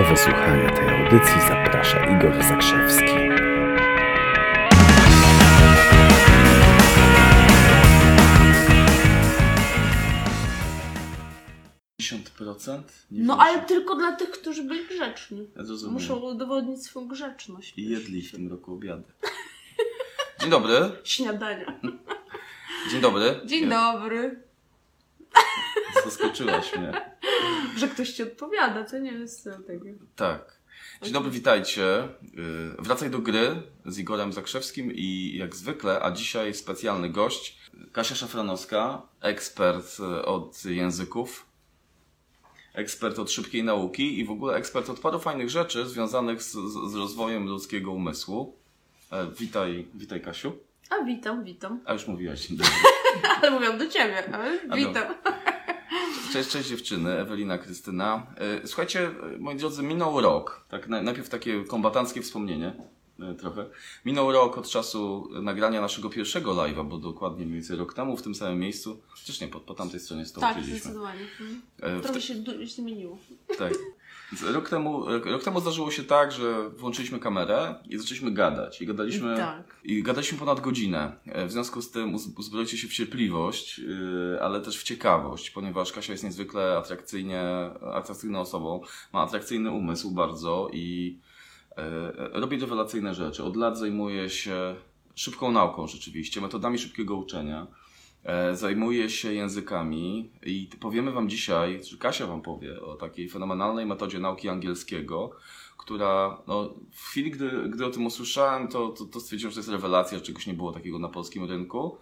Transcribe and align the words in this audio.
Do 0.00 0.06
wysłuchania 0.06 0.70
tej 0.70 0.88
audycji 0.88 1.40
zaprasza 1.48 2.16
Igor 2.16 2.44
Zakrzewski. 2.44 3.14
Nie 13.10 13.24
No 13.24 13.36
wiem, 13.36 13.40
ale 13.40 13.62
tylko 13.62 13.96
dla 13.96 14.16
tych, 14.16 14.30
którzy 14.30 14.62
byli 14.62 14.86
grzeczni. 14.86 15.50
Ja 15.56 15.64
zrozumiem. 15.64 15.94
Muszą 15.94 16.16
udowodnić 16.16 16.84
swoją 16.84 17.08
grzeczność. 17.08 17.74
I 17.76 17.88
jedli 17.88 18.22
w 18.22 18.32
tym 18.32 18.48
roku 18.48 18.74
obiady. 18.74 19.12
Dzień 20.40 20.50
dobry. 20.50 20.90
Śniadania. 21.04 21.80
Dzień 22.90 23.00
dobry. 23.00 23.40
Dzień 23.44 23.68
dobry. 23.68 24.42
Zaskoczyłaś 26.04 26.76
mnie. 26.76 27.09
Że 27.78 27.88
ktoś 27.88 28.12
ci 28.12 28.22
odpowiada, 28.22 28.84
to 28.84 28.98
nie 28.98 29.12
jest 29.12 29.44
co 29.44 29.50
tego. 29.62 29.84
Tak. 30.16 30.60
Dzień 31.02 31.12
dobry, 31.12 31.30
witajcie. 31.30 32.08
Yy, 32.34 32.74
Wracaj 32.78 33.10
do 33.10 33.18
gry 33.18 33.62
z 33.86 33.98
Igorem 33.98 34.32
Zakrzewskim 34.32 34.92
i 34.94 35.36
jak 35.36 35.56
zwykle, 35.56 36.02
a 36.02 36.10
dzisiaj 36.10 36.54
specjalny 36.54 37.10
gość, 37.10 37.60
Kasia 37.92 38.14
Szafranowska, 38.14 39.02
ekspert 39.20 40.00
y, 40.00 40.24
od 40.24 40.64
języków, 40.64 41.46
ekspert 42.74 43.18
od 43.18 43.30
szybkiej 43.30 43.64
nauki 43.64 44.18
i 44.18 44.24
w 44.24 44.30
ogóle 44.30 44.54
ekspert 44.56 44.90
od 44.90 45.00
paru 45.00 45.18
fajnych 45.18 45.50
rzeczy 45.50 45.86
związanych 45.86 46.42
z, 46.42 46.52
z 46.90 46.94
rozwojem 46.94 47.46
ludzkiego 47.46 47.92
umysłu. 47.92 48.56
E, 49.12 49.26
Witaj, 49.38 49.86
witaj 49.94 50.20
Kasiu. 50.20 50.52
A 50.90 51.04
witam, 51.04 51.44
witam. 51.44 51.80
A 51.84 51.92
już 51.92 52.06
mówiłaś. 52.06 52.48
Ale 53.42 53.50
mówiłam 53.50 53.78
do 53.78 53.88
ciebie, 53.88 54.34
ale 54.34 54.58
A 54.70 54.76
witam. 54.76 55.14
Cześć, 56.32 56.50
cześć 56.50 56.68
dziewczyny, 56.68 57.10
Ewelina, 57.18 57.58
Krystyna. 57.58 58.26
E, 58.62 58.66
Słuchajcie, 58.66 59.10
moi 59.38 59.56
drodzy, 59.56 59.82
minął 59.82 60.20
rok. 60.20 60.64
Tak, 60.68 60.88
na- 60.88 61.02
najpierw 61.02 61.28
takie 61.28 61.64
kombatanckie 61.64 62.22
wspomnienie 62.22 62.72
e, 63.20 63.34
trochę. 63.34 63.66
Minął 64.04 64.32
rok 64.32 64.58
od 64.58 64.68
czasu 64.68 65.28
nagrania 65.42 65.80
naszego 65.80 66.10
pierwszego 66.10 66.52
live'a, 66.54 66.88
bo 66.88 66.98
dokładnie 66.98 67.44
mniej 67.46 67.54
więcej 67.60 67.76
rok 67.76 67.94
temu 67.94 68.16
w 68.16 68.22
tym 68.22 68.34
samym 68.34 68.58
miejscu. 68.58 69.00
Przecież 69.14 69.40
nie, 69.40 69.48
po, 69.48 69.60
po 69.60 69.74
tamtej 69.74 70.00
stronie 70.00 70.26
stołu 70.26 70.40
Tak, 70.46 70.64
zdecydowanie. 70.64 71.20
Mhm. 71.40 71.62
E, 71.98 72.00
Trochę 72.00 72.20
się 72.20 72.34
du- 72.34 72.66
zmieniło. 72.66 73.18
tak. 73.58 73.72
Rok 74.52 74.68
temu, 74.68 75.04
rok, 75.24 75.42
temu 75.44 75.60
zdarzyło 75.60 75.90
się 75.90 76.04
tak, 76.04 76.32
że 76.32 76.70
włączyliśmy 76.70 77.18
kamerę 77.18 77.74
i 77.88 77.98
zaczęliśmy 77.98 78.30
gadać. 78.30 78.82
I 78.82 78.86
gadaliśmy, 78.86 79.36
Tak. 79.36 79.76
i 79.84 80.02
gadaliśmy 80.02 80.38
ponad 80.38 80.60
godzinę. 80.60 81.12
E, 81.26 81.46
W 81.46 81.52
związku 81.52 81.82
z 81.82 81.90
tym 81.90 82.14
uz- 82.14 82.38
uzbroicie 82.38 82.78
się 82.78 82.88
w 82.88 82.92
cierpliwość, 82.92 83.78
yy, 83.78 84.38
ale 84.42 84.60
też 84.60 84.78
w 84.78 84.82
ciekawość, 84.82 85.50
ponieważ 85.50 85.92
Kasia 85.92 86.12
jest 86.12 86.24
niezwykle 86.24 86.76
atrakcyjnie, 86.78 87.42
atrakcyjną 87.94 88.40
osobą. 88.40 88.80
Ma 89.12 89.20
atrakcyjny 89.22 89.70
umysł 89.70 90.10
bardzo 90.10 90.68
i 90.72 91.18
e, 91.76 92.12
robi 92.40 92.60
rewelacyjne 92.60 93.14
rzeczy. 93.14 93.44
Od 93.44 93.56
lat 93.56 93.78
zajmuje 93.78 94.30
się 94.30 94.74
szybką 95.14 95.52
nauką 95.52 95.86
rzeczywiście, 95.86 96.40
metodami 96.40 96.78
szybkiego 96.78 97.16
uczenia. 97.16 97.66
E, 98.24 98.56
Zajmuje 98.56 99.10
się 99.10 99.34
językami 99.34 100.30
i 100.46 100.68
powiemy 100.80 101.12
Wam 101.12 101.28
dzisiaj, 101.28 101.80
czy 101.84 101.98
Kasia 101.98 102.26
Wam 102.26 102.42
powie 102.42 102.82
o 102.82 102.94
takiej 102.94 103.28
fenomenalnej 103.28 103.86
metodzie 103.86 104.18
nauki 104.18 104.48
angielskiego, 104.48 105.30
która 105.78 106.42
no, 106.46 106.74
w 106.92 107.02
chwili, 107.02 107.30
gdy, 107.30 107.68
gdy 107.68 107.86
o 107.86 107.90
tym 107.90 108.06
usłyszałem, 108.06 108.68
to, 108.68 108.88
to, 108.88 109.04
to 109.04 109.20
stwierdziłem, 109.20 109.50
że 109.50 109.54
to 109.54 109.60
jest 109.60 109.70
rewelacja, 109.70 110.18
że 110.18 110.24
czegoś 110.24 110.46
nie 110.46 110.54
było 110.54 110.72
takiego 110.72 110.98
na 110.98 111.08
polskim 111.08 111.44
rynku. 111.44 111.96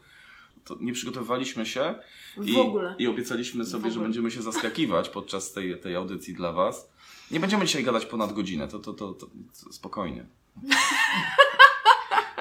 To 0.64 0.76
nie 0.80 0.92
przygotowywaliśmy 0.92 1.66
się 1.66 1.94
i, 2.42 2.56
i 2.98 3.06
obiecaliśmy 3.06 3.64
sobie, 3.64 3.90
że 3.90 4.00
będziemy 4.00 4.30
się 4.30 4.42
zaskakiwać 4.42 5.08
podczas 5.18 5.52
tej, 5.52 5.80
tej 5.80 5.96
audycji 5.96 6.34
dla 6.34 6.52
Was. 6.52 6.92
Nie 7.30 7.40
będziemy 7.40 7.66
dzisiaj 7.66 7.84
gadać 7.84 8.06
ponad 8.06 8.32
godzinę, 8.32 8.68
to, 8.68 8.78
to, 8.78 8.92
to, 8.92 9.12
to, 9.12 9.26
to 9.64 9.72
spokojnie. 9.72 10.26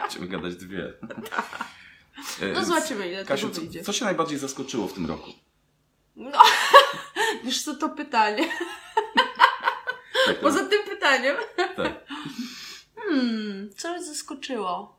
Będziemy 0.02 0.28
gadać 0.28 0.56
dwie. 0.56 0.94
E, 2.42 2.54
No 2.54 2.66
zobaczymy, 2.66 3.08
ile 3.10 3.26
Kasiu, 3.26 3.44
tego 3.48 3.56
co, 3.56 3.62
wyjdzie. 3.62 3.84
co 3.84 3.94
się 3.94 4.06
najbardziej 4.06 4.38
zaskoczyło 4.40 4.88
w 4.88 4.94
tym 4.94 5.06
roku? 5.06 5.32
No, 6.16 6.32
wiesz 7.46 7.62
co 7.64 7.76
to 7.76 7.90
pytanie? 7.90 8.50
Tak, 10.26 10.40
Poza 10.40 10.66
tym 10.66 10.84
pytaniem. 10.90 11.36
tak. 11.76 12.06
Hmm, 12.96 13.70
co 13.78 13.92
mnie 13.94 14.04
zaskoczyło? 14.04 14.98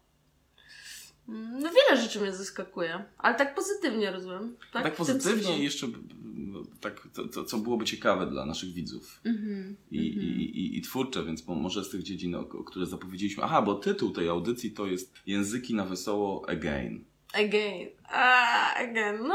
Mm, 1.28 1.60
No 1.62 1.70
wiele 1.70 2.02
rzeczy 2.02 2.20
mnie 2.20 2.32
zaskakuje, 2.32 3.04
ale 3.18 3.34
tak 3.34 3.54
pozytywnie 3.54 4.10
rozumiem. 4.10 4.56
Tak, 4.72 4.82
Tak, 4.82 4.94
pozytywnie 4.96 5.58
i 5.58 5.64
jeszcze 5.64 5.86
no, 6.34 6.62
tak, 6.80 7.08
to, 7.14 7.28
to, 7.28 7.44
co 7.44 7.58
byłoby 7.58 7.84
ciekawe 7.84 8.26
dla 8.26 8.46
naszych 8.46 8.72
widzów. 8.72 9.20
Mhm, 9.24 9.76
I, 9.90 9.96
i, 9.98 10.60
i, 10.60 10.78
I 10.78 10.82
twórcze, 10.82 11.24
więc 11.24 11.46
mo- 11.46 11.54
może 11.54 11.84
z 11.84 11.90
tych 11.90 12.02
dziedzin, 12.02 12.34
o, 12.34 12.40
o 12.40 12.64
które 12.64 12.86
zapowiedzieliśmy. 12.86 13.44
Aha, 13.44 13.62
bo 13.62 13.74
tytuł 13.74 14.10
tej 14.10 14.28
audycji 14.28 14.70
to 14.70 14.86
jest 14.86 15.14
Języki 15.26 15.74
na 15.74 15.84
wesoło 15.84 16.48
again. 16.48 17.04
Again. 17.38 17.88
A, 18.12 18.74
again. 18.74 19.28
No, 19.28 19.34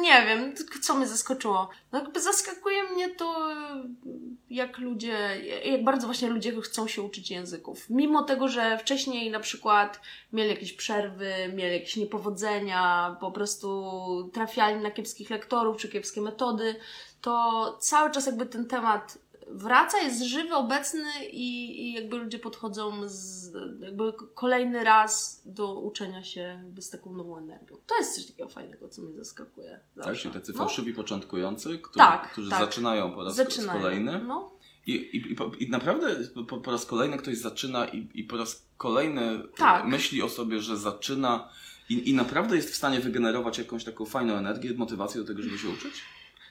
nie 0.00 0.26
wiem, 0.26 0.54
co 0.82 0.94
mnie 0.94 1.06
zaskoczyło. 1.06 1.68
No, 1.92 1.98
jakby 1.98 2.20
zaskakuje 2.20 2.82
mnie 2.82 3.10
to, 3.10 3.48
jak 4.50 4.78
ludzie, 4.78 5.42
jak 5.64 5.84
bardzo 5.84 6.06
właśnie 6.06 6.28
ludzie 6.28 6.60
chcą 6.60 6.88
się 6.88 7.02
uczyć 7.02 7.30
języków. 7.30 7.90
Mimo 7.90 8.22
tego, 8.22 8.48
że 8.48 8.78
wcześniej 8.78 9.30
na 9.30 9.40
przykład 9.40 10.00
mieli 10.32 10.50
jakieś 10.50 10.72
przerwy, 10.72 11.32
mieli 11.54 11.72
jakieś 11.72 11.96
niepowodzenia, 11.96 13.16
po 13.20 13.32
prostu 13.32 14.30
trafiali 14.32 14.82
na 14.82 14.90
kiepskich 14.90 15.30
lektorów 15.30 15.76
czy 15.76 15.88
kiepskie 15.88 16.20
metody, 16.20 16.76
to 17.20 17.76
cały 17.80 18.10
czas 18.10 18.26
jakby 18.26 18.46
ten 18.46 18.66
temat 18.66 19.18
wraca, 19.50 19.98
jest 19.98 20.22
żywy, 20.22 20.54
obecny 20.54 21.04
i, 21.32 21.80
i 21.82 21.92
jakby 21.92 22.16
ludzie 22.18 22.38
podchodzą 22.38 22.92
z, 23.08 23.52
jakby 23.80 24.12
kolejny 24.34 24.84
raz 24.84 25.42
do 25.46 25.80
uczenia 25.80 26.24
się 26.24 26.64
z 26.78 26.90
taką 26.90 27.12
nową 27.12 27.38
energią. 27.38 27.76
To 27.86 27.96
jest 27.98 28.14
coś 28.14 28.26
takiego 28.26 28.48
fajnego, 28.48 28.88
co 28.88 29.02
mnie 29.02 29.16
zaskakuje. 29.16 29.70
Tak? 29.96 30.04
zawsze. 30.04 30.22
Czyli 30.22 30.34
tacy 30.34 30.52
No, 30.52 30.58
fałszywi 30.58 30.92
początkujący, 30.94 31.78
którzy, 31.78 31.98
Tak, 31.98 32.32
którzy 32.32 32.50
tak. 32.50 32.60
zaczynają 32.60 33.12
po 33.12 33.24
raz 33.24 33.34
zaczynają. 33.34 33.80
kolejny. 33.82 34.20
No, 34.26 34.50
I, 34.86 34.92
i, 34.92 35.36
i, 35.64 35.70
naprawdę 35.70 36.16
po, 36.48 36.56
po 36.56 36.70
raz 36.70 36.86
kolejny 36.86 37.16
ktoś 37.18 37.36
zaczyna 37.38 37.86
i, 37.88 38.08
i 38.14 38.24
po 38.24 38.36
raz 38.36 38.66
kolejny 38.76 39.42
Tak. 39.56 39.86
myśli 39.86 40.22
o 40.22 40.28
sobie, 40.28 40.60
że 40.60 40.76
zaczyna 40.76 41.48
i, 41.88 42.10
i 42.10 42.14
naprawdę 42.14 42.56
jest 42.56 42.70
w 42.70 42.76
stanie 42.76 43.00
wygenerować 43.00 43.58
jakąś 43.58 43.84
taką 43.84 44.04
fajną 44.04 44.34
energię, 44.34 44.74
motywację 44.76 45.20
do 45.20 45.26
tego, 45.26 45.42
żeby 45.42 45.58
się 45.58 45.68
uczyć. 45.68 45.94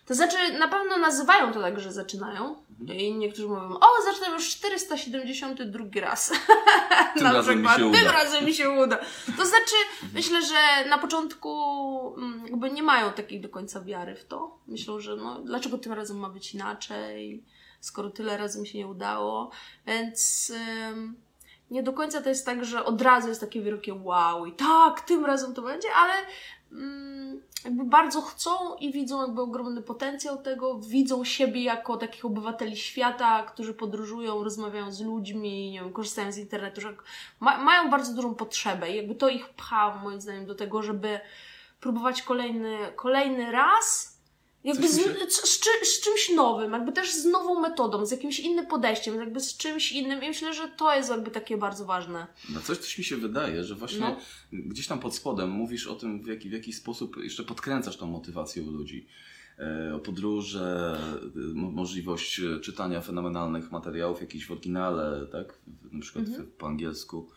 To 0.05 0.15
znaczy 0.15 0.37
na 0.59 0.67
pewno 0.67 0.97
nazywają 0.97 1.53
to 1.53 1.61
tak, 1.61 1.79
że 1.79 1.91
zaczynają. 1.91 2.55
Mhm. 2.81 2.99
I 2.99 3.13
niektórzy 3.13 3.47
mówią, 3.47 3.77
o, 3.81 3.87
zaczynam 4.11 4.33
już 4.33 4.49
472 4.49 5.85
raz. 6.01 6.31
Tym 7.13 7.23
na 7.23 7.33
razem 7.33 7.61
mi 7.61 7.67
przykład. 7.67 7.77
się 7.77 7.87
uda. 7.87 7.99
Tym 7.99 8.07
razem 8.07 8.45
mi 8.45 8.53
się 8.53 8.69
uda. 8.69 8.97
To 9.37 9.45
znaczy, 9.45 9.75
myślę, 10.13 10.41
że 10.41 10.89
na 10.89 10.97
początku 10.97 12.15
mm, 12.17 12.47
jakby 12.47 12.71
nie 12.71 12.83
mają 12.83 13.11
takiej 13.11 13.41
do 13.41 13.49
końca 13.49 13.81
wiary 13.81 14.15
w 14.15 14.25
to. 14.25 14.57
Myślą, 14.67 14.99
że 14.99 15.15
no, 15.15 15.39
dlaczego 15.39 15.77
tym 15.77 15.93
razem 15.93 16.17
ma 16.17 16.29
być 16.29 16.53
inaczej, 16.53 17.43
skoro 17.79 18.09
tyle 18.09 18.37
razy 18.37 18.61
mi 18.61 18.67
się 18.67 18.77
nie 18.77 18.87
udało. 18.87 19.51
Więc 19.87 20.51
ym, 20.91 21.15
nie 21.71 21.83
do 21.83 21.93
końca 21.93 22.21
to 22.21 22.29
jest 22.29 22.45
tak, 22.45 22.65
że 22.65 22.85
od 22.85 23.01
razu 23.01 23.29
jest 23.29 23.41
takie 23.41 23.61
wielkie 23.61 23.93
wow 23.93 24.45
i 24.45 24.51
tak, 24.51 25.01
tym 25.01 25.25
razem 25.25 25.53
to 25.53 25.61
będzie, 25.61 25.87
ale 25.95 26.13
mm, 26.71 27.41
jakby 27.65 27.83
bardzo 27.83 28.21
chcą 28.21 28.75
i 28.75 28.91
widzą 28.91 29.21
jakby 29.21 29.41
ogromny 29.41 29.81
potencjał 29.81 30.41
tego, 30.41 30.79
widzą 30.79 31.23
siebie 31.23 31.63
jako 31.63 31.97
takich 31.97 32.25
obywateli 32.25 32.77
świata, 32.77 33.43
którzy 33.43 33.73
podróżują, 33.73 34.43
rozmawiają 34.43 34.91
z 34.91 35.01
ludźmi, 35.01 35.71
nie 35.71 35.79
wiem, 35.79 35.93
korzystają 35.93 36.31
z 36.31 36.37
internetu, 36.37 36.81
że 36.81 36.95
ma, 37.39 37.57
mają 37.57 37.89
bardzo 37.89 38.13
dużą 38.13 38.35
potrzebę 38.35 38.91
i 38.91 38.95
jakby 38.95 39.15
to 39.15 39.29
ich 39.29 39.49
pcha 39.49 39.95
moim 40.03 40.21
zdaniem 40.21 40.45
do 40.45 40.55
tego, 40.55 40.83
żeby 40.83 41.19
próbować 41.79 42.21
kolejny, 42.21 42.77
kolejny 42.95 43.51
raz 43.51 44.12
jakby 44.63 44.89
z, 44.89 44.95
z, 45.33 45.33
z, 45.49 45.59
czy- 45.59 45.85
z 45.85 45.99
czymś 46.01 46.29
nowym, 46.35 46.71
jakby 46.71 46.91
też 46.91 47.13
z 47.13 47.25
nową 47.25 47.59
metodą, 47.59 48.05
z 48.05 48.11
jakimś 48.11 48.39
innym 48.39 48.67
podejściem, 48.67 49.15
jakby 49.15 49.39
z 49.39 49.57
czymś 49.57 49.91
innym 49.91 50.23
i 50.23 50.27
myślę, 50.27 50.53
że 50.53 50.67
to 50.67 50.95
jest 50.95 51.09
jakby 51.09 51.31
takie 51.31 51.57
bardzo 51.57 51.85
ważne. 51.85 52.27
No 52.49 52.61
coś, 52.61 52.77
coś 52.77 52.97
mi 52.97 53.03
się 53.03 53.17
wydaje, 53.17 53.63
że 53.63 53.75
właśnie 53.75 53.99
No. 53.99 54.17
gdzieś 54.51 54.87
tam 54.87 54.99
pod 54.99 55.15
spodem 55.15 55.49
mówisz 55.49 55.87
o 55.87 55.95
tym, 55.95 56.23
w 56.23 56.27
jaki, 56.27 56.49
w 56.49 56.53
jaki 56.53 56.73
sposób 56.73 57.17
jeszcze 57.23 57.43
podkręcasz 57.43 57.97
tą 57.97 58.07
motywację 58.07 58.63
u 58.63 58.71
ludzi. 58.71 59.07
E, 59.59 59.95
o 59.95 59.99
podróże, 59.99 60.97
e, 61.35 61.39
mo- 61.53 61.71
możliwość 61.71 62.41
czytania 62.61 63.01
fenomenalnych 63.01 63.71
materiałów 63.71 64.21
jakichś 64.21 64.45
w 64.45 64.51
oryginale, 64.51 65.27
tak? 65.31 65.59
Na 65.91 66.01
przykład 66.01 66.25
Mhm. 66.27 66.45
w, 66.45 66.51
po 66.51 66.67
angielsku. 66.67 67.29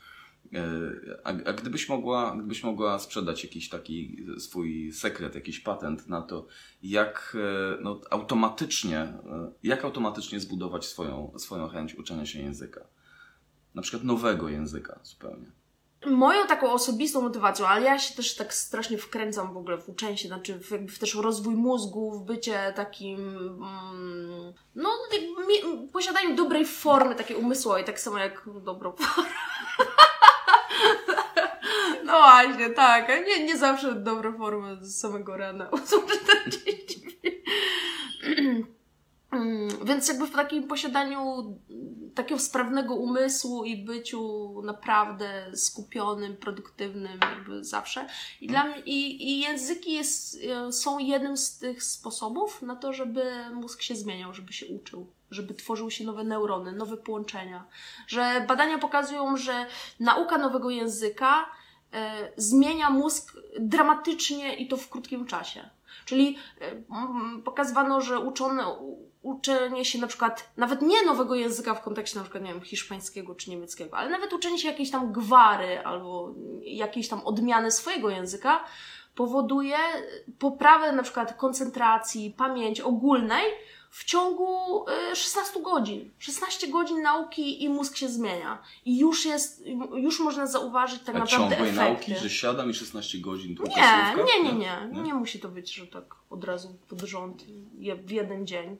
E, 0.54 1.18
A, 1.24 1.28
a 1.28 1.52
gdybyś 1.52 1.88
mogła, 1.88 2.36
gdybyś 2.36 2.64
mogła 2.64 2.98
sprzedać 2.98 3.44
jakiś 3.44 3.68
taki 3.68 4.26
swój 4.38 4.92
sekret, 4.92 5.34
jakiś 5.34 5.60
patent 5.60 6.08
na 6.08 6.22
to, 6.22 6.46
jak 6.82 7.36
e, 7.40 7.82
no, 7.82 8.00
automatycznie, 8.10 8.98
e, 8.98 9.52
jak 9.62 9.84
automatycznie 9.84 10.40
zbudować 10.40 10.84
swoją, 10.84 11.32
swoją 11.38 11.68
chęć 11.68 11.94
uczenia 11.94 12.26
się 12.26 12.38
języka. 12.38 12.80
Na 13.74 13.82
przykład 13.82 14.04
nowego 14.04 14.48
języka 14.48 15.00
zupełnie. 15.02 15.52
moją 16.06 16.46
taką 16.46 16.72
osobistą 16.72 17.20
motywacją, 17.20 17.66
ale 17.66 17.86
ja 17.86 17.98
się 17.98 18.14
też 18.14 18.36
tak 18.36 18.54
strasznie 18.54 18.98
wkręcam 18.98 19.54
w 19.54 19.56
ogóle 19.56 19.78
w 19.78 19.88
uczenie 19.88 20.16
się, 20.16 20.28
znaczy 20.28 20.58
w, 20.58 20.70
w 20.70 20.98
też 20.98 21.14
rozwój 21.14 21.54
mózgu, 21.54 22.12
w 22.12 22.24
bycie 22.24 22.72
takim, 22.76 23.36
mm, 23.36 24.52
no 24.74 24.90
posiadaniu 25.92 26.36
dobrej 26.36 26.66
formy 26.66 27.14
takiej 27.14 27.36
umysłowej, 27.36 27.84
tak 27.84 28.00
samo 28.00 28.18
jak 28.18 28.48
dobrą 28.64 28.92
formę. 28.92 29.30
No 32.04 32.12
właśnie, 32.12 32.70
tak. 32.70 33.08
Nie, 33.26 33.44
nie 33.44 33.56
zawsze 33.56 33.94
dobrą 33.94 34.38
formę 34.38 34.76
z 34.80 35.00
samego 35.00 35.36
rana. 35.36 35.70
Mm, 39.32 39.68
Więc 39.86 40.08
jakby 40.08 40.26
w 40.26 40.30
takim 40.30 40.68
posiadaniu 40.68 41.20
takiego 42.14 42.40
sprawnego 42.40 42.94
umysłu 42.94 43.64
i 43.64 43.84
byciu 43.84 44.52
naprawdę 44.62 45.50
skupionym, 45.54 46.36
produktywnym 46.36 47.18
jakby 47.22 47.64
zawsze. 47.64 48.06
I, 48.40 48.46
dla 48.46 48.64
mnie, 48.64 48.80
i, 48.80 49.28
i 49.30 49.40
języki 49.40 49.92
jest, 49.92 50.38
są 50.70 50.98
jednym 50.98 51.36
z 51.36 51.58
tych 51.58 51.82
sposobów 51.82 52.62
na 52.62 52.76
to, 52.76 52.92
żeby 52.92 53.24
mózg 53.54 53.82
się 53.82 53.96
zmieniał, 53.96 54.34
żeby 54.34 54.52
się 54.52 54.66
uczył, 54.66 55.06
żeby 55.30 55.54
tworzyły 55.54 55.90
się 55.90 56.04
nowe 56.04 56.24
neurony, 56.24 56.72
nowe 56.72 56.96
połączenia. 56.96 57.64
Że 58.06 58.44
badania 58.48 58.78
pokazują, 58.78 59.36
że 59.36 59.66
nauka 60.00 60.38
nowego 60.38 60.70
języka 60.70 61.46
e, 61.92 62.32
zmienia 62.36 62.90
mózg 62.90 63.36
dramatycznie 63.60 64.54
i 64.56 64.68
to 64.68 64.76
w 64.76 64.88
krótkim 64.88 65.26
czasie. 65.26 65.70
Czyli 66.04 66.38
e, 66.60 67.42
pokazywano, 67.44 68.00
że 68.00 68.20
uczone, 68.20 68.68
u- 68.68 69.06
uczenie 69.22 69.84
się 69.84 69.98
na 69.98 70.06
przykład, 70.06 70.50
nawet 70.56 70.82
nie 70.82 71.02
nowego 71.02 71.34
języka 71.34 71.74
w 71.74 71.82
kontekście 71.82 72.16
na 72.18 72.22
przykład, 72.22 72.42
nie 72.44 72.52
wiem, 72.52 72.62
hiszpańskiego 72.62 73.34
czy 73.34 73.50
niemieckiego, 73.50 73.96
ale 73.96 74.10
nawet 74.10 74.32
uczenie 74.32 74.58
się 74.58 74.68
jakiejś 74.68 74.90
tam 74.90 75.12
gwary 75.12 75.80
albo 75.84 76.34
jakiejś 76.62 77.08
tam 77.08 77.20
odmiany 77.20 77.70
swojego 77.70 78.10
języka 78.10 78.64
powoduje 79.14 79.76
poprawę 80.38 80.92
na 80.92 81.02
przykład 81.02 81.34
koncentracji, 81.36 82.34
pamięci 82.36 82.82
ogólnej 82.82 83.44
w 83.90 84.04
ciągu 84.04 84.84
y, 85.12 85.16
16 85.16 85.62
godzin. 85.62 86.10
16 86.18 86.68
godzin 86.68 87.02
nauki 87.02 87.64
i 87.64 87.68
mózg 87.68 87.96
się 87.96 88.08
zmienia. 88.08 88.62
I 88.84 88.98
już 88.98 89.24
jest, 89.26 89.64
już 89.96 90.20
można 90.20 90.46
zauważyć 90.46 91.02
tak 91.02 91.16
A 91.16 91.18
naprawdę 91.18 91.36
ciągłej 91.56 91.70
efekty. 91.70 91.90
nauki, 92.10 92.14
że 92.22 92.30
siadam 92.30 92.70
i 92.70 92.74
16 92.74 93.18
godzin 93.18 93.56
tłukę 93.56 93.70
Nie, 93.70 94.12
słówka? 94.14 94.32
nie, 94.42 94.42
nie, 94.52 94.52
nie, 94.92 95.02
nie. 95.02 95.14
musi 95.14 95.40
to 95.40 95.48
być, 95.48 95.74
że 95.74 95.86
tak 95.86 96.04
od 96.30 96.44
razu 96.44 96.78
pod 96.88 97.00
rząd 97.00 97.44
w 98.06 98.10
jeden 98.10 98.46
dzień. 98.46 98.76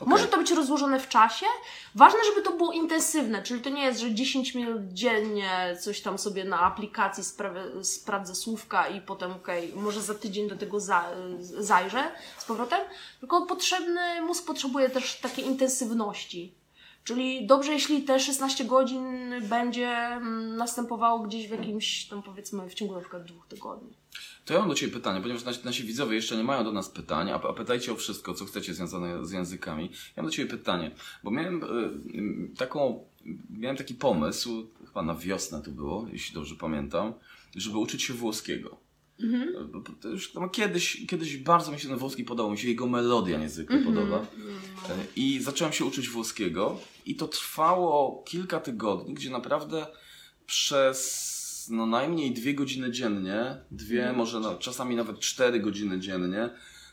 Okej. 0.00 0.08
Może 0.08 0.26
to 0.26 0.38
być 0.38 0.50
rozłożone 0.50 1.00
w 1.00 1.08
czasie. 1.08 1.46
Ważne, 1.94 2.18
żeby 2.26 2.42
to 2.42 2.52
było 2.52 2.72
intensywne, 2.72 3.42
czyli 3.42 3.60
to 3.60 3.70
nie 3.70 3.84
jest, 3.84 4.00
że 4.00 4.14
10 4.14 4.54
minut 4.54 4.82
dziennie 4.92 5.76
coś 5.80 6.00
tam 6.00 6.18
sobie 6.18 6.44
na 6.44 6.60
aplikacji 6.60 7.24
sprawę, 7.24 7.84
sprawdzę 7.84 8.34
słówka 8.34 8.88
i 8.88 9.00
potem 9.00 9.32
okej, 9.32 9.72
może 9.76 10.02
za 10.02 10.14
tydzień 10.14 10.48
do 10.48 10.56
tego 10.56 10.80
za, 10.80 11.10
zajrzę 11.40 12.04
z 12.38 12.44
powrotem. 12.44 12.80
Tylko 13.20 13.46
potrzebny, 13.46 14.22
mózg 14.22 14.46
potrzebuje 14.46 14.90
też 14.90 15.20
takiej 15.20 15.46
intensywności. 15.46 16.54
Czyli 17.04 17.46
dobrze, 17.46 17.72
jeśli 17.72 18.02
te 18.02 18.20
16 18.20 18.64
godzin 18.64 19.30
będzie 19.42 19.88
mm, 19.88 20.56
następowało 20.56 21.18
gdzieś 21.18 21.48
w 21.48 21.50
jakimś, 21.50 22.08
tam 22.08 22.22
powiedzmy, 22.22 22.68
w 22.68 22.74
ciągu 22.74 22.94
na 22.94 23.00
przykład 23.00 23.24
dwóch 23.24 23.46
tygodni. 23.48 23.96
To 24.44 24.54
ja 24.54 24.60
mam 24.60 24.68
do 24.68 24.74
Ciebie 24.74 24.92
pytanie, 24.92 25.20
ponieważ 25.20 25.44
nasi, 25.44 25.64
nasi 25.64 25.84
widzowie 25.84 26.16
jeszcze 26.16 26.36
nie 26.36 26.44
mają 26.44 26.64
do 26.64 26.72
nas 26.72 26.88
pytań, 26.88 27.30
a, 27.30 27.34
a 27.34 27.52
pytajcie 27.52 27.92
o 27.92 27.96
wszystko, 27.96 28.34
co 28.34 28.44
chcecie 28.44 28.74
związane 28.74 29.26
z 29.26 29.30
językami. 29.30 29.90
Ja 30.16 30.22
mam 30.22 30.26
do 30.26 30.36
Ciebie 30.36 30.50
pytanie, 30.50 30.90
bo 31.24 31.30
miałem 31.30 31.62
y, 31.62 32.56
taką, 32.56 33.04
miałem 33.50 33.76
taki 33.76 33.94
pomysł, 33.94 34.66
chyba 34.86 35.02
na 35.02 35.14
wiosnę 35.14 35.62
to 35.62 35.70
było, 35.70 36.06
jeśli 36.12 36.34
dobrze 36.34 36.54
pamiętam, 36.54 37.12
żeby 37.56 37.78
uczyć 37.78 38.02
się 38.02 38.14
włoskiego. 38.14 38.84
Mhm. 39.20 39.82
Już 40.04 40.32
tam 40.32 40.50
kiedyś, 40.50 41.06
kiedyś 41.06 41.36
bardzo 41.36 41.72
mi 41.72 41.80
się 41.80 41.88
ten 41.88 41.98
włoski 41.98 42.24
podobał, 42.24 42.52
mi 42.52 42.58
się 42.58 42.68
jego 42.68 42.86
melodia 42.86 43.38
niezwykle 43.38 43.78
podoba. 43.78 44.16
E, 44.88 44.94
I 45.16 45.40
zacząłem 45.40 45.72
się 45.72 45.84
uczyć 45.84 46.08
włoskiego 46.08 46.80
i 47.06 47.14
to 47.14 47.28
trwało 47.28 48.22
kilka 48.26 48.60
tygodni, 48.60 49.14
gdzie 49.14 49.30
naprawdę 49.30 49.86
przez 50.46 51.43
no 51.70 51.86
najmniej 51.86 52.30
dwie 52.32 52.54
godziny 52.54 52.90
dziennie, 52.90 53.56
dwie, 53.70 54.12
może 54.12 54.40
no, 54.40 54.54
czasami 54.54 54.96
nawet 54.96 55.18
cztery 55.20 55.60
godziny 55.60 55.98
dziennie, 55.98 56.50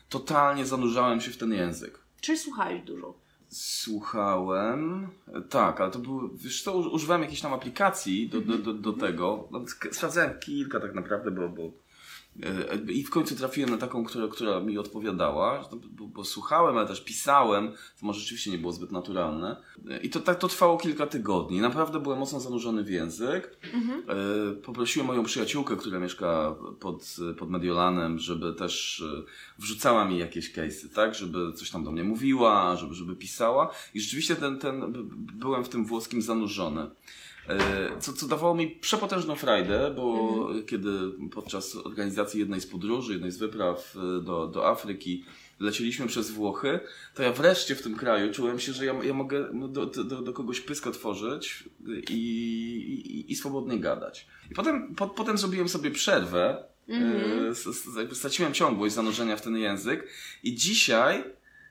totalnie 0.08 0.66
zanurzałem 0.66 1.20
się 1.20 1.30
w 1.30 1.36
ten 1.36 1.52
język. 1.52 1.98
Czyli 2.20 2.38
słuchałeś 2.38 2.82
dużo. 2.82 3.14
Słuchałem, 3.48 5.08
tak, 5.50 5.80
ale 5.80 5.90
to 5.90 5.98
był, 5.98 6.30
wiesz 6.36 6.62
co, 6.62 6.76
uż- 6.78 6.92
używałem 6.92 7.22
jakiejś 7.22 7.40
tam 7.40 7.52
aplikacji 7.52 8.28
do, 8.28 8.40
do, 8.40 8.58
do, 8.58 8.74
do 8.74 8.92
tego. 8.92 9.48
Sprawdzałem 9.92 10.38
kilka 10.40 10.80
tak 10.80 10.94
naprawdę, 10.94 11.30
bo, 11.30 11.48
bo 11.48 11.62
e, 11.62 11.70
i 12.88 13.04
w 13.04 13.10
końcu 13.10 13.36
trafiłem 13.36 13.70
na 13.70 13.76
taką, 13.76 14.04
która, 14.04 14.28
która 14.28 14.60
mi 14.60 14.78
odpowiadała, 14.78 15.68
bo, 15.90 16.06
bo 16.06 16.24
słuchałem, 16.24 16.76
ale 16.76 16.88
też 16.88 17.00
pisałem, 17.00 17.72
co 17.96 18.06
może 18.06 18.20
rzeczywiście 18.20 18.50
nie 18.50 18.58
było 18.58 18.72
zbyt 18.72 18.92
naturalne. 18.92 19.56
E, 19.90 20.00
I 20.00 20.10
to 20.10 20.20
tak 20.20 20.38
to 20.38 20.48
trwało 20.48 20.78
kilka 20.78 21.06
tygodni. 21.06 21.60
Naprawdę 21.60 22.00
byłem 22.00 22.18
mocno 22.18 22.40
zanurzony 22.40 22.84
w 22.84 22.90
język. 22.90 23.56
E, 24.08 24.52
Poprosiłem 24.54 25.06
moją 25.06 25.24
przyjaciółkę, 25.24 25.76
która 25.76 25.98
mieszka 25.98 26.54
pod, 26.80 27.16
pod 27.38 27.50
Mediolanem, 27.50 28.18
żeby 28.18 28.54
też 28.54 29.04
e, 29.18 29.22
wrzucała 29.58 30.04
mi 30.04 30.18
jakieś 30.18 30.52
case'y, 30.52 30.94
tak? 30.94 31.14
Żeby 31.14 31.52
coś 31.52 31.70
tam 31.70 31.84
do 31.84 31.92
mnie 31.92 32.04
mówiła, 32.04 32.76
żeby, 32.76 32.94
żeby 32.94 33.16
pisała. 33.16 33.70
I 33.94 34.00
rzeczywiście 34.00 34.36
ten, 34.36 34.58
ten, 34.58 34.92
byłem 35.34 35.64
w 35.64 35.68
tym 35.68 35.84
włoskim 35.84 36.22
zanurzony. 36.22 36.90
E, 37.48 38.00
Co, 38.00 38.12
co 38.12 38.28
dawało 38.28 38.54
mi 38.54 38.70
przepotężną 38.70 39.36
frajdę, 39.36 39.92
bo 39.96 40.48
kiedy 40.66 40.90
podczas 41.34 41.76
organizacji 41.76 42.40
jednej 42.40 42.60
z 42.60 42.66
podróży, 42.66 43.12
jednej 43.12 43.30
z 43.30 43.38
wypraw 43.38 43.96
e, 43.96 44.22
do, 44.22 44.46
do 44.46 44.68
Afryki 44.68 45.24
leciliśmy 45.60 46.06
przez 46.06 46.30
Włochy, 46.30 46.80
to 47.14 47.22
ja 47.22 47.32
wreszcie 47.32 47.74
w 47.74 47.82
tym 47.82 47.96
kraju 47.96 48.32
czułem 48.32 48.60
się, 48.60 48.72
że 48.72 48.84
ja, 48.84 48.94
ja 49.04 49.14
mogę 49.14 49.48
no, 49.52 49.68
do, 49.68 49.86
do, 49.86 50.22
do 50.22 50.32
kogoś 50.32 50.60
pysk 50.60 50.86
otworzyć 50.86 51.64
i, 52.10 52.14
i, 52.14 53.32
i 53.32 53.36
swobodnie 53.36 53.80
gadać. 53.80 54.26
I 54.50 54.54
potem, 54.54 54.94
po, 54.94 55.08
potem 55.08 55.38
zrobiłem 55.38 55.68
sobie 55.68 55.90
przerwę, 55.90 56.64
e, 56.88 57.98
jakby 57.98 58.14
straciłem 58.14 58.54
ciągłość 58.54 58.94
zanurzenia 58.94 59.36
w 59.36 59.42
ten 59.42 59.56
język 59.56 60.08
i 60.42 60.54
dzisiaj, 60.54 61.24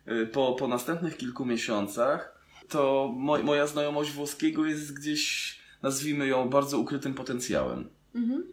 e, 0.05 0.25
po, 0.25 0.53
po 0.53 0.67
następnych 0.67 1.17
kilku 1.17 1.45
miesiącach, 1.45 2.41
to 2.69 3.13
mo, 3.17 3.37
moja 3.37 3.67
znajomość 3.67 4.11
włoskiego 4.11 4.65
jest 4.65 4.93
gdzieś, 4.93 5.57
nazwijmy 5.81 6.27
ją, 6.27 6.49
bardzo 6.49 6.77
ukrytym 6.79 7.13
potencjałem. 7.13 7.89
Mhm. 8.15 8.43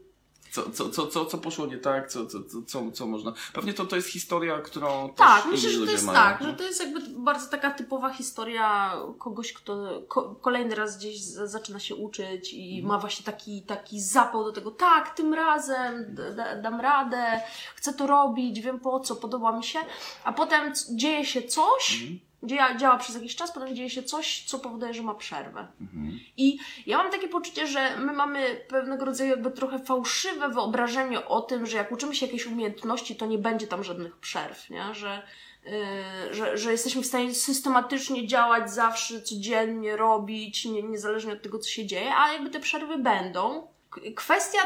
Co, 0.51 0.71
co, 0.71 0.91
co, 0.91 1.07
co, 1.07 1.27
co 1.27 1.39
poszło 1.39 1.67
nie 1.67 1.79
tak, 1.79 2.09
co, 2.11 2.27
co, 2.27 2.39
co, 2.67 2.91
co, 2.93 3.07
można. 3.07 3.33
Pewnie 3.53 3.75
to, 3.75 3.87
to 3.87 3.97
jest 3.97 4.09
historia, 4.09 4.59
którą 4.61 5.15
Tak, 5.17 5.43
też 5.43 5.53
myślę, 5.53 5.71
że 5.71 5.87
to 5.87 5.93
jest 5.93 6.05
mają. 6.07 6.19
tak, 6.19 6.41
no. 6.41 6.47
że 6.47 6.53
to 6.55 6.63
jest 6.65 6.81
jakby 6.85 7.01
bardzo 7.19 7.51
taka 7.51 7.71
typowa 7.71 8.11
historia 8.13 8.95
kogoś, 9.19 9.53
kto 9.53 10.03
ko- 10.09 10.35
kolejny 10.41 10.75
raz 10.75 10.99
gdzieś 10.99 11.20
zaczyna 11.25 11.79
się 11.81 11.94
uczyć 11.94 12.53
i 12.55 12.70
Mhm. 12.79 12.87
ma 12.87 12.99
właśnie 12.99 13.25
taki, 13.25 13.63
taki 13.63 14.01
zapał 14.01 14.44
do 14.44 14.53
tego, 14.53 14.70
tak, 14.70 15.15
tym 15.15 15.35
razem 15.35 16.15
d- 16.15 16.35
d- 16.35 16.61
dam 16.63 16.81
radę, 16.81 17.41
chcę 17.77 17.93
to 17.94 18.06
robić, 18.06 18.61
wiem 18.61 18.81
po 18.81 19.01
co, 19.01 19.17
podoba 19.17 19.58
mi 19.58 19.65
się, 19.65 19.79
a 20.25 20.32
potem 20.32 20.73
dzieje 20.94 21.25
się 21.25 21.43
coś, 21.43 22.01
Mhm. 22.03 22.19
Dzieja, 22.43 22.77
działa 22.77 22.99
przez 22.99 23.15
jakiś 23.15 23.37
czas, 23.37 23.53
potem 23.53 23.77
dzieje 23.77 23.91
się 23.91 24.03
coś, 24.03 24.45
co 24.47 24.59
powoduje, 24.59 24.95
że 24.95 25.03
ma 25.03 25.15
przerwę. 25.15 25.67
Mhm. 25.81 26.21
I 26.37 26.59
ja 26.87 26.99
mam 26.99 27.11
takie 27.11 27.29
poczucie, 27.29 27.67
że 27.67 27.97
my 27.97 28.13
mamy 28.13 28.65
pewnego 28.69 29.05
rodzaju 29.05 29.31
jakby 29.31 29.51
trochę 29.51 29.79
fałszywe 29.79 30.49
wyobrażenie 30.49 31.27
o 31.27 31.41
tym, 31.41 31.67
że 31.67 31.77
jak 31.77 31.93
uczymy 31.93 32.15
się 32.15 32.27
jakiejś 32.27 32.47
umiejętności, 32.47 33.17
to 33.17 33.27
nie 33.27 33.39
będzie 33.39 33.67
tam 33.67 33.85
żadnych 33.85 34.17
przerw, 34.17 34.71
nie? 34.71 34.95
Że, 34.95 35.23
yy, 35.65 36.35
że, 36.35 36.59
że 36.59 36.73
jesteśmy 36.73 37.03
w 37.03 37.07
stanie 37.07 37.35
systematycznie 37.35 38.27
działać 38.27 38.71
zawsze, 38.71 39.23
codziennie 39.23 39.97
robić, 39.97 40.65
nie, 40.65 40.83
niezależnie 40.83 41.33
od 41.33 41.43
tego, 41.43 41.59
co 41.59 41.71
się 41.71 41.87
dzieje, 41.87 42.17
a 42.17 42.33
jakby 42.33 42.51
te 42.51 42.61
przerwy 42.61 42.99
będą. 42.99 43.78
Kwestia, 44.17 44.59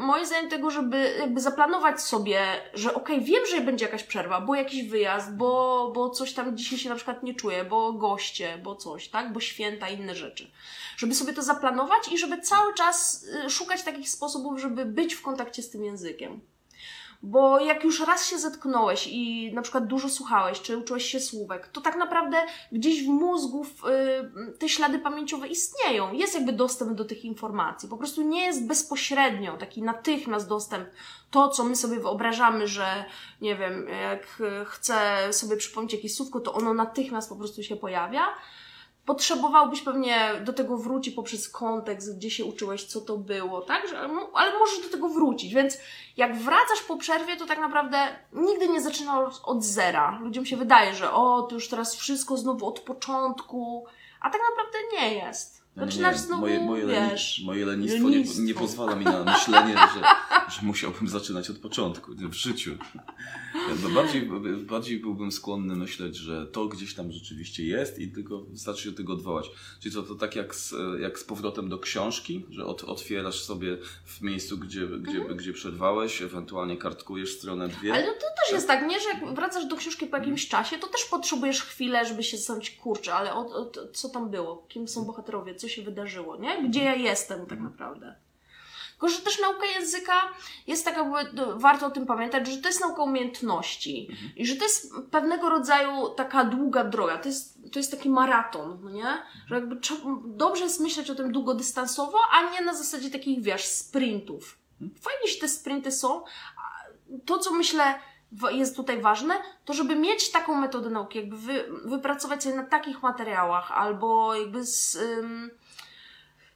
moim 0.00 0.26
zdaniem, 0.26 0.50
tego, 0.50 0.70
żeby 0.70 1.14
jakby 1.18 1.40
zaplanować 1.40 2.00
sobie, 2.02 2.40
że 2.74 2.94
okej, 2.94 3.20
wiem, 3.20 3.46
że 3.50 3.60
będzie 3.60 3.84
jakaś 3.84 4.04
przerwa, 4.04 4.40
bo 4.40 4.54
jakiś 4.54 4.88
wyjazd, 4.88 5.36
bo, 5.36 5.92
bo 5.94 6.10
coś 6.10 6.32
tam 6.32 6.56
dzisiaj 6.56 6.78
się 6.78 6.88
na 6.88 6.94
przykład 6.94 7.22
nie 7.22 7.34
czuję, 7.34 7.64
bo 7.64 7.92
goście, 7.92 8.58
bo 8.58 8.76
coś, 8.76 9.08
tak? 9.08 9.32
Bo 9.32 9.40
święta, 9.40 9.88
inne 9.88 10.14
rzeczy. 10.14 10.50
Żeby 10.96 11.14
sobie 11.14 11.32
to 11.32 11.42
zaplanować 11.42 12.12
i 12.12 12.18
żeby 12.18 12.40
cały 12.40 12.74
czas 12.74 13.24
y, 13.46 13.50
szukać 13.50 13.82
takich 13.82 14.08
sposobów, 14.08 14.60
żeby 14.60 14.84
być 14.84 15.14
w 15.14 15.22
kontakcie 15.22 15.62
z 15.62 15.70
tym 15.70 15.84
językiem. 15.84 16.40
Bo 17.22 17.60
jak 17.60 17.84
już 17.84 18.06
raz 18.06 18.28
się 18.28 18.38
zetknąłeś 18.38 19.06
i 19.06 19.52
na 19.54 19.62
przykład 19.62 19.86
dużo 19.86 20.08
słuchałeś, 20.08 20.60
czy 20.60 20.78
uczyłeś 20.78 21.04
się 21.04 21.20
słówek, 21.20 21.68
to 21.68 21.80
tak 21.80 21.96
naprawdę 21.96 22.36
gdzieś 22.72 23.04
w 23.04 23.08
mózgu 23.08 23.66
y, 24.52 24.58
te 24.58 24.68
ślady 24.68 24.98
pamięciowe 24.98 25.48
istnieją. 25.48 26.12
Jest 26.12 26.34
jakby 26.34 26.52
dostęp 26.52 26.92
do 26.92 27.04
tych 27.04 27.24
informacji. 27.24 27.88
Po 27.88 27.96
prostu 27.96 28.22
nie 28.22 28.46
jest 28.46 28.66
bezpośrednio 28.66 29.56
taki 29.56 29.82
natychmiast 29.82 30.48
dostęp. 30.48 30.88
To, 31.30 31.48
co 31.48 31.64
my 31.64 31.76
sobie 31.76 32.00
wyobrażamy, 32.00 32.68
że 32.68 33.04
nie 33.40 33.56
wiem, 33.56 33.88
jak 33.88 34.40
y, 34.40 34.64
chcę 34.64 35.28
sobie 35.32 35.56
przypomnieć 35.56 35.92
jakieś 35.92 36.14
słówko, 36.14 36.40
to 36.40 36.52
ono 36.52 36.74
natychmiast 36.74 37.28
po 37.28 37.36
prostu 37.36 37.62
się 37.62 37.76
pojawia 37.76 38.22
potrzebowałbyś 39.10 39.82
pewnie 39.82 40.30
do 40.44 40.52
tego 40.52 40.76
wrócić 40.76 41.14
poprzez 41.14 41.48
kontekst, 41.48 42.16
gdzie 42.16 42.30
się 42.30 42.44
uczyłeś, 42.44 42.84
co 42.84 43.00
to 43.00 43.16
było, 43.16 43.60
tak? 43.60 43.82
No, 44.08 44.30
ale 44.34 44.58
możesz 44.58 44.82
do 44.82 44.88
tego 44.88 45.08
wrócić, 45.08 45.54
więc 45.54 45.78
jak 46.16 46.36
wracasz 46.36 46.82
po 46.88 46.96
przerwie, 46.96 47.36
to 47.36 47.46
tak 47.46 47.58
naprawdę 47.58 48.08
nigdy 48.32 48.68
nie 48.68 48.80
zaczynasz 48.80 49.34
od 49.44 49.64
zera. 49.64 50.18
Ludziom 50.20 50.46
się 50.46 50.56
wydaje, 50.56 50.94
że 50.94 51.12
o, 51.12 51.42
to 51.42 51.54
już 51.54 51.68
teraz 51.68 51.94
wszystko 51.94 52.36
znowu 52.36 52.66
od 52.66 52.80
początku, 52.80 53.86
a 54.20 54.30
tak 54.30 54.40
naprawdę 54.50 54.78
nie 54.92 55.14
jest. 55.14 55.59
No 55.76 55.84
nie, 55.84 55.90
Zaczynasz 55.90 56.16
nie, 56.16 56.22
znowu, 56.22 56.40
moje, 56.40 56.60
moje, 56.60 56.86
wiesz... 56.86 57.42
moje 57.44 57.66
lenistwo, 57.66 58.08
Nie, 58.08 58.16
lenistwo. 58.16 58.42
nie 58.42 58.54
pozwala 58.54 58.96
mi 58.96 59.04
na 59.04 59.24
myślenie, 59.24 59.74
że, 59.74 60.00
że 60.54 60.62
musiałbym 60.62 61.08
zaczynać 61.08 61.50
od 61.50 61.58
początku 61.58 62.12
nie, 62.12 62.28
w 62.28 62.34
życiu. 62.34 62.78
No 63.82 63.88
bardziej, 63.90 64.30
bardziej 64.66 65.00
byłbym 65.00 65.32
skłonny 65.32 65.76
myśleć, 65.76 66.16
że 66.16 66.46
to 66.46 66.66
gdzieś 66.66 66.94
tam 66.94 67.12
rzeczywiście 67.12 67.64
jest 67.64 67.98
i 67.98 68.12
tylko 68.12 68.40
wystarczy 68.40 68.82
się 68.82 68.90
do 68.90 68.96
tego 68.96 69.12
odwołać. 69.12 69.50
Czyli 69.80 69.94
to, 69.94 70.02
to 70.02 70.14
tak 70.14 70.36
jak 70.36 70.54
z, 70.54 70.74
jak 71.00 71.18
z 71.18 71.24
powrotem 71.24 71.68
do 71.68 71.78
książki, 71.78 72.46
że 72.50 72.66
od, 72.66 72.84
otwierasz 72.84 73.42
sobie 73.42 73.78
w 74.04 74.20
miejscu, 74.20 74.58
gdzie, 74.58 74.86
gdzie, 74.86 75.20
gdzie 75.34 75.52
przerwałeś, 75.52 76.22
ewentualnie 76.22 76.76
kartkujesz 76.76 77.36
stronę 77.36 77.68
dwie. 77.68 77.92
Ale 77.94 78.06
no 78.06 78.12
to 78.12 78.26
też 78.44 78.52
jest 78.52 78.66
tak, 78.66 78.86
nie? 78.86 79.00
Że 79.00 79.08
jak 79.08 79.34
wracasz 79.34 79.66
do 79.66 79.76
książki 79.76 80.06
po 80.06 80.16
jakimś 80.16 80.48
czasie, 80.48 80.78
to 80.78 80.86
też 80.86 81.04
potrzebujesz 81.04 81.62
chwilę, 81.62 82.04
żeby 82.04 82.22
się 82.22 82.36
zastanowić, 82.36 82.70
kurczę, 82.70 83.14
ale 83.14 83.34
o, 83.34 83.38
o, 83.38 83.70
co 83.92 84.08
tam 84.08 84.30
było? 84.30 84.66
Kim 84.68 84.88
są 84.88 85.04
bohaterowie? 85.04 85.54
Co 85.60 85.68
się 85.68 85.82
wydarzyło, 85.82 86.36
nie? 86.36 86.62
Gdzie 86.68 86.84
ja 86.84 86.94
jestem 86.94 87.46
tak 87.46 87.60
naprawdę? 87.60 88.14
Tylko, 88.90 89.08
że 89.08 89.18
też 89.18 89.40
nauka 89.40 89.66
języka 89.66 90.12
jest 90.66 90.84
taka, 90.84 91.00
jakby, 91.00 91.36
no, 91.36 91.58
warto 91.58 91.86
o 91.86 91.90
tym 91.90 92.06
pamiętać, 92.06 92.48
że 92.48 92.58
to 92.58 92.68
jest 92.68 92.80
nauka 92.80 93.02
umiejętności 93.02 94.08
i 94.36 94.46
że 94.46 94.56
to 94.56 94.64
jest 94.64 94.92
pewnego 95.10 95.48
rodzaju 95.48 96.08
taka 96.08 96.44
długa 96.44 96.84
droga. 96.84 97.18
To 97.18 97.28
jest, 97.28 97.72
to 97.72 97.78
jest 97.78 97.90
taki 97.90 98.10
maraton, 98.10 98.78
no 98.82 98.90
nie? 98.90 99.22
Że 99.46 99.54
jakby 99.54 99.76
dobrze 100.24 100.64
jest 100.64 100.80
myśleć 100.80 101.10
o 101.10 101.14
tym 101.14 101.32
długodystansowo, 101.32 102.18
a 102.32 102.50
nie 102.50 102.60
na 102.60 102.74
zasadzie 102.74 103.10
takich, 103.10 103.42
wiesz, 103.42 103.64
sprintów. 103.64 104.58
Fajnie, 104.78 105.32
że 105.34 105.40
te 105.40 105.48
sprinty 105.48 105.92
są, 105.92 106.24
to, 107.24 107.38
co 107.38 107.52
myślę 107.52 107.94
jest 108.50 108.76
tutaj 108.76 109.00
ważne, 109.00 109.34
to 109.64 109.72
żeby 109.72 109.96
mieć 109.96 110.30
taką 110.30 110.54
metodę 110.54 110.90
nauki, 110.90 111.18
jakby 111.18 111.36
wy, 111.36 111.64
wypracować 111.84 112.42
sobie 112.42 112.54
na 112.54 112.64
takich 112.64 113.02
materiałach, 113.02 113.72
albo 113.72 114.34
jakby 114.34 114.64
z 114.64 114.96
ym, 114.96 115.50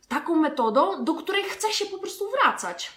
taką 0.09 0.35
metodą, 0.35 1.05
do 1.05 1.15
której 1.15 1.45
chce 1.45 1.73
się 1.73 1.87
po 1.87 1.99
prostu 1.99 2.25
wracać. 2.31 2.93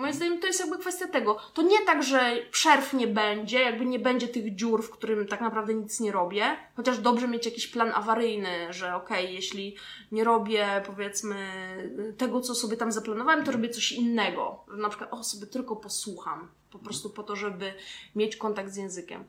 Moim 0.00 0.14
zdaniem 0.14 0.40
to 0.40 0.46
jest 0.46 0.60
jakby 0.60 0.78
kwestia 0.78 1.08
tego. 1.08 1.36
To 1.54 1.62
nie 1.62 1.84
tak, 1.86 2.02
że 2.02 2.36
przerw 2.50 2.92
nie 2.92 3.06
będzie, 3.06 3.60
jakby 3.60 3.86
nie 3.86 3.98
będzie 3.98 4.28
tych 4.28 4.54
dziur, 4.54 4.82
w 4.82 4.90
którym 4.90 5.26
tak 5.26 5.40
naprawdę 5.40 5.74
nic 5.74 6.00
nie 6.00 6.12
robię, 6.12 6.56
chociaż 6.76 6.98
dobrze 6.98 7.28
mieć 7.28 7.46
jakiś 7.46 7.66
plan 7.66 7.92
awaryjny, 7.94 8.72
że 8.72 8.94
okej, 8.94 9.34
jeśli 9.34 9.76
nie 10.12 10.24
robię 10.24 10.82
powiedzmy 10.86 11.36
tego, 12.18 12.40
co 12.40 12.54
sobie 12.54 12.76
tam 12.76 12.92
zaplanowałem, 12.92 13.44
to 13.44 13.52
robię 13.52 13.68
coś 13.68 13.92
innego. 13.92 14.64
Na 14.76 14.88
przykład, 14.88 15.12
o, 15.12 15.24
sobie 15.24 15.46
tylko 15.46 15.76
posłucham, 15.76 16.48
po 16.70 16.78
prostu 16.78 17.10
po 17.10 17.22
to, 17.22 17.36
żeby 17.36 17.72
mieć 18.16 18.36
kontakt 18.36 18.70
z 18.70 18.76
językiem. 18.76 19.24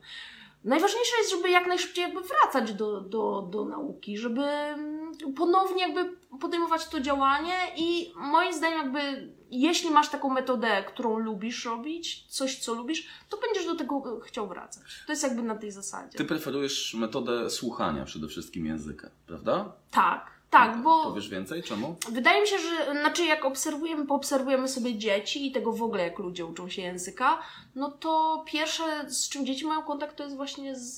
Najważniejsze 0.64 1.16
jest, 1.18 1.30
żeby 1.30 1.50
jak 1.50 1.66
najszybciej 1.66 2.02
jakby 2.02 2.20
wracać 2.20 2.72
do, 2.74 3.00
do, 3.00 3.48
do 3.50 3.64
nauki, 3.64 4.18
żeby 4.18 4.42
mm, 4.42 5.12
ponownie 5.36 5.82
jakby 5.82 6.16
podejmować 6.40 6.88
to 6.88 7.00
działanie 7.00 7.54
i 7.76 8.12
moim 8.16 8.52
zdaniem 8.52 8.78
jakby 8.78 9.32
jeśli 9.50 9.90
masz 9.90 10.08
taką 10.08 10.30
metodę, 10.30 10.84
którą 10.88 11.18
lubisz 11.18 11.64
robić, 11.64 12.26
coś 12.28 12.58
co 12.58 12.74
lubisz, 12.74 13.06
to 13.28 13.36
będziesz 13.36 13.66
do 13.66 13.74
tego 13.74 14.20
chciał 14.20 14.48
wracać. 14.48 14.82
To 15.06 15.12
jest 15.12 15.22
jakby 15.22 15.42
na 15.42 15.54
tej 15.54 15.70
zasadzie. 15.70 16.18
Ty 16.18 16.24
preferujesz 16.24 16.94
metodę 16.94 17.50
słuchania 17.50 18.04
przede 18.04 18.28
wszystkim 18.28 18.66
języka, 18.66 19.10
prawda? 19.26 19.72
Tak, 19.90 20.31
tak, 20.52 20.82
bo 20.82 21.04
Powiesz 21.04 21.28
więcej? 21.28 21.62
Czemu? 21.62 21.96
Wydaje 22.10 22.40
mi 22.40 22.48
się, 22.48 22.56
że 22.58 23.00
znaczy 23.00 23.24
jak 23.24 23.44
obserwujemy, 23.44 24.06
poobserwujemy 24.06 24.68
sobie 24.68 24.98
dzieci 24.98 25.46
i 25.46 25.52
tego 25.52 25.72
w 25.72 25.82
ogóle 25.82 26.02
jak 26.02 26.18
ludzie 26.18 26.46
uczą 26.46 26.68
się 26.68 26.82
języka, 26.82 27.38
no 27.74 27.90
to 27.90 28.42
pierwsze 28.46 29.10
z 29.10 29.28
czym 29.28 29.46
dzieci 29.46 29.66
mają 29.66 29.82
kontakt 29.82 30.16
to 30.16 30.24
jest 30.24 30.36
właśnie 30.36 30.76
z, 30.76 30.96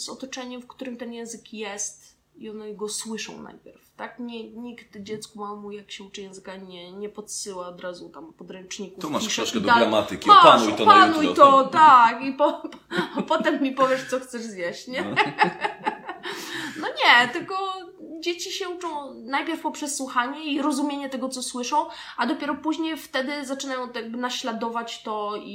z 0.00 0.08
otoczeniem, 0.08 0.62
w 0.62 0.66
którym 0.66 0.96
ten 0.96 1.12
język 1.12 1.52
jest 1.52 2.16
i 2.36 2.50
one 2.50 2.74
go 2.74 2.88
słyszą 2.88 3.42
najpierw, 3.42 3.90
tak? 3.96 4.18
Nie, 4.18 4.50
nikt 4.50 4.98
dziecku 4.98 5.38
małemu 5.38 5.72
jak 5.72 5.90
się 5.90 6.04
uczy 6.04 6.22
języka 6.22 6.56
nie, 6.56 6.92
nie 6.92 7.08
podsyła 7.08 7.68
od 7.68 7.80
razu 7.80 8.08
tam 8.08 8.32
podręczników. 8.32 9.02
Tu 9.02 9.10
masz 9.10 9.28
książkę 9.28 9.60
do 9.60 9.74
gramatyki, 9.74 10.28
Masz, 10.28 10.44
opanuj 10.44 10.74
to 10.74 10.84
na 10.86 10.92
opanuj 10.92 11.26
jutro. 11.26 11.44
to, 11.44 11.68
tak, 11.68 12.22
i 12.24 12.32
po, 12.32 12.62
a 13.16 13.22
potem 13.22 13.62
mi 13.62 13.72
powiesz 13.72 14.10
co 14.10 14.20
chcesz 14.20 14.42
zjeść, 14.42 14.88
nie? 14.88 15.02
No. 15.02 15.16
No 16.80 16.88
nie, 16.88 17.28
tylko 17.28 17.54
dzieci 18.22 18.52
się 18.52 18.68
uczą 18.68 19.14
najpierw 19.14 19.60
poprzez 19.60 19.96
słuchanie 19.96 20.44
i 20.44 20.62
rozumienie 20.62 21.08
tego, 21.08 21.28
co 21.28 21.42
słyszą, 21.42 21.86
a 22.16 22.26
dopiero 22.26 22.54
później 22.54 22.96
wtedy 22.96 23.44
zaczynają 23.44 23.86
tak 23.86 23.96
jakby 23.96 24.18
naśladować 24.18 25.02
to 25.02 25.36
i, 25.36 25.50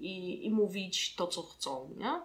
i, 0.00 0.46
i 0.46 0.50
mówić 0.50 1.14
to, 1.14 1.26
co 1.26 1.42
chcą, 1.42 1.90
nie? 1.96 2.20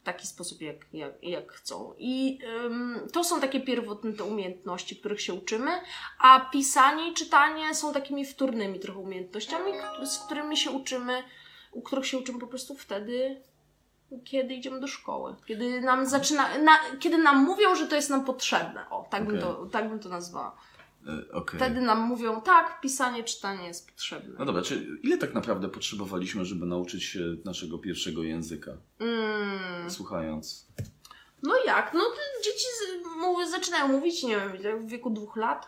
W 0.00 0.04
taki 0.04 0.26
sposób, 0.26 0.60
jak, 0.60 0.76
jak, 0.92 1.12
jak 1.22 1.52
chcą. 1.52 1.94
I 1.98 2.38
ym, 2.64 3.00
to 3.12 3.24
są 3.24 3.40
takie 3.40 3.60
pierwotne 3.60 4.12
te 4.12 4.24
umiejętności, 4.24 4.96
których 4.96 5.20
się 5.20 5.34
uczymy, 5.34 5.70
a 6.18 6.40
pisanie 6.40 7.10
i 7.10 7.14
czytanie 7.14 7.74
są 7.74 7.92
takimi 7.92 8.24
wtórnymi 8.24 8.80
trochę 8.80 8.98
umiejętnościami, 8.98 9.72
z 10.04 10.18
którymi 10.18 10.56
się 10.56 10.70
uczymy, 10.70 11.22
u 11.72 11.82
których 11.82 12.06
się 12.06 12.18
uczymy 12.18 12.38
po 12.38 12.46
prostu 12.46 12.74
wtedy, 12.74 13.42
kiedy 14.24 14.54
idziemy 14.54 14.80
do 14.80 14.86
szkoły. 14.86 15.34
Kiedy 15.46 15.80
nam 15.80 16.06
zaczyna, 16.06 16.58
na, 16.58 16.78
kiedy 17.00 17.18
nam 17.18 17.44
mówią, 17.44 17.74
że 17.74 17.86
to 17.86 17.96
jest 17.96 18.10
nam 18.10 18.24
potrzebne. 18.24 18.90
O, 18.90 19.08
tak, 19.10 19.26
bym, 19.26 19.38
Okej. 19.38 19.40
to, 19.40 19.66
tak 19.66 19.88
bym 19.88 19.98
to 19.98 20.08
nazwała. 20.08 20.56
E, 21.06 21.32
Okej. 21.32 21.60
Wtedy 21.60 21.80
nam 21.80 22.00
mówią, 22.00 22.40
tak, 22.40 22.80
pisanie, 22.80 23.24
czytanie 23.24 23.66
jest 23.66 23.90
potrzebne. 23.90 24.34
No 24.38 24.44
dobra, 24.44 24.62
czy 24.62 24.86
ile 25.02 25.18
tak 25.18 25.34
naprawdę 25.34 25.68
potrzebowaliśmy, 25.68 26.44
żeby 26.44 26.66
nauczyć 26.66 27.04
się 27.04 27.20
naszego 27.44 27.78
pierwszego 27.78 28.22
języka? 28.22 28.72
Mm. 29.00 29.90
Słuchając. 29.90 30.66
No 31.42 31.54
jak? 31.66 31.94
No 31.94 32.00
dzieci 32.44 32.64
z, 33.46 33.50
zaczynają 33.50 33.88
mówić, 33.88 34.22
nie 34.22 34.36
wiem, 34.60 34.86
w 34.86 34.90
wieku 34.90 35.10
dwóch 35.10 35.36
lat. 35.36 35.66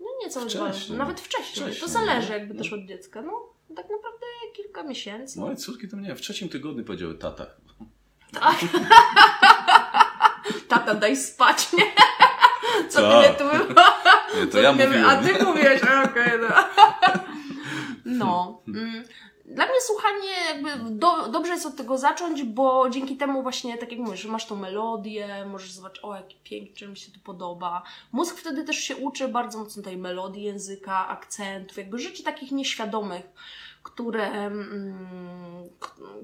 No 0.00 0.06
nie 0.24 0.30
całe 0.30 0.46
dwa 0.46 0.58
lata, 0.60 0.72
Wcześniej. 0.72 0.98
nawet 0.98 1.20
wcześniej. 1.20 1.64
Wcześniej, 1.66 1.80
To 1.80 1.88
zależy 1.88 2.28
no. 2.28 2.34
jakby 2.34 2.54
też 2.54 2.72
od 2.72 2.80
dziecka. 2.80 3.22
No 3.22 3.52
tak 3.68 3.90
naprawdę 3.90 4.26
kilka 4.56 4.82
miesięcy. 4.82 5.40
Moje 5.40 5.56
córki 5.56 5.88
to 5.88 5.96
mnie 5.96 6.14
w 6.14 6.20
trzecim 6.20 6.48
tygodniu 6.48 6.84
powiedziały 6.84 7.14
tata. 7.14 7.46
Tak. 8.40 8.56
Tata, 10.68 10.94
daj 10.94 11.16
spać, 11.16 11.72
nie? 11.72 11.84
Co 12.88 13.02
Tak. 13.02 13.26
ty 13.36 13.44
tu 13.44 13.50
było? 13.50 13.84
Nie, 14.36 14.46
to 14.46 14.52
Co 14.52 14.60
ja 14.60 14.74
ty- 14.74 14.86
mówiłem. 14.86 15.08
A 15.08 15.16
ty 15.16 15.44
mówisz, 15.44 15.82
a, 15.90 16.02
okej, 16.02 16.32
no. 16.40 16.48
No. 18.04 18.62
mm, 18.68 19.04
Dla 19.44 19.64
mnie 19.66 19.80
słuchanie 19.80 20.30
jakby 20.48 20.70
do, 20.90 21.28
dobrze 21.28 21.52
jest 21.52 21.66
od 21.66 21.76
tego 21.76 21.98
zacząć, 21.98 22.42
bo 22.42 22.90
dzięki 22.90 23.16
temu 23.16 23.42
właśnie, 23.42 23.78
tak 23.78 23.92
jak 23.92 24.00
mówisz, 24.00 24.24
masz 24.24 24.46
tą 24.46 24.56
melodię, 24.56 25.44
możesz 25.46 25.72
zobaczyć, 25.72 26.04
o 26.04 26.14
jaki 26.14 26.36
piękny, 26.44 26.88
mi 26.88 26.96
się 26.96 27.12
to 27.12 27.18
podoba. 27.24 27.82
Mózg 28.12 28.36
wtedy 28.36 28.64
też 28.64 28.76
się 28.76 28.96
uczy 28.96 29.28
bardzo 29.28 29.58
mocno 29.58 29.82
tej 29.82 29.96
melodii 29.96 30.42
języka, 30.42 31.08
akcentów, 31.08 31.76
jakby 31.76 31.98
rzeczy 31.98 32.22
takich 32.22 32.52
nieświadomych, 32.52 33.22
które, 33.82 34.30
mm, 34.30 35.68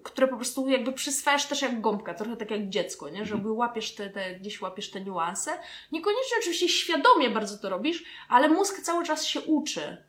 które 0.04 0.28
po 0.28 0.36
prostu 0.36 0.68
jakby 0.68 0.92
przyswajasz 0.92 1.46
też 1.46 1.62
jak 1.62 1.80
gąbka, 1.80 2.14
trochę 2.14 2.36
tak 2.36 2.50
jak 2.50 2.68
dziecko, 2.68 3.08
nie? 3.08 3.24
że 3.24 3.34
jakby 3.34 3.52
łapiesz 3.52 3.94
te, 3.94 4.10
te, 4.10 4.34
gdzieś 4.34 4.60
łapiesz 4.60 4.90
te 4.90 5.00
niuanse. 5.00 5.58
Niekoniecznie 5.92 6.36
oczywiście 6.38 6.68
świadomie 6.68 7.30
bardzo 7.30 7.58
to 7.58 7.68
robisz, 7.68 8.04
ale 8.28 8.48
mózg 8.48 8.80
cały 8.80 9.04
czas 9.04 9.24
się 9.24 9.40
uczy. 9.40 10.04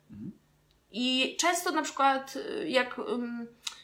I 0.92 1.36
często 1.40 1.72
na 1.72 1.82
przykład 1.82 2.36
y, 2.36 2.68
jak 2.68 3.00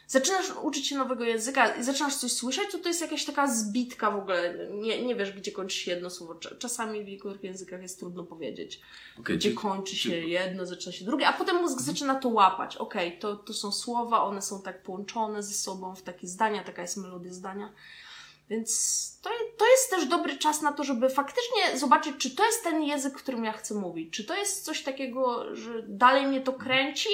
zaczynasz 0.06 0.46
uczyć 0.62 0.86
się 0.88 0.96
nowego 0.96 1.25
języka 1.25 1.75
i 1.76 1.82
zaczynasz 1.84 2.16
coś 2.16 2.32
słyszeć, 2.32 2.64
to 2.72 2.78
to 2.78 2.88
jest 2.88 3.00
jakaś 3.00 3.25
taka 3.25 3.46
zbitka 3.54 4.10
w 4.10 4.16
ogóle. 4.16 4.54
Nie, 4.70 5.02
nie 5.06 5.14
wiesz, 5.14 5.32
gdzie 5.32 5.52
kończy 5.52 5.76
się 5.78 5.90
jedno 5.90 6.10
słowo. 6.10 6.34
Cza- 6.34 6.58
Czasami 6.58 7.04
w 7.04 7.08
niektórych 7.08 7.44
językach 7.44 7.82
jest 7.82 7.98
trudno 7.98 8.25
powiedzieć, 8.25 8.80
Okej, 9.20 9.36
gdzie 9.36 9.48
czyli- 9.48 9.60
kończy 9.62 9.96
się 9.96 10.10
czyli- 10.10 10.30
jedno, 10.30 10.66
zaczyna 10.66 10.92
się 10.92 11.04
drugie, 11.04 11.28
a 11.28 11.32
potem 11.32 11.56
mózg 11.56 11.80
zaczyna 11.80 12.14
to 12.14 12.28
łapać. 12.28 12.76
Okej, 12.76 13.18
to, 13.18 13.36
to 13.36 13.54
są 13.54 13.72
słowa, 13.72 14.22
one 14.25 14.42
są 14.42 14.62
tak 14.62 14.82
połączone 14.82 15.42
ze 15.42 15.54
sobą 15.54 15.94
w 15.94 16.02
takie 16.02 16.26
zdania, 16.26 16.64
taka 16.64 16.82
jest 16.82 16.96
melodia 16.96 17.32
zdania. 17.32 17.72
Więc 18.50 19.18
to, 19.22 19.30
to 19.58 19.66
jest 19.70 19.90
też 19.90 20.06
dobry 20.06 20.38
czas 20.38 20.62
na 20.62 20.72
to, 20.72 20.84
żeby 20.84 21.10
faktycznie 21.10 21.78
zobaczyć, 21.78 22.16
czy 22.18 22.30
to 22.36 22.44
jest 22.46 22.64
ten 22.64 22.82
język, 22.82 23.14
którym 23.14 23.44
ja 23.44 23.52
chcę 23.52 23.75
mówić. 23.75 24.14
Czy 24.14 24.25
to 24.25 24.34
jest 24.36 24.64
coś 24.64 24.82
takiego, 24.82 25.54
że 25.56 25.82
dalej 25.82 26.26
mnie 26.26 26.40
to 26.40 26.52
kręci, 26.52 27.08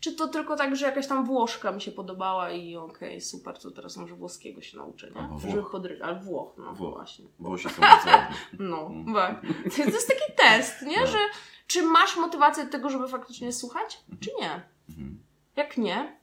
czy 0.00 0.12
to 0.12 0.28
tylko 0.28 0.56
tak, 0.56 0.76
że 0.76 0.86
jakaś 0.86 1.06
tam 1.06 1.24
Włoszka 1.26 1.72
mi 1.72 1.80
się 1.80 1.92
podobała 1.92 2.50
i 2.50 2.76
okej, 2.76 3.20
super, 3.20 3.58
to 3.58 3.70
teraz 3.70 3.96
może 3.96 4.14
włoskiego 4.14 4.60
się 4.60 4.76
nauczę, 4.76 5.10
nie? 5.10 5.20
Albo 5.20 5.38
Włoch. 5.38 5.70
podry... 5.70 5.98
Ale 6.02 6.20
Włoch, 6.20 6.52
no 6.58 6.74
Włoch. 6.74 6.94
właśnie. 6.94 7.24
Włosi 7.38 7.68
są. 7.68 7.82
No, 8.58 8.86
Mm. 8.86 9.14
tak. 9.14 9.40
To 9.76 9.82
jest 9.82 10.08
taki 10.08 10.32
test, 10.36 10.82
nie? 10.82 11.00
No. 11.00 11.06
Że 11.06 11.18
czy 11.66 11.82
masz 11.82 12.16
motywację 12.16 12.64
do 12.64 12.70
tego, 12.70 12.90
żeby 12.90 13.08
faktycznie 13.08 13.52
słuchać, 13.52 14.00
czy 14.20 14.30
nie? 14.40 14.62
Mhm. 14.88 15.18
Jak 15.56 15.78
nie, 15.78 16.16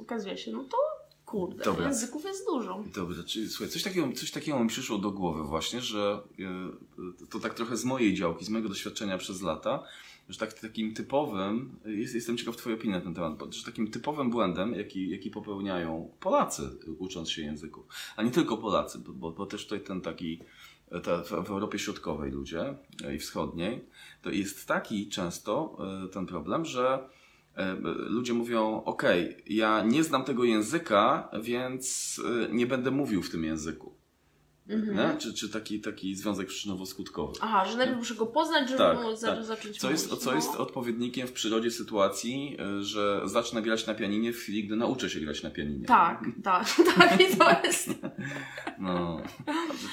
okazuje 0.00 0.36
się, 0.38 0.52
no 0.52 0.64
to 0.64 0.76
kurde, 1.26 1.64
Dobra. 1.64 1.86
języków 1.86 2.24
jest 2.24 2.46
dużo. 2.46 2.84
Dobrze, 2.94 3.24
czyli 3.24 3.48
słuchaj, 3.48 3.68
coś 3.68 3.82
takiego, 3.82 4.12
coś 4.12 4.30
takiego 4.30 4.60
mi 4.60 4.68
przyszło 4.68 4.98
do 4.98 5.10
głowy 5.10 5.42
właśnie, 5.42 5.80
że 5.80 6.22
e, 7.20 7.26
to 7.30 7.40
tak 7.40 7.54
trochę 7.54 7.76
z 7.76 7.84
mojej 7.84 8.14
działki, 8.14 8.44
z 8.44 8.48
mojego 8.48 8.68
doświadczenia 8.68 9.18
przez 9.18 9.42
lata, 9.42 9.82
że 10.28 10.38
tak, 10.38 10.52
takim 10.52 10.94
typowym, 10.94 11.76
jest, 11.84 12.14
jestem 12.14 12.36
ciekaw 12.36 12.56
Twojej 12.56 12.78
opinii 12.78 12.96
na 12.96 13.00
ten 13.00 13.14
temat, 13.14 13.36
bo- 13.36 13.52
że 13.52 13.64
takim 13.64 13.90
typowym 13.90 14.30
błędem, 14.30 14.74
jaki, 14.74 15.10
jaki 15.10 15.30
popełniają 15.30 16.10
Polacy 16.20 16.62
ucząc 16.98 17.30
się 17.30 17.42
języków, 17.42 17.86
a 18.16 18.22
nie 18.22 18.30
tylko 18.30 18.56
Polacy, 18.56 18.98
bo, 18.98 19.12
bo, 19.12 19.30
bo 19.30 19.46
też 19.46 19.64
tutaj 19.64 19.80
ten 19.80 20.00
taki 20.00 20.40
te, 21.02 21.24
w, 21.24 21.32
Europie 21.32 21.78
Środkowej 21.78 22.30
ludzie 22.30 22.74
e, 23.04 23.14
i 23.14 23.18
Wschodniej, 23.18 23.84
to 24.22 24.30
jest 24.30 24.68
taki 24.68 25.08
często 25.08 25.78
e, 26.04 26.08
ten 26.08 26.26
problem, 26.26 26.64
że 26.64 27.08
e, 27.56 27.74
ludzie 28.08 28.34
mówią, 28.34 28.82
ok, 28.84 29.02
ja 29.46 29.84
nie 29.84 30.04
znam 30.04 30.24
tego 30.24 30.44
języka, 30.44 31.28
więc 31.42 32.20
nie 32.52 32.66
będę 32.66 32.90
mówił 32.90 33.22
w 33.22 33.30
tym 33.30 33.44
języku. 33.44 33.93
Mhm. 34.68 35.18
Czy, 35.18 35.34
czy 35.34 35.48
taki, 35.48 35.80
taki 35.80 36.14
związek 36.16 36.48
przyczynowo-skutkowy. 36.48 37.32
Aha, 37.40 37.64
że 37.64 37.76
najpierw 37.76 37.98
muszę 37.98 38.14
go 38.14 38.26
poznać, 38.26 38.64
żeby 38.68 38.78
Tak, 38.78 38.98
za, 39.16 39.34
tak. 39.34 39.44
zacząć 39.44 39.78
Co 39.78 39.90
jest, 39.90 40.06
mówić. 40.10 40.24
co 40.24 40.30
no. 40.30 40.36
jest 40.36 40.54
odpowiednikiem 40.56 41.28
w 41.28 41.32
przyrodzie 41.32 41.70
sytuacji, 41.70 42.56
y, 42.80 42.84
że 42.84 43.20
zacznę 43.24 43.62
grać 43.62 43.86
na 43.86 43.94
pianinie 43.94 44.32
w 44.32 44.36
chwili, 44.36 44.64
gdy 44.66 44.76
nauczę 44.76 45.10
się 45.10 45.20
grać 45.20 45.42
na 45.42 45.50
pianinie. 45.50 45.86
Tak, 45.86 46.24
tak, 46.44 46.66
tak 46.96 47.20
i 47.20 47.36
to 47.36 47.50
jest. 47.64 47.88
No. 48.78 49.20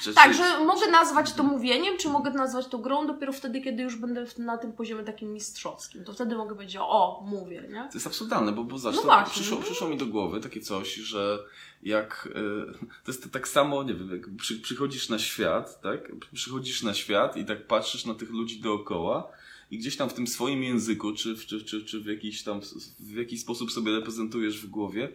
Czy- 0.02 0.14
Tak, 0.14 0.30
czy- 0.30 0.36
że 0.36 0.64
mogę 0.64 0.90
nazwać 0.90 1.32
to 1.32 1.42
mówieniem, 1.42 1.98
czy 1.98 2.08
mogę 2.08 2.30
nazwać 2.30 2.66
to 2.66 2.78
grą 2.78 3.06
dopiero 3.06 3.32
wtedy, 3.32 3.60
kiedy 3.60 3.82
już 3.82 3.96
będę 3.96 4.26
na 4.38 4.58
tym 4.58 4.72
poziomie 4.72 5.02
takim 5.04 5.32
mistrzowskim. 5.32 6.04
To 6.04 6.12
wtedy 6.12 6.36
mogę 6.36 6.54
powiedzieć, 6.54 6.76
o, 6.80 7.24
mówię, 7.26 7.62
nie? 7.70 7.82
To 7.88 7.94
jest 7.94 8.06
absurdalne, 8.06 8.52
bo, 8.52 8.64
bo 8.64 8.78
zobacz, 8.78 9.26
No 9.26 9.30
przyszło, 9.30 9.58
przyszło 9.58 9.88
mi 9.88 9.96
do 9.96 10.06
głowy 10.06 10.40
takie 10.40 10.60
coś, 10.60 10.94
że 10.94 11.38
jak 11.82 12.28
y, 12.30 12.88
to 13.04 13.12
jest 13.12 13.32
tak 13.32 13.48
samo, 13.48 13.82
nie 13.82 13.94
wiem, 13.94 14.10
jak 14.10 14.36
przy, 14.36 14.60
przychodzisz 14.60 15.08
na 15.08 15.18
świat, 15.18 15.80
tak? 15.82 16.12
Przychodzisz 16.34 16.82
na 16.82 16.94
świat 16.94 17.36
i 17.36 17.44
tak 17.44 17.66
patrzysz 17.66 18.04
na 18.04 18.14
tych 18.14 18.30
ludzi 18.30 18.60
dookoła 18.60 19.28
i 19.70 19.78
gdzieś 19.78 19.96
tam 19.96 20.10
w 20.10 20.14
tym 20.14 20.26
swoim 20.26 20.62
języku, 20.62 21.12
czy, 21.14 21.34
w- 21.36 21.46
czy, 21.46 21.64
czy, 21.64 21.84
czy 21.84 22.00
w 22.00 22.06
jakiś 22.06 22.42
tam 22.42 22.60
w 23.00 23.14
jakiś 23.16 23.40
sposób 23.40 23.72
sobie 23.72 23.92
reprezentujesz 23.92 24.58
w 24.60 24.66
głowie, 24.66 25.08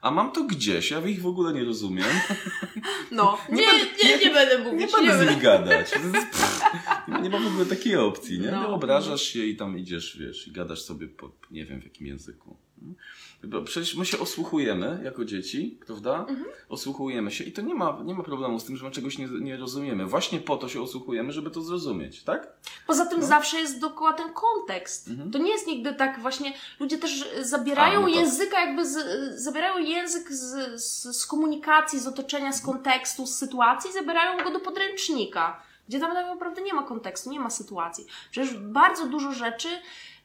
a 0.00 0.10
mam 0.10 0.32
to 0.32 0.44
gdzieś, 0.44 0.90
ja 0.90 1.06
ich 1.06 1.22
w 1.22 1.26
ogóle 1.26 1.52
nie 1.52 1.64
rozumiem. 1.64 2.06
No, 3.10 3.38
nie, 3.52 3.56
Nie 3.56 3.66
nie, 3.66 3.70
będę- 3.78 4.24
nie, 4.24 4.30
będę 4.34 4.58
Nie 4.58 4.64
mówić, 4.72 4.92
będę 4.92 5.14
z 5.14 5.16
będę. 5.18 5.30
nimi 5.32 5.42
gadać. 5.42 5.90
Pff, 5.90 6.60
nie, 7.08 7.14
ma- 7.14 7.20
nie 7.20 7.30
w 7.30 7.46
ogóle 7.46 7.66
takiej 7.66 7.96
opcji, 7.96 8.40
nie? 8.40 8.50
No. 8.50 8.62
No. 8.62 8.68
Obrażasz 8.74 9.22
się 9.22 9.44
i 9.44 9.56
tam 9.56 9.78
idziesz, 9.78 10.16
wiesz, 10.20 10.48
i 10.48 10.52
gadasz 10.52 10.82
sobie 10.82 11.08
po, 11.08 11.32
nie 11.50 11.66
wiem 11.66 11.80
w 11.80 11.84
jakim 11.84 12.06
języku. 12.06 12.56
Bo 13.44 13.62
przecież 13.62 13.94
my 13.94 14.06
się 14.06 14.18
osłuchujemy 14.18 15.00
jako 15.04 15.24
dzieci, 15.24 15.78
prawda? 15.86 16.18
Mhm. 16.28 16.44
Osłuchujemy 16.68 17.30
się 17.30 17.44
i 17.44 17.52
to 17.52 17.62
nie 17.62 17.74
ma, 17.74 17.98
nie 18.04 18.14
ma 18.14 18.22
problemu 18.22 18.60
z 18.60 18.64
tym, 18.64 18.76
że 18.76 18.84
my 18.84 18.90
czegoś 18.90 19.18
nie, 19.18 19.26
nie 19.26 19.56
rozumiemy. 19.56 20.06
Właśnie 20.06 20.40
po 20.40 20.56
to 20.56 20.68
się 20.68 20.82
osłuchujemy, 20.82 21.32
żeby 21.32 21.50
to 21.50 21.62
zrozumieć, 21.62 22.22
tak? 22.22 22.52
Poza 22.86 23.06
tym 23.06 23.20
No. 23.20 23.26
zawsze 23.26 23.56
jest 23.58 23.80
dookoła 23.80 24.12
ten 24.12 24.32
kontekst. 24.32 25.08
Mhm. 25.08 25.30
To 25.30 25.38
nie 25.38 25.52
jest 25.52 25.66
nigdy 25.66 25.94
tak 25.94 26.20
właśnie, 26.20 26.52
ludzie 26.80 26.98
też 26.98 27.28
zabierają 27.40 27.98
A, 27.98 28.02
no 28.02 28.08
języka 28.08 28.60
jakby, 28.66 28.86
z, 28.86 28.96
zabierają 29.42 29.78
język 29.78 30.32
z, 30.32 30.80
z, 30.82 31.16
z 31.16 31.26
komunikacji, 31.26 32.00
z 32.00 32.06
otoczenia, 32.06 32.52
z 32.52 32.62
kontekstu, 32.62 33.26
z 33.26 33.34
sytuacji, 33.34 33.92
zabierają 33.92 34.44
go 34.44 34.50
do 34.50 34.60
podręcznika, 34.60 35.62
gdzie 35.88 36.00
tam 36.00 36.14
tak 36.14 36.26
naprawdę 36.26 36.62
nie 36.62 36.74
ma 36.74 36.82
kontekstu, 36.82 37.30
nie 37.30 37.40
ma 37.40 37.50
sytuacji. 37.50 38.06
Przecież 38.30 38.54
bardzo 38.58 39.06
dużo 39.06 39.32
rzeczy, 39.32 39.68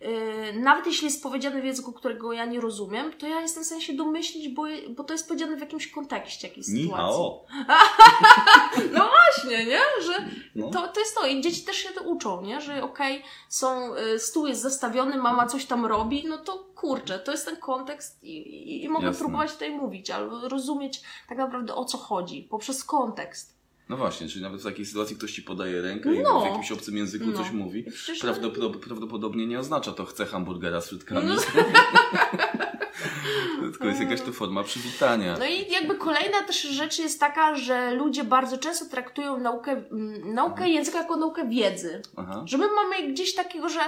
yy, 0.01 0.09
nawet 0.53 0.85
jeśli 0.85 1.05
jest 1.05 1.23
powiedziane 1.23 1.61
w 1.61 1.65
języku, 1.65 1.93
którego 1.93 2.33
ja 2.33 2.45
nie 2.45 2.61
rozumiem, 2.61 3.13
to 3.13 3.27
ja 3.27 3.41
jestem 3.41 3.79
w 3.79 3.83
się 3.83 3.93
domyślić, 3.93 4.49
bo, 4.49 4.63
bo 4.89 5.03
to 5.03 5.13
jest 5.13 5.27
powiedziane 5.27 5.57
w 5.57 5.59
jakimś 5.61 5.87
kontekście, 5.87 6.47
jakiejś 6.47 6.65
sytuacji. 6.65 7.23
No 8.93 9.09
właśnie, 9.09 9.65
nie? 9.65 9.79
Że 10.05 10.25
No. 10.55 10.69
to, 10.69 10.87
to 10.87 10.99
jest 10.99 11.15
to. 11.15 11.27
I 11.27 11.41
dzieci 11.41 11.61
też 11.65 11.75
się 11.75 11.89
to 11.89 12.01
uczą, 12.01 12.41
nie? 12.41 12.61
Że 12.61 12.83
okej, 12.83 13.23
są, 13.49 13.95
y, 13.95 14.19
stół 14.19 14.47
jest 14.47 14.61
zastawiony, 14.61 15.17
mama 15.17 15.45
coś 15.47 15.65
tam 15.65 15.85
robi, 15.85 16.25
no 16.27 16.37
to 16.37 16.57
kurczę, 16.75 17.19
to 17.19 17.31
jest 17.31 17.45
ten 17.45 17.57
kontekst 17.57 18.23
i, 18.23 18.37
i, 18.37 18.83
i 18.83 18.89
mogę 18.89 19.07
Jasne. 19.07 19.19
próbować 19.19 19.51
tutaj 19.51 19.71
mówić, 19.71 20.09
albo 20.09 20.49
rozumieć 20.49 21.01
tak 21.29 21.37
naprawdę 21.37 21.75
o 21.75 21.85
co 21.85 21.97
chodzi, 21.97 22.47
poprzez 22.49 22.83
kontekst. 22.83 23.58
No 23.89 23.97
właśnie, 23.97 24.27
czyli 24.27 24.41
nawet 24.43 24.61
w 24.61 24.63
takiej 24.63 24.85
sytuacji 24.85 25.15
ktoś 25.15 25.31
ci 25.31 25.43
podaje 25.43 25.81
rękę 25.81 26.15
i 26.15 26.19
No. 26.19 26.41
w 26.41 26.45
jakimś 26.45 26.71
obcym 26.71 26.97
języku 26.97 27.25
No. 27.27 27.37
coś 27.37 27.51
mówi. 27.51 27.79
I 27.87 27.91
przecież 27.91 28.23
Prawdopod- 28.23 28.79
prawdopodobnie 28.79 29.47
nie 29.47 29.59
oznacza 29.59 29.91
to 29.91 30.05
chcę 30.05 30.25
hamburgera 30.25 30.81
z 30.81 30.89
frytkami. 30.89 31.27
No. 31.27 31.35
Tylko 33.71 33.87
jest 33.87 34.01
jakaś 34.01 34.21
to 34.21 34.31
forma 34.31 34.63
przywitania. 34.63 35.35
No 35.39 35.45
i 35.45 35.71
jakby 35.71 35.95
kolejna 35.95 36.41
też 36.41 36.61
rzecz 36.61 36.99
jest 36.99 37.19
taka, 37.19 37.55
że 37.55 37.91
ludzie 37.91 38.23
bardzo 38.23 38.57
często 38.57 38.85
traktują 38.85 39.39
naukę, 39.39 39.71
mm, 39.71 40.33
naukę 40.33 40.69
języka 40.69 40.97
jako 40.97 41.15
naukę 41.15 41.47
wiedzy. 41.47 42.01
Aha. 42.17 42.43
Że 42.45 42.57
my 42.57 42.67
mamy 42.67 43.07
gdzieś 43.07 43.35
takiego, 43.35 43.69
że 43.69 43.79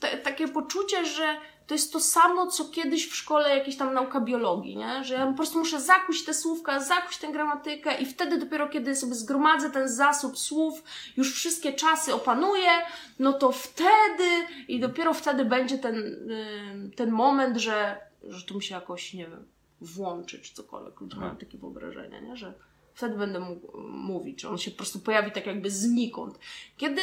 te, 0.00 0.08
takie 0.16 0.48
poczucie, 0.48 1.06
że 1.06 1.36
to 1.66 1.74
jest 1.74 1.92
to 1.92 2.00
samo, 2.00 2.46
co 2.46 2.64
kiedyś 2.64 3.10
w 3.10 3.16
szkole 3.16 3.58
jakieś 3.58 3.76
tam 3.76 3.94
nauka 3.94 4.20
biologii, 4.20 4.76
nie? 4.76 5.04
Że 5.04 5.14
ja 5.14 5.26
po 5.26 5.32
prostu 5.32 5.58
muszę 5.58 5.80
zakuć 5.80 6.24
te 6.24 6.34
słówka, 6.34 6.80
zakuć 6.80 7.18
tę 7.18 7.28
gramatykę 7.32 7.96
i 8.00 8.06
wtedy 8.06 8.38
dopiero 8.38 8.68
kiedy 8.68 8.96
sobie 8.96 9.14
zgromadzę 9.14 9.70
ten 9.70 9.88
zasób 9.88 10.38
słów, 10.38 10.82
już 11.16 11.34
wszystkie 11.34 11.72
czasy 11.72 12.14
opanuję, 12.14 12.70
no 13.18 13.32
to 13.32 13.52
wtedy 13.52 14.28
i 14.68 14.80
dopiero 14.80 15.14
wtedy 15.14 15.44
będzie 15.44 15.78
ten, 15.78 15.96
ym, 15.96 16.90
ten 16.96 17.10
moment, 17.10 17.56
że, 17.56 18.00
że 18.28 18.46
tu 18.46 18.54
mi 18.54 18.62
się 18.62 18.74
jakoś, 18.74 19.14
nie 19.14 19.26
wiem, 19.26 19.46
włączy 19.80 20.40
czy 20.40 20.54
cokolwiek. 20.54 21.00
Ludzie 21.00 21.16
mają 21.16 21.36
takie 21.36 21.58
wyobrażenia, 21.58 22.20
nie? 22.20 22.36
Że 22.36 22.54
wtedy 22.94 23.16
będę 23.18 23.40
mógł 23.40 23.80
mówić, 23.80 24.40
że 24.40 24.48
on 24.48 24.58
się 24.58 24.70
po 24.70 24.76
prostu 24.76 24.98
pojawi 24.98 25.32
tak 25.32 25.46
jakby 25.46 25.70
znikąd. 25.70 26.38
Kiedy 26.76 27.02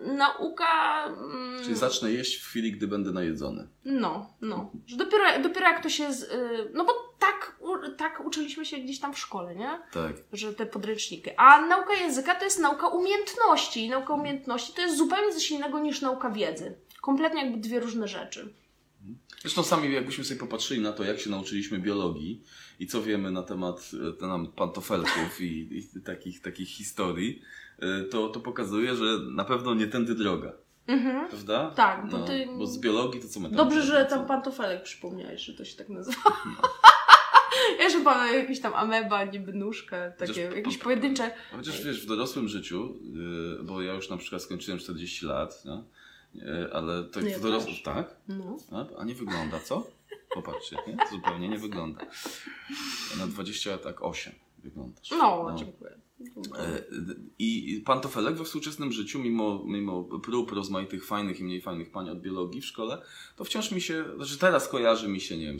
nauka. 0.00 1.04
mm, 1.06 1.62
Czyli 1.64 1.76
zacznę 1.76 2.12
jeść 2.12 2.36
w 2.36 2.46
chwili, 2.46 2.72
gdy 2.72 2.86
będę 2.88 3.12
najedzony. 3.12 3.68
No, 3.84 4.30
no. 4.40 4.70
Że 4.86 4.96
dopiero, 4.96 5.24
dopiero 5.42 5.66
jak 5.66 5.82
to 5.82 5.88
się. 5.88 6.12
Z, 6.12 6.22
y, 6.22 6.70
no 6.74 6.84
bo 6.84 6.92
tak, 7.18 7.56
tak 7.96 8.22
uczyliśmy 8.26 8.64
się 8.66 8.78
gdzieś 8.78 9.00
tam 9.00 9.14
w 9.14 9.18
szkole, 9.18 9.54
nie? 9.54 9.80
Tak. 9.92 10.12
Że 10.32 10.54
te 10.54 10.66
podręczniki. 10.66 11.30
A 11.36 11.66
nauka 11.66 11.94
języka 11.94 12.34
to 12.34 12.44
jest 12.44 12.58
nauka 12.58 12.88
umiejętności. 12.88 13.84
I 13.84 13.88
nauka 13.90 14.14
umiejętności 14.14 14.72
to 14.72 14.82
jest 14.82 14.96
zupełnie 14.96 15.32
coś 15.32 15.50
innego 15.50 15.78
niż 15.78 16.00
nauka 16.00 16.30
wiedzy. 16.30 16.78
Kompletnie 17.00 17.42
jakby 17.44 17.58
dwie 17.60 17.80
różne 17.80 18.08
rzeczy. 18.08 18.54
Zresztą 19.42 19.62
sami 19.62 19.92
jakbyśmy 19.92 20.24
sobie 20.24 20.40
popatrzyli 20.40 20.80
na 20.80 20.92
to, 20.92 21.04
jak 21.04 21.20
się 21.20 21.30
nauczyliśmy 21.30 21.78
biologii 21.78 22.42
i 22.80 22.86
co 22.86 23.02
wiemy 23.02 23.30
na 23.30 23.42
temat 23.42 23.90
e, 24.08 24.12
tam, 24.12 24.46
pantofelków 24.46 25.40
i, 25.40 25.78
i 25.78 26.00
takich, 26.04 26.40
takich 26.42 26.68
historii, 26.68 27.42
e, 27.78 28.02
to, 28.04 28.28
to 28.28 28.40
pokazuje, 28.40 28.94
że 28.96 29.04
na 29.34 29.44
pewno 29.44 29.74
nie 29.74 29.86
tędy 29.86 30.14
droga. 30.14 30.52
Mhm. 30.86 31.28
Prawda? 31.28 31.70
Tak, 31.76 32.10
bo 32.10 32.18
no, 32.18 32.26
ty- 32.26 32.46
Bo 32.58 32.66
z 32.66 32.78
biologii 32.80 33.20
to 33.20 33.28
co 33.28 33.40
my 33.40 33.48
tam 33.48 33.56
Dobrze, 33.56 33.76
wiemy, 33.76 33.86
że 33.92 34.06
co? 34.10 34.16
tam 34.16 34.26
pantofelek 34.26 34.82
przypomniałeś, 34.82 35.42
że 35.42 35.54
to 35.54 35.64
się 35.64 35.76
tak 35.76 35.88
nazywa. 35.88 36.22
Ja 37.78 37.84
już 37.84 37.92
pamiętam 38.04 38.34
jakieś 38.34 38.60
tam 38.60 38.74
ameba, 38.74 39.24
niby 39.24 39.52
nóżkę, 39.52 40.12
takie 40.18 40.32
Chociaż- 40.32 40.56
jakieś 40.56 40.78
pojedyncze. 40.78 41.30
Chociaż 41.56 41.84
wiesz, 41.84 42.02
w 42.02 42.06
dorosłym 42.06 42.48
życiu, 42.48 42.98
yy, 43.58 43.64
bo 43.64 43.82
ja 43.82 43.94
już 43.94 44.08
na 44.10 44.16
przykład 44.16 44.42
skończyłem 44.42 44.80
40 44.80 45.26
lat, 45.26 45.62
no, 45.64 45.84
ale 46.72 47.04
to 47.04 47.20
Nie, 47.20 47.38
w 47.38 47.40
dorosłym... 47.40 47.74
Tak? 47.84 48.16
No. 48.28 48.56
A, 48.98 49.04
nie 49.04 49.14
wygląda, 49.14 49.60
co? 49.60 49.86
Popatrzcie, 50.34 50.76
nie? 50.86 50.96
zupełnie 51.10 51.48
nie 51.48 51.58
wygląda. 51.58 52.06
Na 53.18 53.26
20 53.26 53.78
tak 53.78 54.02
8 54.02 54.32
wyglądasz. 54.58 55.10
No, 55.10 55.54
dziękuję. 55.58 56.02
E, 56.58 56.84
I 57.38 57.82
pantofelek 57.86 58.34
we 58.34 58.44
współczesnym 58.44 58.92
życiu, 58.92 59.18
mimo, 59.18 59.64
mimo 59.66 60.02
prób 60.02 60.52
rozmaitych 60.52 61.06
fajnych 61.06 61.40
i 61.40 61.44
mniej 61.44 61.60
fajnych 61.60 61.90
pań 61.90 62.10
od 62.10 62.20
biologii 62.20 62.60
w 62.60 62.66
szkole, 62.66 63.02
to 63.36 63.44
wciąż 63.44 63.72
mi 63.72 63.80
się, 63.80 64.04
znaczy 64.16 64.38
teraz 64.38 64.68
kojarzy 64.68 65.08
mi 65.08 65.20
się, 65.20 65.36
nie 65.36 65.46
wiem, 65.46 65.58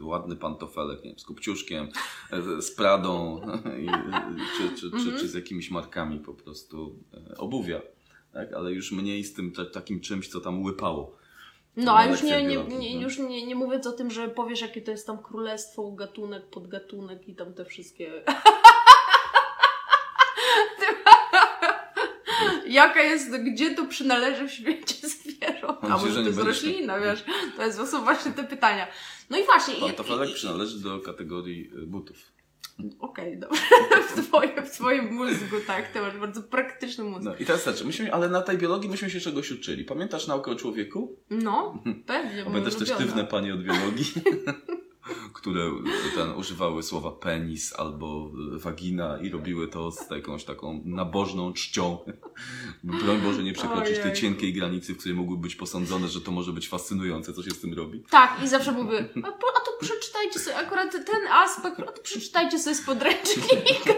ładny 0.00 0.36
pantofelek, 0.36 1.04
nie 1.04 1.10
wiem, 1.10 1.18
z 1.18 1.24
kopciuszkiem, 1.24 1.88
e, 2.30 2.62
z 2.62 2.70
Pradą, 2.70 3.40
i, 3.84 3.86
czy, 4.58 4.80
czy, 4.80 4.90
czy, 4.90 5.18
czy 5.18 5.28
z 5.28 5.34
jakimiś 5.34 5.70
markami 5.70 6.18
po 6.18 6.34
prostu 6.34 6.98
e, 7.30 7.36
obuwia. 7.36 7.80
Tak? 8.32 8.52
Ale 8.52 8.72
już 8.72 8.92
mniej 8.92 9.24
z 9.24 9.34
tym 9.34 9.52
ta- 9.52 9.64
takim 9.64 10.00
czymś, 10.00 10.28
co 10.28 10.40
tam 10.40 10.62
łypało. 10.62 11.16
No, 11.76 11.96
a 11.96 12.06
już 12.06 12.22
nie, 12.22 12.42
nie, 12.42 12.56
nie, 12.56 12.94
no. 12.96 13.00
już 13.02 13.18
nie, 13.18 13.46
nie 13.46 13.54
mówiąc 13.54 13.86
o 13.86 13.92
tym, 13.92 14.10
że 14.10 14.28
powiesz, 14.28 14.60
jakie 14.60 14.82
to 14.82 14.90
jest 14.90 15.06
tam 15.06 15.18
królestwo, 15.18 15.90
gatunek, 15.92 16.46
podgatunek 16.46 17.28
i 17.28 17.34
tam 17.34 17.54
te 17.54 17.64
wszystkie. 17.64 18.12
Jaka 22.66 23.02
jest, 23.02 23.36
gdzie 23.36 23.74
to 23.74 23.86
przynależy 23.86 24.48
w 24.48 24.52
świecie 24.52 25.08
zwierząt? 25.08 25.78
A 25.82 25.88
może 25.88 26.08
że 26.12 26.20
to 26.20 26.26
jest 26.26 26.38
roślina, 26.38 27.00
wiesz? 27.00 27.24
To 27.56 27.64
jest, 27.64 27.90
są 27.90 28.04
właśnie 28.04 28.32
te 28.32 28.44
pytania. 28.44 28.86
No 29.30 29.38
i 29.38 29.44
właśnie. 29.44 29.74
i- 29.74 30.34
przynależy 30.34 30.80
do 30.82 31.00
kategorii 31.00 31.70
y, 31.82 31.86
butów. 31.86 32.16
Okej, 32.98 33.38
dobrze. 33.38 33.60
W 34.08 34.26
twoim, 34.26 34.50
w 34.64 34.70
twoim 34.70 35.14
mózgu, 35.14 35.56
tak, 35.66 35.88
ty 35.92 36.00
masz 36.00 36.16
bardzo 36.16 36.42
praktyczny 36.42 37.04
mózg. 37.04 37.24
No 37.24 37.36
i 37.36 37.44
teraz 37.44 37.64
tak, 37.64 37.84
myśmy, 37.84 38.14
ale 38.14 38.28
na 38.28 38.42
tej 38.42 38.58
biologii 38.58 38.90
myśmy 38.90 39.10
się 39.10 39.20
czegoś 39.20 39.50
uczyli. 39.50 39.84
Pamiętasz 39.84 40.26
naukę 40.26 40.50
o 40.50 40.54
człowieku? 40.54 41.16
No, 41.30 41.82
pewnie. 42.06 42.44
Pamiętasz 42.44 42.74
też 42.74 42.88
sztywne 42.88 43.24
panie 43.24 43.54
od 43.54 43.62
biologii, 43.62 44.04
które 45.32 45.70
ten, 46.14 46.30
używały 46.30 46.82
słowa 46.82 47.10
penis 47.10 47.74
albo 47.78 48.30
wagina 48.52 49.18
i 49.18 49.28
robiły 49.30 49.68
to 49.68 49.92
z 49.92 50.10
jakąś 50.10 50.44
taką 50.44 50.82
nabożną 50.84 51.52
czcią. 51.52 51.98
Broń 52.84 53.18
Boże 53.20 53.42
nie 53.42 53.52
przekroczyć 53.52 53.94
tej 53.94 54.02
Ojejku. 54.02 54.20
cienkiej 54.20 54.52
granicy, 54.52 54.94
w 54.94 54.98
której 54.98 55.16
mogły 55.16 55.36
być 55.38 55.54
posądzone, 55.56 56.08
że 56.08 56.20
to 56.20 56.30
może 56.32 56.52
być 56.52 56.68
fascynujące, 56.68 57.32
co 57.32 57.42
się 57.42 57.50
z 57.50 57.60
tym 57.60 57.74
robi. 57.74 58.02
Tak, 58.10 58.42
i 58.44 58.48
zawsze 58.48 58.72
mówię, 58.72 59.08
a, 59.24 59.28
a 59.28 59.60
to 59.64 59.72
przeczytajcie 59.80 60.38
sobie 60.38 60.56
akurat 60.56 60.92
ten 60.92 61.26
aspekt, 61.32 61.80
a 61.80 61.92
to 61.92 62.02
przeczytajcie 62.02 62.58
sobie 62.58 62.76
z 62.76 62.80
podręcznika. 62.82 63.94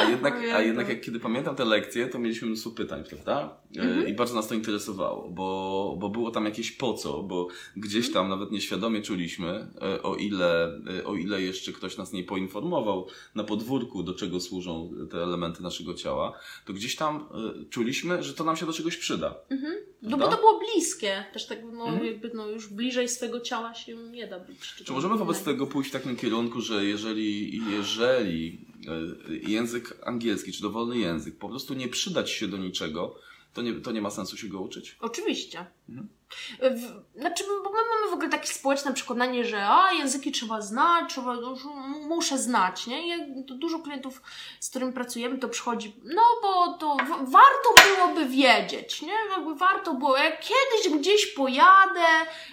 A 0.00 0.04
jednak, 0.04 0.34
a 0.54 0.60
jednak 0.60 0.88
jak 0.88 1.00
kiedy 1.00 1.20
pamiętam 1.20 1.56
te 1.56 1.64
lekcje, 1.64 2.06
to 2.08 2.18
mieliśmy 2.18 2.48
mnóstwo 2.48 2.70
pytań, 2.70 3.04
prawda? 3.08 3.56
E, 3.76 3.80
Mhm. 3.82 4.08
I 4.08 4.14
bardzo 4.14 4.34
nas 4.34 4.48
to 4.48 4.54
interesowało, 4.54 5.28
bo, 5.30 5.96
bo 5.98 6.08
było 6.08 6.30
tam 6.30 6.44
jakieś 6.44 6.72
po 6.72 6.94
co, 6.94 7.22
bo 7.22 7.48
gdzieś 7.76 8.12
tam 8.12 8.28
nawet 8.28 8.50
nieświadomie 8.50 9.02
czuliśmy, 9.02 9.48
e, 9.80 9.93
o 10.02 10.16
ile, 10.16 10.80
o 11.04 11.14
ile 11.14 11.42
jeszcze 11.42 11.72
ktoś 11.72 11.96
nas 11.96 12.12
nie 12.12 12.24
poinformował 12.24 13.06
na 13.34 13.44
podwórku, 13.44 14.02
do 14.02 14.14
czego 14.14 14.40
służą 14.40 14.90
te 15.10 15.22
elementy 15.22 15.62
naszego 15.62 15.94
ciała, 15.94 16.38
to 16.66 16.72
gdzieś 16.72 16.96
tam 16.96 17.16
e, 17.16 17.64
czuliśmy, 17.70 18.22
że 18.22 18.34
to 18.34 18.44
nam 18.44 18.56
się 18.56 18.66
do 18.66 18.72
czegoś 18.72 18.96
przyda. 18.96 19.34
No 20.02 20.16
bo 20.16 20.28
to 20.28 20.36
było 20.36 20.60
bliskie. 20.60 21.24
Też 21.32 21.46
tak, 21.46 21.58
no, 21.72 21.84
Mhm. 21.84 22.06
jakby, 22.06 22.30
no 22.34 22.48
już 22.48 22.68
bliżej 22.68 23.08
swego 23.08 23.40
ciała 23.40 23.74
się 23.74 23.96
nie 23.96 24.26
da 24.26 24.38
być. 24.40 24.74
Czy 24.84 24.92
możemy 24.92 25.16
wobec 25.18 25.36
innego. 25.36 25.52
tego 25.52 25.66
pójść 25.66 25.90
w 25.90 25.92
takim 25.92 26.16
kierunku, 26.16 26.60
że 26.60 26.84
jeżeli, 26.84 27.60
jeżeli 27.70 28.58
e, 29.28 29.50
język 29.50 29.98
angielski, 30.06 30.52
czy 30.52 30.62
dowolny 30.62 30.98
język, 30.98 31.38
po 31.38 31.48
prostu 31.48 31.74
nie 31.74 31.88
przydać 31.88 32.30
się 32.30 32.48
do 32.48 32.56
niczego, 32.56 33.14
to 33.54 33.62
nie, 33.62 33.72
to 33.74 33.92
nie 33.92 34.02
ma 34.02 34.10
sensu 34.10 34.36
się 34.36 34.48
go 34.48 34.60
uczyć? 34.60 34.96
Oczywiście. 35.00 35.66
Mhm. 35.88 36.08
W, 36.60 37.20
znaczy, 37.20 37.44
bo 37.64 37.70
my 37.70 37.78
mamy 37.94 38.10
w 38.10 38.14
ogóle 38.14 38.28
takie 38.28 38.46
społeczne 38.46 38.92
przekonanie, 38.92 39.44
że 39.44 39.66
a, 39.66 39.92
języki 39.92 40.32
trzeba 40.32 40.60
znać, 40.60 41.10
trzeba, 41.10 41.36
muszę 42.08 42.38
znać, 42.38 42.86
nie? 42.86 43.28
To 43.48 43.54
dużo 43.54 43.78
klientów, 43.78 44.22
z 44.60 44.70
którymi 44.70 44.92
pracujemy, 44.92 45.38
to 45.38 45.48
przychodzi, 45.48 45.96
no 46.04 46.22
bo 46.42 46.72
to 46.78 46.96
w, 46.96 47.30
warto 47.30 47.94
byłoby 47.96 48.26
wiedzieć, 48.26 49.02
nie? 49.02 49.12
Jakby 49.36 49.54
warto 49.54 49.94
było, 49.94 50.16
jak 50.16 50.40
kiedyś 50.40 51.00
gdzieś 51.00 51.26
pojadę, 51.26 52.06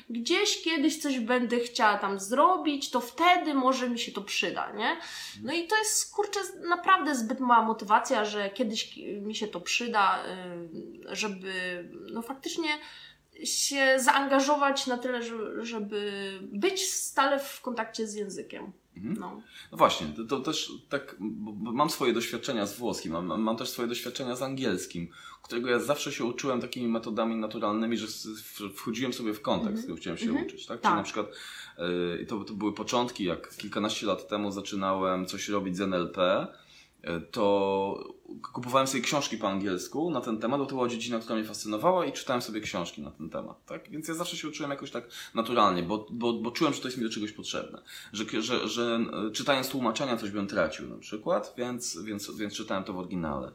gdzieś 0.10 0.64
kiedyś 0.64 1.02
coś 1.02 1.20
będę 1.20 1.60
chciała 1.60 1.98
tam 1.98 2.20
zrobić, 2.20 2.90
to 2.90 3.00
wtedy 3.00 3.54
może 3.54 3.90
mi 3.90 4.00
się 4.00 4.12
to 4.12 4.22
przyda, 4.22 4.72
nie? 4.72 4.98
No 5.44 5.54
i 5.54 5.68
to 5.68 5.78
jest, 5.78 6.16
kurczę, 6.16 6.40
naprawdę 6.70 7.16
zbyt 7.16 7.40
mała 7.40 7.66
motywacja, 7.66 8.26
że 8.26 8.50
kiedyś 8.50 8.94
ki- 8.94 9.14
mi 9.22 9.36
się 9.36 9.48
to 9.48 9.62
przyda, 9.62 10.24
y, 11.12 11.16
żeby, 11.16 11.52
no 12.14 12.22
faktycznie 12.22 12.70
się 13.44 14.00
zaangażować 14.00 14.88
na 14.88 14.98
tyle, 14.98 15.24
że- 15.24 15.66
żeby 15.66 16.12
być 16.42 16.88
stale 16.90 17.40
w 17.40 17.62
kontakcie 17.62 18.08
z 18.08 18.14
językiem. 18.14 18.72
Mhm. 18.98 19.18
No. 19.20 19.42
No 19.72 19.78
właśnie, 19.78 20.08
to, 20.08 20.24
to 20.24 20.40
też 20.40 20.72
tak, 20.90 21.16
mam 21.60 21.90
swoje 21.90 22.14
doświadczenia 22.14 22.66
z 22.66 22.78
włoskim, 22.78 23.12
mam, 23.14 23.42
mam 23.42 23.58
też 23.58 23.70
swoje 23.70 23.88
doświadczenia 23.88 24.36
z 24.36 24.42
angielskim, 24.42 25.08
którego 25.42 25.70
ja 25.70 25.80
zawsze 25.80 26.12
się 26.12 26.26
uczyłem 26.26 26.62
takimi 26.62 26.88
metodami 26.88 27.36
naturalnymi, 27.36 27.98
że 27.98 28.08
wchodziłem 28.76 29.14
sobie 29.14 29.34
w 29.34 29.42
kontekst, 29.42 29.84
Mhm. 29.84 29.98
chciałem 29.98 30.18
się 30.18 30.26
Mhm. 30.30 30.46
uczyć, 30.46 30.66
tak? 30.66 30.82
Tak. 30.82 30.92
Czyli 30.92 30.98
na 30.98 31.04
przykład 31.04 31.28
y, 32.22 32.26
to, 32.26 32.44
to 32.44 32.54
były 32.54 32.74
początki, 32.74 33.24
jak 33.24 33.56
kilkanaście 33.58 34.06
lat 34.06 34.28
temu 34.28 34.52
zaczynałem 34.52 35.26
coś 35.26 35.50
robić 35.50 35.78
z 35.78 35.82
NLP, 35.82 36.48
to 37.32 38.16
kupowałem 38.54 38.88
sobie 38.88 39.04
książki 39.04 39.38
po 39.38 39.50
angielsku 39.50 40.12
na 40.12 40.22
ten 40.22 40.40
temat, 40.40 40.60
bo 40.60 40.66
to 40.66 40.76
była 40.76 40.88
dziedzina, 40.88 41.20
która 41.20 41.36
mnie 41.36 41.48
fascynowała 41.48 42.06
i 42.06 42.12
czytałem 42.12 42.42
sobie 42.42 42.62
książki 42.62 43.02
na 43.02 43.12
ten 43.12 43.30
temat, 43.30 43.66
tak? 43.66 43.90
Więc 43.90 44.08
ja 44.08 44.14
zawsze 44.14 44.38
się 44.38 44.48
uczyłem 44.48 44.72
jakoś 44.72 44.92
tak 44.92 45.10
naturalnie, 45.36 45.84
bo, 45.84 46.08
bo, 46.10 46.34
bo 46.34 46.52
czułem, 46.52 46.74
że 46.74 46.82
to 46.82 46.88
jest 46.88 46.98
mi 46.98 47.04
do 47.04 47.10
czegoś 47.10 47.32
potrzebne. 47.32 47.82
Że, 48.14 48.42
że, 48.42 48.68
że 48.68 49.00
e, 49.28 49.32
czytając 49.32 49.70
tłumaczenia 49.70 50.18
coś 50.18 50.32
bym 50.32 50.48
tracił 50.48 50.90
na 50.90 50.98
przykład, 50.98 51.54
więc, 51.58 52.02
więc, 52.04 52.36
więc 52.38 52.54
czytałem 52.54 52.84
to 52.84 52.94
w 52.94 53.00
oryginale. 53.00 53.52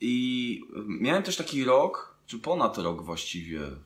I 0.00 0.60
y, 0.76 0.82
miałem 0.86 1.22
też 1.22 1.36
taki 1.36 1.64
rok, 1.64 2.16
czy 2.26 2.38
ponad 2.38 2.78
rok 2.78 3.02
właściwie, 3.02 3.60
y, 3.62 3.76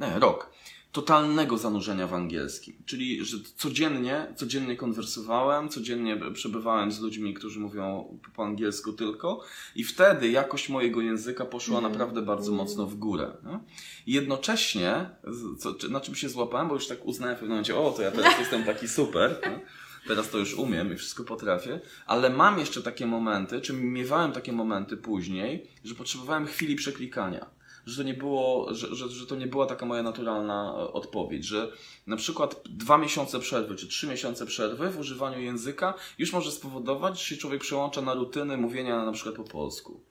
nie, 0.00 0.18
rok, 0.18 0.50
totalnego 0.92 1.58
zanurzenia 1.58 2.06
w 2.06 2.14
angielskim. 2.14 2.74
Czyli, 2.86 3.24
że 3.24 3.36
codziennie, 3.56 4.26
codziennie 4.36 4.76
konwersowałem, 4.76 5.68
codziennie 5.68 6.20
przebywałem 6.34 6.92
z 6.92 7.00
ludźmi, 7.00 7.34
którzy 7.34 7.60
mówią 7.60 8.18
po 8.34 8.44
angielsku 8.44 8.92
tylko 8.92 9.44
i 9.76 9.84
wtedy 9.84 10.30
jakość 10.30 10.68
mojego 10.68 11.00
języka 11.00 11.44
poszła 11.44 11.76
Mhm. 11.76 11.92
naprawdę 11.92 12.22
bardzo 12.22 12.50
Mhm. 12.50 12.56
mocno 12.68 12.86
w 12.86 12.94
górę. 12.94 13.32
Nie? 13.46 13.58
I 14.06 14.12
jednocześnie, 14.12 15.10
co, 15.58 15.74
na 15.90 16.00
czym 16.00 16.14
się 16.14 16.28
złapałem, 16.28 16.68
bo 16.68 16.74
już 16.74 16.86
tak 16.86 17.06
uznałem 17.06 17.36
w 17.36 17.38
pewnym 17.38 17.50
momencie, 17.56 17.76
o, 17.76 17.90
to 17.90 18.02
ja 18.02 18.10
teraz 18.10 18.38
jestem 18.40 18.64
taki 18.64 18.88
super, 18.88 19.40
nie? 19.42 19.60
teraz 20.08 20.30
to 20.30 20.38
już 20.38 20.54
umiem 20.54 20.92
i 20.92 20.96
wszystko 20.96 21.24
potrafię, 21.24 21.80
ale 22.06 22.30
mam 22.30 22.58
jeszcze 22.58 22.82
takie 22.82 23.06
momenty, 23.06 23.60
czy 23.60 23.72
miewałem 23.72 24.32
takie 24.32 24.52
momenty 24.52 24.96
później, 24.96 25.66
że 25.84 25.94
potrzebowałem 25.94 26.46
chwili 26.46 26.76
przeklikania. 26.76 27.46
Że 27.90 27.96
to, 27.96 28.02
nie 28.02 28.14
było, 28.14 28.74
że, 28.74 28.94
że, 28.94 29.08
że 29.08 29.26
to 29.26 29.36
nie 29.36 29.46
była 29.46 29.66
taka 29.66 29.86
moja 29.86 30.02
naturalna 30.02 30.74
e, 30.78 30.92
odpowiedź, 30.92 31.44
że 31.44 31.72
na 32.06 32.16
przykład 32.16 32.62
dwa 32.68 32.98
miesiące 32.98 33.40
przerwy, 33.40 33.76
czy 33.76 33.88
trzy 33.88 34.06
miesiące 34.06 34.46
przerwy 34.46 34.90
w 34.90 34.98
używaniu 34.98 35.40
języka 35.40 35.94
już 36.18 36.32
może 36.32 36.50
spowodować, 36.50 37.18
że 37.18 37.24
się 37.24 37.36
człowiek 37.36 37.60
przełącza 37.60 38.02
na 38.02 38.14
rutyny 38.14 38.56
mówienia 38.56 39.04
na 39.04 39.12
przykład 39.12 39.34
po 39.34 39.44
polsku. 39.44 40.09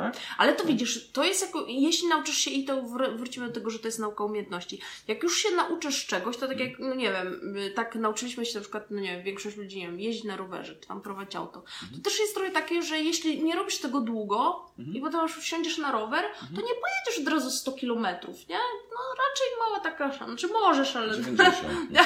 Tak? 0.00 0.16
Ale 0.38 0.52
to 0.52 0.64
widzisz, 0.64 1.10
to 1.12 1.24
jest 1.24 1.42
jako, 1.42 1.64
jeśli 1.68 2.08
nauczysz 2.08 2.36
się 2.38 2.50
i 2.50 2.64
to 2.64 2.76
wr- 2.82 3.16
wrócimy 3.16 3.46
do 3.46 3.52
tego, 3.52 3.70
że 3.70 3.78
to 3.78 3.88
jest 3.88 3.98
nauka 3.98 4.24
umiejętności. 4.24 4.80
Jak 5.08 5.22
już 5.22 5.36
się 5.38 5.50
nauczysz 5.50 6.06
czegoś, 6.06 6.36
to 6.36 6.48
tak 6.48 6.60
jak, 6.60 6.78
no 6.78 6.94
nie 6.94 7.12
wiem, 7.12 7.56
y, 7.56 7.70
tak 7.70 7.94
nauczyliśmy 7.94 8.46
się 8.46 8.54
na 8.54 8.60
przykład, 8.60 8.90
no 8.90 9.00
nie 9.00 9.08
wiem, 9.16 9.22
większość 9.24 9.56
ludzi, 9.56 9.78
nie 9.78 9.86
wiem, 9.86 10.00
jeździć 10.00 10.24
na 10.24 10.36
rowerze, 10.36 10.74
czy 10.76 10.86
tam 10.88 11.00
prowadzić 11.00 11.36
auto. 11.36 11.62
To 11.96 11.98
też 12.02 12.18
jest 12.18 12.34
trochę 12.34 12.50
takie, 12.50 12.82
że 12.82 12.98
jeśli 13.00 13.42
nie 13.42 13.54
robisz 13.56 13.78
tego 13.78 14.00
długo 14.00 14.66
Mhm. 14.78 14.96
i 14.96 15.00
potem 15.00 15.20
już 15.20 15.36
wsiądziesz 15.36 15.78
na 15.78 15.92
rower, 15.92 16.24
to 16.40 16.60
nie 16.60 16.72
pojedziesz 16.74 17.18
od 17.26 17.28
razu 17.28 17.50
100 17.50 17.72
kilometrów, 17.72 18.48
nie? 18.48 18.56
No 18.90 19.00
raczej 19.10 19.46
mała 19.58 19.80
taka 19.80 20.08
szansa. 20.12 20.26
Znaczy 20.26 20.48
możesz, 20.48 20.96
ale 20.96 21.14
90. 21.22 21.56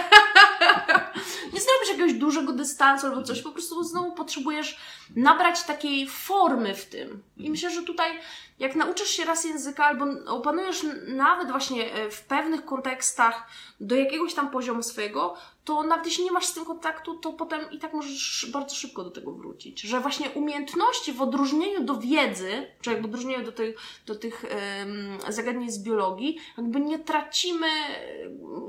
nie 1.52 1.60
zrobisz 1.60 1.88
jakiegoś 1.88 2.12
dużego 2.12 2.52
dystansu 2.52 3.06
albo 3.06 3.22
coś, 3.22 3.42
po 3.42 3.52
prostu 3.52 3.84
znowu 3.84 4.12
potrzebujesz 4.12 4.78
nabrać 5.16 5.62
takiej 5.62 6.08
formy 6.08 6.74
w 6.74 6.86
tym. 6.86 7.22
I 7.36 7.50
myślę, 7.50 7.70
że 7.70 7.82
tutaj 7.82 8.18
jak 8.60 8.76
nauczysz 8.76 9.08
się 9.08 9.24
raz 9.24 9.44
języka 9.44 9.84
albo 9.84 10.06
opanujesz 10.26 10.86
nawet 11.06 11.50
właśnie 11.50 11.92
e, 11.92 12.10
w 12.10 12.22
pewnych 12.22 12.64
kontekstach 12.64 13.46
do 13.80 13.96
jakiegoś 13.96 14.34
tam 14.34 14.50
poziomu 14.50 14.82
swojego, 14.82 15.34
to 15.64 15.82
nawet 15.82 16.06
jeśli 16.06 16.24
nie 16.24 16.32
masz 16.32 16.46
z 16.46 16.54
tym 16.54 16.64
kontaktu, 16.64 17.14
to 17.14 17.32
potem 17.32 17.70
i 17.70 17.78
tak 17.78 17.92
możesz 17.92 18.50
bardzo 18.52 18.74
szybko 18.74 19.04
do 19.04 19.10
tego 19.10 19.32
wrócić. 19.32 19.80
Że 19.80 20.00
właśnie 20.00 20.30
umiejętności 20.30 21.12
w 21.12 21.22
odróżnieniu 21.22 21.84
do 21.84 21.96
wiedzy, 21.96 22.66
czy 22.80 22.90
jakby 22.90 23.08
w 23.08 23.10
odróżnieniu 23.10 23.44
do 23.44 23.52
tych, 23.52 23.76
do 24.06 24.14
tych 24.14 24.44
em, 24.44 25.18
zagadnień 25.28 25.70
z 25.70 25.82
biologii, 25.82 26.38
jakby 26.58 26.80
nie 26.80 26.98
tracimy, 26.98 27.68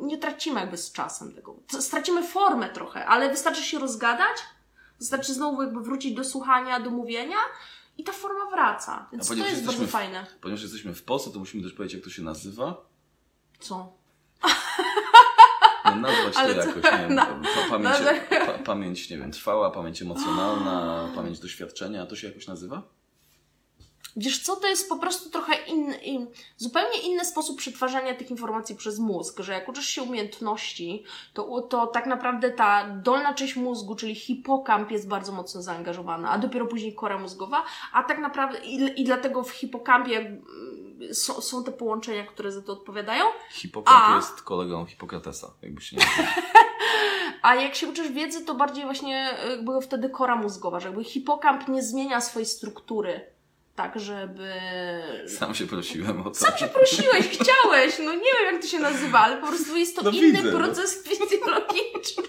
nie 0.01 0.17
tracimy 0.17 0.59
jakby 0.59 0.77
z 0.77 0.91
czasem 0.91 1.35
tego. 1.35 1.55
Stracimy 1.79 2.23
formę 2.23 2.69
trochę, 2.69 3.05
ale 3.05 3.29
wystarczy 3.29 3.63
się 3.63 3.79
rozgadać, 3.79 4.37
wystarczy 4.99 5.33
znowu 5.33 5.61
jakby 5.63 5.81
wrócić 5.81 6.13
do 6.13 6.23
słuchania, 6.23 6.79
do 6.79 6.89
mówienia 6.89 7.37
i 7.97 8.03
ta 8.03 8.11
forma 8.13 8.49
wraca. 8.49 9.07
Więc 9.11 9.27
to 9.27 9.33
jest 9.35 9.65
bardzo 9.65 9.83
w- 9.85 9.89
fajne. 9.89 10.25
Ponieważ 10.41 10.61
jesteśmy 10.63 10.93
w 10.93 11.03
Polsce, 11.03 11.31
to 11.31 11.39
musimy 11.39 11.63
też 11.63 11.73
powiedzieć, 11.73 11.93
jak 11.95 12.03
to 12.03 12.09
się 12.09 12.21
nazywa. 12.21 12.85
Co? 13.59 13.93
No, 15.85 15.95
nazwać 15.95 16.35
Ale 16.37 16.55
to 16.55 16.59
jakoś, 16.67 16.83
nie 16.83 16.91
wiem, 16.91 17.15
pa, 17.17 17.69
pamięć, 17.69 17.95
No, 18.31 18.45
pa, 18.45 18.53
pamięć, 18.63 19.09
nie 19.09 19.17
wiem, 19.17 19.31
trwała, 19.31 19.71
pamięć 19.71 20.01
emocjonalna, 20.01 21.07
pamięć 21.15 21.39
doświadczenia, 21.39 22.05
to 22.05 22.15
się 22.15 22.27
jakoś 22.27 22.47
nazywa? 22.47 22.81
Wiesz 24.15 24.39
co, 24.43 24.55
to 24.55 24.67
jest 24.67 24.89
po 24.89 24.97
prostu 24.97 25.29
trochę 25.29 25.53
inny, 25.67 25.97
in, 25.97 26.27
zupełnie 26.57 27.01
inny 27.01 27.25
sposób 27.25 27.57
przetwarzania 27.57 28.15
tych 28.15 28.31
informacji 28.31 28.75
przez 28.75 28.99
mózg, 28.99 29.39
że 29.39 29.53
jak 29.53 29.69
uczysz 29.69 29.87
się 29.87 30.03
umiejętności, 30.03 31.03
to, 31.33 31.61
to 31.61 31.87
tak 31.87 32.05
naprawdę 32.05 32.51
ta 32.51 32.89
dolna 32.89 33.33
część 33.33 33.55
mózgu, 33.55 33.95
czyli 33.95 34.15
hipokamp 34.15 34.91
jest 34.91 35.07
bardzo 35.07 35.31
mocno 35.31 35.61
zaangażowana, 35.61 36.29
a 36.29 36.37
dopiero 36.37 36.65
później 36.65 36.95
kora 36.95 37.17
mózgowa, 37.17 37.63
a 37.93 38.03
tak 38.03 38.19
naprawdę 38.19 38.59
i, 38.59 39.01
i 39.01 39.03
dlatego 39.03 39.43
w 39.43 39.51
hipokampie 39.51 40.19
mm, 40.19 40.41
są, 41.13 41.41
są 41.41 41.63
te 41.63 41.71
połączenia, 41.71 42.25
które 42.25 42.51
za 42.51 42.61
to 42.61 42.73
odpowiadają, 42.73 43.25
Hipokamp 43.49 44.09
A. 44.09 44.15
jest 44.15 44.41
kolegą 44.41 44.85
Hipokratesa, 44.85 45.53
jakby 45.61 45.81
się 45.81 45.97
nie 45.97 46.03
a 47.41 47.55
jak 47.55 47.75
się 47.75 47.87
uczysz 47.87 48.11
wiedzy, 48.11 48.45
to 48.45 48.55
bardziej 48.55 48.83
właśnie 48.83 49.29
jakby 49.49 49.81
wtedy 49.81 50.09
kora 50.09 50.35
mózgowa, 50.35 50.79
że 50.79 50.87
jakby 50.87 51.03
hipokamp 51.03 51.67
nie 51.67 51.83
zmienia 51.83 52.21
swojej 52.21 52.45
struktury, 52.45 53.31
tak 53.81 53.99
żeby 53.99 54.51
Sam 55.27 55.55
się 55.55 55.67
prosiłem 55.67 56.21
o 56.21 56.23
to. 56.23 56.35
Sam 56.35 56.57
się 56.57 56.67
prosiłeś, 56.67 57.27
chciałeś, 57.27 57.99
no 57.99 58.13
nie 58.13 58.31
wiem 58.39 58.53
jak 58.53 58.61
to 58.61 58.67
się 58.67 58.79
nazywa, 58.79 59.19
ale 59.19 59.37
po 59.37 59.47
prostu 59.47 59.77
jest 59.77 59.95
to 59.95 60.01
No 60.03 60.11
inny 60.11 60.31
widzę, 60.31 60.51
no. 60.51 60.57
proces 60.59 61.03
fizjologiczny. 61.07 62.23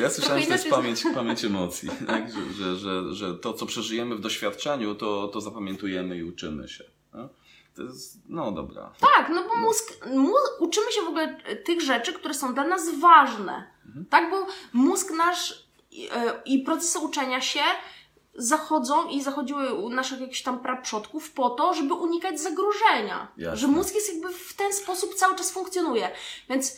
Ja 0.00 0.10
słyszałem, 0.10 0.40
że 0.40 0.46
to 0.46 0.52
jest 0.52 0.70
pamięć, 0.70 1.04
pamięć 1.14 1.44
emocji, 1.44 1.88
tak? 2.06 2.32
że, 2.32 2.40
że, 2.52 2.76
że, 2.76 3.14
że 3.14 3.34
to, 3.34 3.52
co 3.52 3.66
przeżyjemy 3.66 4.16
w 4.16 4.20
doświadczeniu, 4.20 4.94
to, 4.94 5.28
to 5.28 5.40
zapamiętujemy 5.40 6.16
i 6.16 6.22
uczymy 6.22 6.68
się. 6.68 6.84
No? 7.14 7.28
To 7.76 7.82
jest, 7.82 8.18
no 8.28 8.52
dobra. 8.52 8.92
Tak, 9.00 9.30
no 9.34 9.44
bo 9.48 9.60
mózg, 9.60 10.06
mu, 10.06 10.34
uczymy 10.60 10.92
się 10.92 11.02
w 11.02 11.08
ogóle 11.08 11.36
tych 11.64 11.80
rzeczy, 11.80 12.12
które 12.12 12.34
są 12.34 12.54
dla 12.54 12.64
nas 12.64 12.98
ważne. 13.00 13.70
Mhm. 13.86 14.06
Tak, 14.06 14.30
bo 14.30 14.46
mózg 14.72 15.10
nasz 15.10 15.68
i, 15.90 16.08
e, 16.12 16.42
i 16.44 16.58
procesy 16.58 16.98
uczenia 16.98 17.40
się 17.40 17.60
zachodzą 18.38 19.08
i 19.08 19.22
zachodziły 19.22 19.74
u 19.74 19.90
naszych 19.90 20.20
jakichś 20.20 20.42
tam 20.42 20.60
praprzodków 20.60 21.30
po 21.30 21.50
to, 21.50 21.74
żeby 21.74 21.94
unikać 21.94 22.40
zagrożenia. 22.40 23.32
Jasne. 23.36 23.56
Że 23.56 23.66
mózg 23.66 23.94
jest 23.94 24.12
jakby 24.12 24.32
w 24.32 24.54
ten 24.54 24.72
sposób 24.72 25.14
cały 25.14 25.36
czas 25.36 25.50
funkcjonuje. 25.50 26.10
Więc 26.48 26.76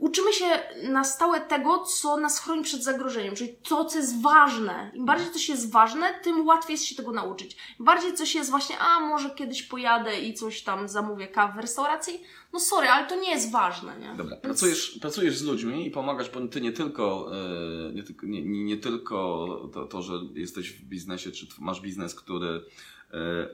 uczymy 0.00 0.32
się 0.32 0.46
na 0.82 1.04
stałe 1.04 1.40
tego, 1.40 1.78
co 1.78 2.16
nas 2.16 2.40
chroni 2.40 2.62
przed 2.62 2.84
zagrożeniem, 2.84 3.34
czyli 3.34 3.54
to, 3.68 3.84
co 3.84 3.98
jest 3.98 4.22
ważne. 4.22 4.90
Im 4.94 5.06
bardziej 5.06 5.30
coś 5.30 5.48
jest 5.48 5.72
ważne, 5.72 6.14
tym 6.22 6.46
łatwiej 6.46 6.74
jest 6.74 6.84
się 6.84 6.94
tego 6.94 7.12
nauczyć. 7.12 7.56
Im 7.78 7.84
bardziej 7.84 8.14
coś 8.14 8.34
jest 8.34 8.50
właśnie, 8.50 8.78
a 8.78 9.00
może 9.00 9.30
kiedyś 9.30 9.62
pojadę 9.62 10.20
i 10.20 10.34
coś 10.34 10.62
tam 10.62 10.88
zamówię 10.88 11.28
kawę 11.28 11.52
w 11.56 11.60
restauracji, 11.60 12.20
no 12.52 12.60
sorry, 12.60 12.88
ale 12.88 13.06
to 13.06 13.20
nie 13.20 13.30
jest 13.30 13.50
ważne, 13.50 13.98
nie? 13.98 14.08
Dobra, 14.08 14.30
Więc- 14.30 14.42
pracujesz, 14.42 14.98
pracujesz 15.00 15.38
z 15.38 15.44
ludźmi 15.44 15.86
i 15.86 15.90
pomagasz, 15.90 16.30
bo 16.30 16.48
ty 16.48 16.60
nie 16.60 16.72
tylko, 16.72 17.30
e, 17.88 17.92
nie, 18.22 18.42
nie, 18.42 18.64
nie, 18.64 18.76
tylko 18.76 19.46
to, 19.74 19.86
to, 19.86 20.02
że 20.02 20.12
jesteś 20.34 20.72
w 20.72 20.84
biznesie, 20.84 21.30
czy 21.30 21.46
masz 21.58 21.80
biznes, 21.80 22.14
który 22.14 22.64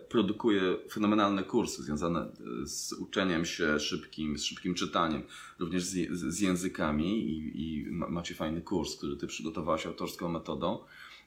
produkuje 0.09 0.61
fenomenalne 0.91 1.45
kursy 1.45 1.83
związane 1.83 2.21
e, 2.21 2.67
z 2.67 2.93
uczeniem 2.93 3.45
się 3.45 3.81
szybkim, 3.81 4.39
z 4.39 4.45
szybkim 4.45 4.75
czytaniem, 4.75 5.23
również 5.59 5.83
z, 5.85 6.11
z 6.13 6.41
językami 6.41 7.23
i, 7.31 7.63
i 7.83 7.91
ma- 7.91 8.09
macie 8.09 8.35
fajny 8.35 8.61
kurs, 8.63 8.97
który 8.97 9.17
ty 9.17 9.27
przygotowałaś 9.27 9.87
autorską 9.87 10.29
metodą, 10.29 10.79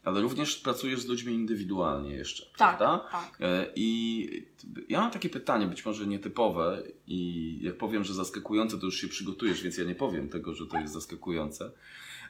ale 0.03 0.21
również 0.21 0.55
pracujesz 0.55 0.99
z 0.99 1.07
ludźmi 1.07 1.33
indywidualnie 1.33 2.11
jeszcze, 2.15 2.45
Tak, 2.45 2.77
prawda? 2.77 3.07
tak. 3.11 3.37
E, 3.41 3.65
I 3.75 4.45
ja 4.89 5.01
mam 5.01 5.11
takie 5.11 5.29
pytanie, 5.29 5.67
być 5.67 5.85
może 5.85 6.07
nietypowe, 6.07 6.83
i 7.07 7.59
jak 7.61 7.77
powiem, 7.77 8.03
że 8.03 8.13
zaskakujące, 8.13 8.79
to 8.79 8.85
już 8.85 8.95
się 9.01 9.07
przygotujesz, 9.07 9.63
więc 9.63 9.77
ja 9.77 9.83
nie 9.85 9.95
powiem 9.95 10.29
tego, 10.29 10.53
że 10.53 10.67
to 10.67 10.77
jest 10.79 10.93
zaskakujące. 10.93 11.71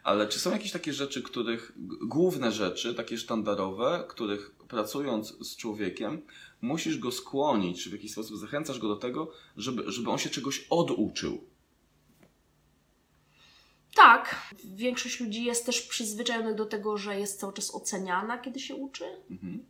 Ale 0.03 0.27
czy 0.27 0.39
są 0.39 0.51
jakieś 0.51 0.71
takie 0.71 0.93
rzeczy, 0.93 1.21
których, 1.21 1.71
główne 2.01 2.51
rzeczy, 2.51 2.93
takie 2.95 3.17
sztandarowe, 3.17 4.03
których 4.09 4.51
pracując 4.69 5.47
z 5.47 5.55
człowiekiem, 5.55 6.21
musisz 6.62 6.97
go 6.97 7.12
skłonić, 7.12 7.84
czy 7.84 7.89
w 7.89 7.93
jakiś 7.93 8.12
sposób 8.12 8.38
zachęcasz 8.38 8.79
go 8.79 8.88
do 8.88 8.95
tego, 8.95 9.32
żeby, 9.58 9.91
żeby 9.91 10.10
on 10.10 10.17
się 10.17 10.29
czegoś 10.29 10.67
oduczył? 10.69 11.43
Tak. 13.95 14.53
Większość 14.63 15.19
ludzi 15.19 15.43
jest 15.43 15.65
też 15.65 15.82
przyzwyczajona 15.82 16.53
do 16.53 16.65
tego, 16.65 16.97
że 16.97 17.19
jest 17.19 17.39
cały 17.39 17.53
czas 17.53 17.75
oceniana, 17.75 18.38
kiedy 18.38 18.60
się 18.60 18.75
uczy. 18.75 19.05
Mhm. 19.32 19.65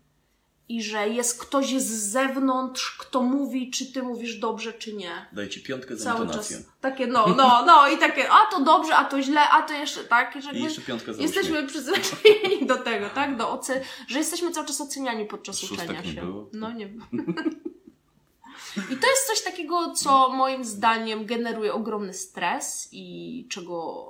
I 0.69 0.83
że 0.83 1.09
jest 1.09 1.41
ktoś 1.41 1.73
z 1.81 1.91
zewnątrz, 2.11 2.97
kto 2.99 3.21
mówi, 3.23 3.71
czy 3.71 3.85
ty 3.93 4.03
mówisz 4.03 4.35
dobrze, 4.39 4.73
czy 4.73 4.93
nie. 4.93 5.25
Daję 5.33 5.49
ci 5.49 5.61
piątkę 5.63 5.95
za 5.95 6.03
Cały 6.13 6.25
intonację. 6.25 6.57
czas. 6.57 6.65
Takie 6.81 7.07
no, 7.07 7.27
no, 7.27 7.65
no 7.65 7.87
i 7.89 7.97
takie, 7.97 8.31
a 8.31 8.45
to 8.51 8.63
dobrze, 8.63 8.95
a 8.95 9.05
to 9.05 9.21
źle, 9.21 9.49
a 9.49 9.61
to 9.61 9.73
jeszcze 9.73 10.03
tak. 10.03 10.35
i 10.35 10.41
że 10.41 10.45
I 10.49 10.53
jakby 10.53 10.59
jeszcze 10.63 10.81
piątka 10.81 11.13
za 11.13 11.21
Jesteśmy 11.21 11.67
przyzwyczajeni 11.67 12.65
do 12.65 12.77
tego, 12.77 13.09
tak? 13.09 13.37
Do 13.37 13.53
oce- 13.59 13.81
że 14.07 14.19
jesteśmy 14.19 14.51
cały 14.51 14.67
czas 14.67 14.81
oceniani 14.81 15.25
podczas 15.25 15.59
Szóstek 15.59 15.79
uczenia 15.85 16.01
nie 16.01 16.13
się. 16.13 16.21
było? 16.21 16.49
No 16.53 16.71
nie 16.71 16.87
było. 16.87 17.05
I 18.93 18.97
to 18.97 19.07
jest 19.07 19.27
coś 19.27 19.41
takiego, 19.43 19.93
co 19.93 20.29
moim 20.29 20.65
zdaniem 20.65 21.25
generuje 21.25 21.73
ogromny 21.73 22.13
stres 22.13 22.89
i 22.91 23.45
czego, 23.49 24.09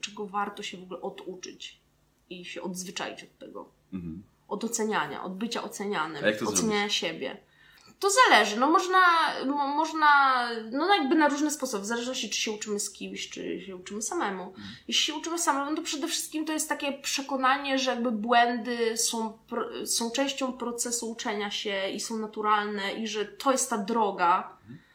czego 0.00 0.26
warto 0.26 0.62
się 0.62 0.78
w 0.78 0.82
ogóle 0.82 1.00
oduczyć 1.00 1.78
i 2.30 2.44
się 2.44 2.62
odzwyczaić 2.62 3.22
od 3.22 3.38
tego. 3.38 3.68
Mhm. 3.92 4.22
Od 4.48 4.64
oceniania, 4.64 5.22
od 5.22 5.34
bycia 5.34 5.62
ocenianym, 5.62 6.24
oceniania 6.46 6.88
siebie. 6.88 7.36
To 7.98 8.08
zależy, 8.10 8.56
no 8.60 8.70
można, 8.70 8.98
mo, 9.46 9.68
można, 9.68 10.08
no 10.70 10.94
jakby 10.94 11.14
na 11.14 11.28
różny 11.28 11.50
sposób, 11.50 11.82
w 11.82 11.86
zależności 11.86 12.30
czy 12.30 12.40
się 12.40 12.52
uczymy 12.52 12.80
z 12.80 12.90
kimś, 12.90 13.28
czy 13.28 13.60
się 13.60 13.76
uczymy 13.76 14.02
samemu. 14.02 14.42
Mhm. 14.42 14.68
Jeśli 14.88 15.04
się 15.04 15.14
uczymy 15.14 15.38
samemu, 15.38 15.76
to 15.76 15.82
przede 15.82 16.08
wszystkim 16.08 16.44
to 16.44 16.52
jest 16.52 16.68
takie 16.68 16.92
przekonanie, 16.92 17.78
że 17.78 17.90
jakby 17.90 18.10
błędy 18.10 18.96
są, 18.96 19.38
są 19.86 20.10
częścią 20.10 20.52
procesu 20.52 21.10
uczenia 21.10 21.50
się 21.50 21.88
i 21.88 22.00
są 22.00 22.18
naturalne 22.18 22.92
i 22.92 23.08
że 23.08 23.24
to 23.24 23.52
jest 23.52 23.70
ta 23.70 23.78
droga 23.78 24.58
Mhm. 24.68 24.87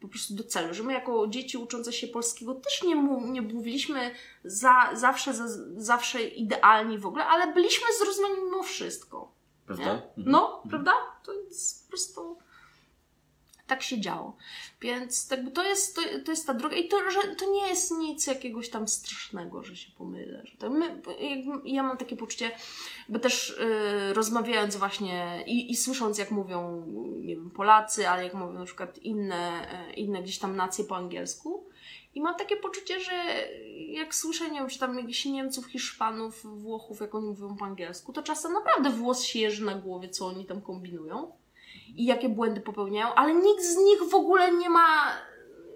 Po 0.00 0.08
prostu 0.08 0.34
do 0.34 0.44
celu, 0.44 0.74
że 0.74 0.82
my 0.82 0.92
jako 0.92 1.26
dzieci 1.26 1.58
uczące 1.58 1.92
się 1.92 2.08
polskiego 2.08 2.54
też 2.54 2.82
nie, 2.82 2.96
mu, 2.96 3.26
nie 3.26 3.42
mówiliśmy 3.42 4.10
za, 4.44 4.90
zawsze, 4.94 5.34
za, 5.34 5.44
zawsze 5.76 6.22
idealnie 6.22 6.98
w 6.98 7.06
ogóle, 7.06 7.24
ale 7.24 7.52
byliśmy 7.52 7.86
zrozumieni 7.98 8.44
mimo 8.44 8.62
wszystko. 8.62 9.32
Prawda? 9.66 9.92
Mhm. 9.92 10.10
No, 10.16 10.62
prawda? 10.70 10.92
To 11.22 11.32
jest 11.32 11.84
po 11.84 11.90
prostu 11.90 12.38
tak 13.68 13.82
się 13.82 14.00
działo. 14.00 14.36
Więc 14.80 15.30
jakby 15.30 15.50
to 15.50 15.62
jest, 15.62 15.96
to, 15.96 16.02
to 16.24 16.30
jest 16.30 16.46
ta 16.46 16.54
droga 16.54 16.76
i 16.76 16.88
to, 16.88 17.10
że 17.10 17.20
to 17.36 17.50
nie 17.50 17.68
jest 17.68 17.90
nic 17.98 18.26
jakiegoś 18.26 18.70
tam 18.70 18.88
strasznego, 18.88 19.62
że 19.62 19.76
się 19.76 19.92
pomylę. 19.98 20.42
Że 20.44 20.56
to 20.56 20.70
my, 20.70 21.02
ja 21.64 21.82
mam 21.82 21.96
takie 21.96 22.16
poczucie, 22.16 22.50
bo 23.08 23.18
też 23.18 23.50
y, 23.50 24.14
rozmawiając 24.14 24.76
właśnie 24.76 25.44
i, 25.46 25.70
i 25.70 25.76
słysząc 25.76 26.18
jak 26.18 26.30
mówią, 26.30 26.86
nie 27.20 27.36
wiem, 27.36 27.50
Polacy, 27.50 28.08
ale 28.08 28.24
jak 28.24 28.34
mówią 28.34 28.52
na 28.52 28.64
przykład 28.64 28.98
inne, 28.98 29.72
e, 29.72 29.92
inne 29.92 30.22
gdzieś 30.22 30.38
tam 30.38 30.56
nacje 30.56 30.84
po 30.84 30.96
angielsku, 30.96 31.68
i 32.14 32.20
mam 32.20 32.34
takie 32.34 32.56
poczucie, 32.56 33.00
że 33.00 33.12
jak 33.88 34.14
słyszę, 34.14 34.50
nie 34.50 34.60
wiem, 34.60 34.68
czy 34.68 34.78
tam 34.78 34.98
jakichś 34.98 35.24
Niemców, 35.24 35.66
Hiszpanów, 35.66 36.42
Włochów, 36.44 37.00
jak 37.00 37.14
oni 37.14 37.26
mówią 37.26 37.56
po 37.56 37.64
angielsku, 37.64 38.12
to 38.12 38.22
czasem 38.22 38.52
naprawdę 38.52 38.90
włos 38.90 39.22
się 39.22 39.38
jeży 39.38 39.64
na 39.64 39.74
głowie, 39.74 40.08
co 40.08 40.26
oni 40.26 40.46
tam 40.46 40.60
kombinują 40.60 41.32
i 41.96 42.04
jakie 42.04 42.28
błędy 42.28 42.60
popełniają, 42.60 43.14
ale 43.14 43.34
nikt 43.34 43.62
z 43.64 43.76
nich 43.76 44.10
w 44.10 44.14
ogóle 44.14 44.52
nie 44.52 44.70
ma 44.70 45.12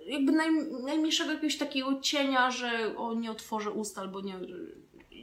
jakby 0.06 0.32
naj, 0.32 0.50
najmniejszego 0.84 1.32
jakiegoś 1.32 1.58
takiego 1.58 2.00
cienia, 2.00 2.50
że 2.50 2.94
o 2.96 3.14
nie 3.14 3.30
otworzę 3.30 3.70
ust 3.70 3.98
albo 3.98 4.20
nie... 4.20 4.34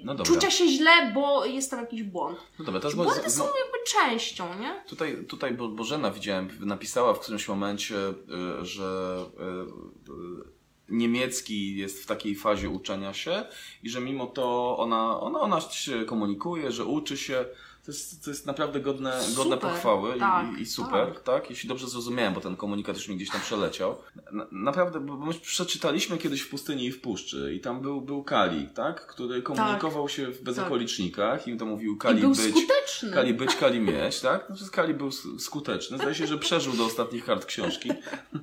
No 0.04 0.15
dobra. 0.15 0.34
Czucia 0.34 0.52
się 0.52 0.67
źle, 0.67 1.12
bo 1.13 1.45
jest 1.45 1.71
tam 1.71 1.80
jakiś 1.80 2.04
błąd. 2.04 2.38
No 2.60 2.65
dobra, 2.65 2.82
teraz 2.82 2.95
Błędy 2.95 3.21
bo- 3.23 3.30
są 3.30 3.43
jakby 3.43 3.78
częścią, 3.88 4.60
nie? 4.60 4.84
Tutaj, 4.88 5.25
tutaj 5.25 5.54
Bo- 5.54 5.67
Bożena 5.69 6.12
widziałem, 6.12 6.49
napisała 6.60 7.13
w 7.13 7.19
którymś 7.19 7.47
momencie, 7.47 7.95
y, 7.95 8.65
że 8.65 9.19
y, 9.39 10.12
y, 10.12 10.60
niemiecki 10.89 11.78
jest 11.78 12.04
w 12.04 12.06
takiej 12.06 12.36
fazie 12.36 12.69
uczenia 12.69 13.13
się 13.13 13.45
i 13.84 13.89
że 13.89 14.02
mimo 14.02 14.28
to 14.28 14.78
ona, 14.78 15.19
ona, 15.19 15.39
ona 15.39 15.62
się 15.62 16.06
komunikuje, 16.06 16.71
że 16.71 16.86
uczy 16.86 17.17
się. 17.17 17.45
To 17.89 17.93
jest, 17.93 18.23
to 18.23 18.30
jest 18.30 18.45
naprawdę 18.45 18.80
godne, 18.80 19.12
godne 19.36 19.56
Super, 19.56 19.60
pochwały 19.60 20.15
i- 20.17 20.19
tak, 20.19 20.45
i, 20.58 20.62
i 20.62 20.65
super, 20.65 21.08
tak. 21.13 21.23
tak. 21.23 21.49
Jeśli 21.49 21.69
dobrze 21.69 21.88
zrozumiałem, 21.88 22.34
bo 22.34 22.41
ten 22.41 22.56
komunikat 22.56 22.95
już 22.95 23.08
mi 23.08 23.15
gdzieś 23.15 23.30
tam 23.30 23.41
przeleciał. 23.41 23.97
Na, 24.32 24.47
naprawdę, 24.52 24.99
bo 24.99 25.17
my 25.17 25.34
przeczytaliśmy 25.34 26.17
kiedyś 26.17 26.41
w 26.41 26.49
pustyni 26.49 26.86
i 26.86 26.91
w 26.91 27.02
puszczy 27.02 27.54
i 27.56 27.60
tam 27.60 27.82
był, 27.82 28.02
był 28.02 28.23
Kali, 28.23 28.67
tak? 28.67 29.08
Który 29.08 29.41
komunikował 29.41 30.10
się 30.10 30.28
w 30.32 30.43
bezokolicznikach 30.43 31.47
i 31.47 31.58
to 31.58 31.65
mówił 31.65 31.95
I 31.95 31.97
Kali 31.97 32.21
był 32.21 32.30
być. 32.30 32.39
skuteczny. 32.39 33.12
Kali 33.13 33.34
być, 33.34 33.56
Kali 33.62 33.80
mieć, 33.80 34.19
tak? 34.19 34.45
Znaczy 34.47 34.71
Kali 34.71 34.93
był 34.93 35.12
skuteczny. 35.39 35.97
Zdaje 35.97 36.15
się, 36.15 36.28
że 36.28 36.38
przeżył 36.38 36.73
do 36.73 36.86
ostatnich 36.86 37.25
kart 37.25 37.45
książki. 37.45 37.89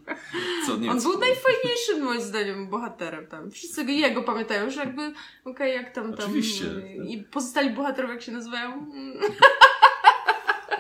Co 0.67 0.77
nie 0.77 0.91
On 0.91 1.03
był 1.03 1.19
najfajniejszym 1.19 2.05
moim 2.05 2.21
zdaniem 2.23 2.69
bohaterem 2.69 3.27
tam. 3.27 3.51
Wszyscy 3.51 3.85
jego 3.85 4.23
pamiętają, 4.23 4.71
że 4.71 4.81
jakby, 4.81 5.13
okej, 5.45 5.75
jak 5.75 5.95
tam 5.95 6.15
tam. 6.15 6.25
Oczywiście. 6.25 6.65
I 7.09 7.19
pozostali 7.19 7.71
bohaterowie, 7.71 8.15
jak 8.15 8.23
się 8.23 8.33
nazywają? 8.33 8.87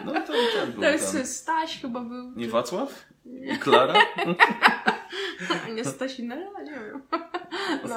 No 0.04 0.12
to 0.12 0.32
ten 0.54 0.72
był 0.72 0.82
To 0.82 0.88
jest 0.88 1.12
ten. 1.12 1.26
Staś 1.26 1.80
chyba 1.80 2.00
był. 2.00 2.30
Nie 2.36 2.48
Wacław? 2.48 3.06
I 3.26 3.58
Klara? 3.58 3.94
Nie 5.74 5.84
Stasinella? 5.84 6.62
Nie 6.62 6.72
wiem. 6.72 7.02
No, 7.88 7.96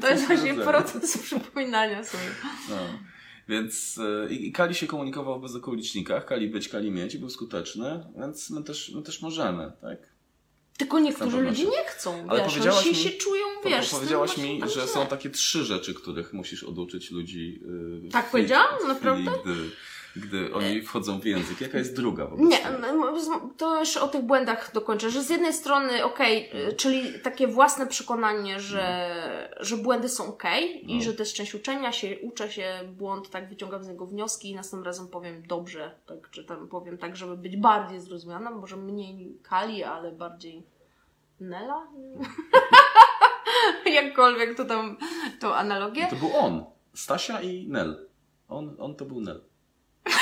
to 0.00 0.08
jest 0.08 0.26
właśnie 0.26 0.54
proces 0.54 1.18
przypominania 1.18 2.04
sobie. 2.04 2.24
No. 2.70 2.76
Więc 3.48 3.98
e, 3.98 4.32
i 4.32 4.48
i 4.48 4.52
Kali 4.52 4.74
się 4.74 4.86
komunikował 4.86 5.38
w 5.38 5.42
bezokolicznikach. 5.42 6.24
Kali 6.24 6.48
być, 6.48 6.68
Kali 6.68 6.90
mieć 6.90 7.14
i 7.14 7.18
był 7.18 7.30
skuteczny, 7.30 8.04
więc 8.18 8.50
my 8.50 8.62
też, 8.62 8.92
my 8.94 9.02
też 9.02 9.22
możemy, 9.22 9.72
tak? 9.80 9.98
Tylko 10.78 10.98
niektórzy 10.98 11.40
ludzie 11.40 11.62
się. 11.62 11.68
nie 11.68 11.84
chcą, 11.86 12.26
Ale 12.28 12.42
wiesz, 12.42 12.52
powiedziałaś 12.52 12.82
oni 12.86 12.90
mi- 12.90 12.96
się, 12.96 13.10
się 13.10 13.16
czują, 13.18 13.44
wiesz, 13.64 13.90
powiedziałaś 13.90 14.36
mi, 14.36 14.60
że 14.64 14.68
źle. 14.70 14.88
są 14.88 15.06
takie 15.06 15.30
trzy 15.30 15.64
rzeczy, 15.64 15.94
których 15.94 16.32
musisz 16.32 16.64
oduczyć 16.64 17.10
ludzi. 17.10 17.60
yy, 18.02 18.10
Tak 18.10 18.24
chwili- 18.24 18.32
powiedziałam? 18.32 18.66
w 18.66 18.74
chwili, 18.78 18.88
Naprawdę? 18.88 19.30
Gdy, 19.44 19.70
gdy 20.16 20.54
oni 20.54 20.82
wchodzą 20.82 21.20
w 21.20 21.24
język. 21.24 21.60
Jaka 21.60 21.78
jest 21.78 21.96
druga 21.96 22.26
wobec 22.26 22.46
Nie, 22.46 22.58
to 23.56 23.80
już 23.80 23.96
o 23.96 24.08
tych 24.08 24.22
błędach 24.22 24.72
dokończę, 24.72 25.10
że 25.10 25.22
z 25.22 25.30
jednej 25.30 25.52
strony 25.52 26.04
okej, 26.04 26.50
y, 26.68 26.72
czyli 26.72 27.20
takie 27.20 27.46
własne 27.46 27.86
przekonanie, 27.86 28.60
że, 28.60 29.14
że 29.60 29.76
błędy 29.76 30.08
są 30.08 30.28
okej 30.28 30.84
No. 30.86 30.94
i 30.94 31.02
że 31.02 31.14
to 31.14 31.22
jest 31.22 31.34
część 31.34 31.54
uczenia 31.54 31.92
się, 31.92 32.16
uczę 32.22 32.52
się, 32.52 32.80
błąd, 32.92 33.30
tak 33.30 33.48
wyciągam 33.48 33.84
z 33.84 33.88
niego 33.88 34.06
wnioski 34.06 34.50
i 34.50 34.54
następnym 34.54 34.86
razem 34.86 35.08
powiem 35.08 35.42
dobrze, 35.46 35.94
tak, 36.06 36.30
czy 36.30 36.44
tam 36.44 36.68
powiem 36.68 36.98
tak, 36.98 37.16
żeby 37.16 37.36
być 37.36 37.56
bardziej 37.56 38.00
zrozumiana, 38.00 38.50
może 38.50 38.76
mniej 38.76 39.38
Kali, 39.42 39.84
ale 39.84 40.12
bardziej 40.12 40.62
Nela? 41.40 41.86
Jakkolwiek 43.94 44.56
to 44.56 44.64
tam, 44.64 44.96
tą 45.40 45.54
analogię. 45.54 46.06
To 46.10 46.16
był 46.16 46.36
on. 46.36 46.64
Stasia 46.94 47.40
i 47.40 47.68
Nel. 47.68 48.08
On, 48.48 48.76
on 48.78 48.94
to 48.94 49.04
był 49.04 49.20
Nel. 49.20 49.40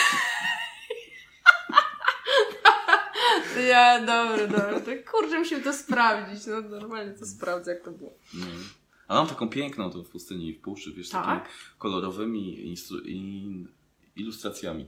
Ja, 3.68 4.00
dobra, 4.00 4.46
dobra. 4.46 4.80
To, 4.80 4.90
kurczę, 5.10 5.38
musimy 5.38 5.60
to 5.60 5.72
sprawdzić. 5.72 6.46
No 6.46 6.60
normalnie 6.60 7.12
to 7.12 7.26
sprawdzę, 7.26 7.74
jak 7.74 7.82
to 7.84 7.90
było. 7.90 8.14
No. 8.34 8.46
A 9.08 9.14
mam 9.14 9.26
taką 9.26 9.48
piękną 9.48 9.90
tą 9.90 10.02
w 10.04 10.08
pustyni 10.08 10.48
i 10.48 10.54
w 10.54 10.60
puszczy, 10.60 10.92
wiesz, 10.92 11.08
Tak? 11.08 11.24
takimi 11.24 11.48
kolorowymi 11.78 12.74
in, 13.06 13.68
ilustracjami. 14.16 14.86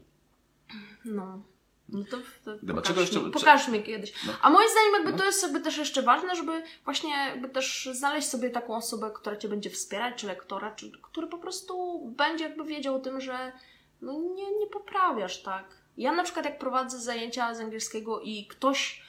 No. 1.04 1.42
No 1.88 2.04
to, 2.10 2.16
to 2.44 2.56
Dobra, 2.56 2.74
pokaż, 2.74 2.88
czego 2.88 3.00
jeszcze- 3.00 3.20
mi, 3.22 3.30
pokaż 3.30 3.68
mi 3.68 3.82
kiedyś. 3.82 4.12
No. 4.26 4.32
A 4.42 4.50
moim 4.50 4.68
zdaniem 4.70 4.92
jakby 4.94 5.12
No. 5.12 5.18
to 5.18 5.24
jest 5.24 5.42
jakby 5.42 5.60
też 5.60 5.78
jeszcze 5.78 6.02
ważne, 6.02 6.36
żeby 6.36 6.62
właśnie 6.84 7.10
jakby 7.10 7.48
też 7.48 7.88
znaleźć 7.92 8.28
sobie 8.28 8.50
taką 8.50 8.76
osobę, 8.76 9.10
która 9.14 9.36
cię 9.36 9.48
będzie 9.48 9.70
wspierać, 9.70 10.14
czy 10.20 10.26
lektora, 10.26 10.74
czy, 10.74 10.90
który 11.02 11.26
po 11.26 11.38
prostu 11.38 12.00
będzie 12.16 12.44
jakby 12.44 12.64
wiedział 12.64 12.94
o 12.94 12.98
tym, 12.98 13.20
że 13.20 13.52
no 14.00 14.12
nie, 14.12 14.58
nie 14.58 14.66
poprawiasz, 14.66 15.42
tak. 15.42 15.64
Ja 15.96 16.12
na 16.12 16.22
przykład 16.22 16.44
jak 16.44 16.58
prowadzę 16.58 17.00
zajęcia 17.00 17.54
z 17.54 17.60
angielskiego 17.60 18.20
i 18.20 18.46
ktoś 18.46 19.02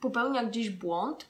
popełnia 0.00 0.44
gdzieś 0.44 0.70
błąd, 0.70 1.26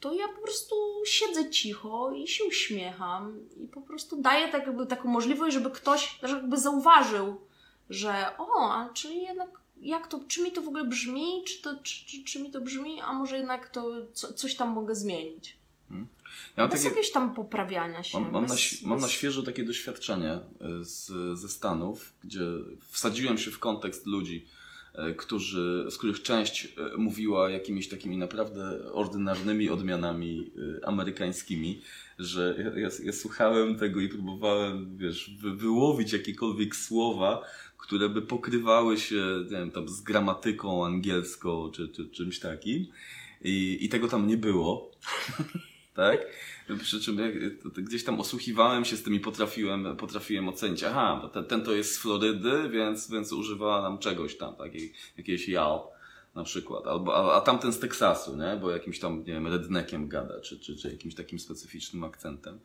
to 0.00 0.12
ja 0.12 0.28
po 0.28 0.42
prostu 0.42 0.74
siedzę 1.04 1.50
cicho 1.50 2.12
i 2.12 2.28
się 2.28 2.44
uśmiecham 2.44 3.40
i 3.56 3.68
po 3.68 3.80
prostu 3.80 4.22
daję 4.22 4.48
tak 4.48 4.66
jakby 4.66 4.86
taką 4.86 5.08
możliwość, 5.08 5.54
żeby 5.54 5.70
ktoś 5.70 6.18
że 6.22 6.36
jakby 6.36 6.58
zauważył, 6.58 7.40
że 7.90 8.34
o, 8.38 8.72
a 8.72 8.88
czyli 8.94 9.22
jednak 9.22 9.60
jak 9.80 10.06
to, 10.06 10.20
czy 10.28 10.42
mi 10.42 10.52
to 10.52 10.62
w 10.62 10.68
ogóle 10.68 10.84
brzmi, 10.84 11.44
czy, 11.46 11.62
to, 11.62 11.76
czy, 11.82 12.06
czy, 12.06 12.24
czy 12.24 12.42
mi 12.42 12.50
to 12.50 12.60
brzmi, 12.60 13.00
a 13.00 13.12
może 13.12 13.36
jednak 13.36 13.68
to 13.68 13.90
co, 14.12 14.32
coś 14.32 14.56
tam 14.56 14.68
mogę 14.68 14.94
zmienić. 14.94 15.56
Ja 16.56 16.68
Bez 16.68 16.76
takie, 16.76 16.84
jakiegoś 16.88 17.10
tam 17.10 17.34
poprawiania 17.34 18.02
się. 18.02 18.20
Mam, 18.20 18.32
mam, 18.32 18.42
na, 18.42 18.48
bez, 18.48 18.58
ś- 18.58 18.82
mam 18.82 19.00
na 19.00 19.08
świeżo 19.08 19.42
takie 19.42 19.64
doświadczenie 19.64 20.32
y, 20.80 20.84
z, 20.84 21.12
ze 21.38 21.48
Stanów, 21.48 22.12
gdzie 22.24 22.40
wsadziłem 22.90 23.38
się 23.38 23.50
w 23.50 23.58
kontekst 23.58 24.06
ludzi, 24.06 24.46
y, 25.10 25.14
którzy, 25.14 25.86
z 25.90 25.98
których 25.98 26.22
część 26.22 26.64
y, 26.64 26.98
mówiła 26.98 27.50
jakimiś 27.50 27.88
takimi 27.88 28.16
naprawdę 28.18 28.92
ordynarnymi 28.92 29.70
odmianami 29.70 30.50
amerykańskimi, 30.84 31.80
że 32.18 32.56
ja, 32.58 32.80
ja, 32.80 32.88
ja 33.04 33.12
słuchałem 33.12 33.78
tego 33.78 34.00
i 34.00 34.08
próbowałem, 34.08 34.96
wiesz, 34.98 35.30
wy, 35.40 35.54
wyłowić 35.56 36.12
jakiekolwiek 36.12 36.76
słowa, 36.76 37.42
które 37.78 38.08
by 38.08 38.22
pokrywały 38.22 38.98
się, 38.98 39.24
nie 39.44 39.50
wiem, 39.50 39.70
tam 39.70 39.88
z 39.88 40.00
gramatyką 40.00 40.86
angielską 40.86 41.70
czy, 41.70 41.88
czy 41.88 42.08
czymś 42.08 42.38
takim. 42.38 42.86
I, 43.42 43.78
I 43.80 43.88
tego 43.88 44.08
tam 44.08 44.26
nie 44.26 44.36
było. 44.36 44.90
tak? 45.94 46.26
Przy 46.82 47.00
czym 47.00 47.18
gdzieś 47.76 48.04
tam 48.04 48.20
osłuchiwałem 48.20 48.84
się 48.84 48.96
z 48.96 49.02
tym 49.02 49.14
i 49.14 49.20
potrafiłem, 49.20 49.96
potrafiłem 49.96 50.48
ocenić, 50.48 50.82
aha, 50.84 51.30
ten, 51.32 51.44
ten 51.44 51.62
to 51.64 51.72
jest 51.72 51.94
z 51.94 51.98
Florydy, 51.98 52.68
więc, 52.68 53.10
więc 53.10 53.32
używała 53.32 53.82
nam 53.82 53.98
czegoś 53.98 54.36
tam, 54.36 54.56
takiej, 54.56 54.92
jakiegoś 55.16 55.48
jał 55.48 55.86
na 56.34 56.44
przykład, 56.44 56.86
albo, 56.86 57.16
a, 57.16 57.36
a 57.36 57.40
tamten 57.40 57.72
z 57.72 57.78
Teksasu, 57.78 58.36
nie? 58.36 58.58
bo 58.60 58.70
jakimś 58.70 58.98
tam, 58.98 59.18
nie 59.18 59.32
wiem, 59.32 59.46
redneckiem 59.46 60.08
gada, 60.08 60.40
czy, 60.40 60.60
czy, 60.60 60.76
czy 60.76 60.90
jakimś 60.90 61.14
takim 61.14 61.38
specyficznym 61.38 62.04
akcentem. 62.04 62.58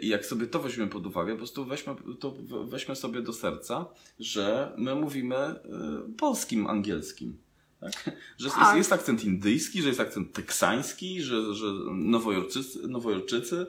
I 0.00 0.08
jak 0.08 0.26
sobie 0.26 0.46
to 0.46 0.58
weźmiemy 0.58 0.90
pod 0.90 1.06
uwagę, 1.06 1.32
po 1.32 1.38
prostu 1.38 1.64
weźmy, 1.64 1.94
to 2.20 2.30
we- 2.30 2.66
weźmy 2.66 2.96
sobie 2.96 3.22
do 3.22 3.32
serca, 3.32 3.86
że 4.20 4.72
my 4.76 4.94
mówimy 4.94 5.36
y, 5.36 6.16
polskim 6.16 6.66
angielskim. 6.66 7.38
Tak? 7.80 7.92
Że 8.38 8.46
jest, 8.46 8.56
Tak. 8.56 8.76
jest 8.76 8.92
akcent 8.92 9.24
indyjski, 9.24 9.82
że 9.82 9.88
jest 9.88 10.00
akcent 10.00 10.32
teksański, 10.32 11.22
że, 11.22 11.54
że 11.54 11.66
nowojorczycy, 11.94 12.88
nowojorczycy 12.88 13.66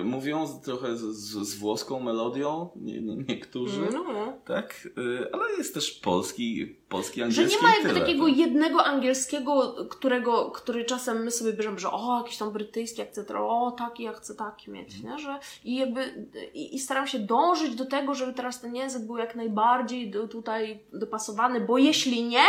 y, 0.00 0.04
mówią 0.04 0.60
trochę 0.64 0.96
z, 0.96 1.02
z, 1.02 1.54
włoską 1.58 2.00
melodią, 2.00 2.70
nie, 2.76 3.00
nie, 3.00 3.16
niektórzy, 3.28 3.88
No. 3.92 4.32
tak? 4.46 4.88
Y, 4.98 5.32
Ale 5.32 5.52
jest 5.58 5.74
też 5.74 5.90
polski, 5.90 6.76
polski 6.88 7.20
Że 7.20 7.24
angielski 7.24 7.56
nie 7.56 7.62
ma 7.62 7.74
jakby 7.74 7.88
tyle, 7.88 8.00
takiego 8.00 8.26
tak? 8.26 8.36
jednego 8.36 8.84
angielskiego, 8.84 9.74
którego, 9.90 10.50
który 10.50 10.84
czasem 10.84 11.24
my 11.24 11.30
sobie 11.30 11.52
bierzemy, 11.52 11.78
że 11.78 11.90
o, 11.90 12.18
jakiś 12.22 12.38
tam 12.38 12.52
brytyjski 12.52 13.02
akcent, 13.02 13.30
o, 13.30 13.74
taki, 13.78 14.02
ja 14.02 14.12
chcę 14.12 14.34
taki 14.34 14.70
mieć, 14.70 14.94
Mhm. 14.96 15.16
nie? 15.16 15.22
Że, 15.22 15.38
I 15.64 15.76
jakby, 15.76 16.28
i, 16.54 16.74
i 16.74 16.78
staram 16.78 17.06
się 17.06 17.18
dążyć 17.18 17.74
do 17.74 17.86
tego, 17.86 18.14
żeby 18.14 18.32
teraz 18.34 18.60
ten 18.60 18.74
język 18.76 19.06
był 19.06 19.16
jak 19.16 19.34
najbardziej 19.36 20.10
do, 20.10 20.28
tutaj 20.28 20.80
dopasowany, 20.92 21.60
bo 21.60 21.78
jeśli 21.78 22.24
nie, 22.24 22.44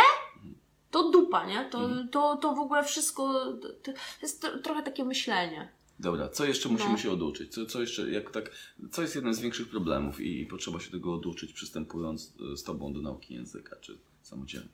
to 0.90 1.10
dupa, 1.10 1.46
nie? 1.46 1.64
To, 1.70 1.78
Mhm. 1.84 2.08
to, 2.08 2.36
to 2.36 2.54
w 2.54 2.58
ogóle 2.58 2.84
wszystko, 2.84 3.52
to, 3.82 3.92
jest 4.22 4.40
tro, 4.40 4.58
trochę 4.58 4.82
takie 4.82 5.04
myślenie. 5.04 5.68
Dobra, 5.98 6.28
co 6.28 6.44
jeszcze 6.44 6.68
musimy 6.68 6.90
No. 6.92 6.98
się 6.98 7.10
oduczyć? 7.12 7.54
Co, 7.54 7.66
co 7.66 7.80
jeszcze, 7.80 8.10
jak 8.10 8.30
tak, 8.30 8.50
co 8.92 9.02
jest 9.02 9.14
jednym 9.14 9.34
z 9.34 9.40
większych 9.40 9.68
problemów 9.68 10.20
i, 10.20 10.40
i 10.40 10.46
potrzeba 10.46 10.80
się 10.80 10.90
tego 10.90 11.14
oduczyć, 11.14 11.52
przystępując 11.52 12.32
e, 12.52 12.56
z 12.56 12.62
Tobą 12.62 12.92
do 12.92 13.00
nauki 13.02 13.34
języka, 13.34 13.76
czy 13.80 13.98
samodzielnie? 14.22 14.68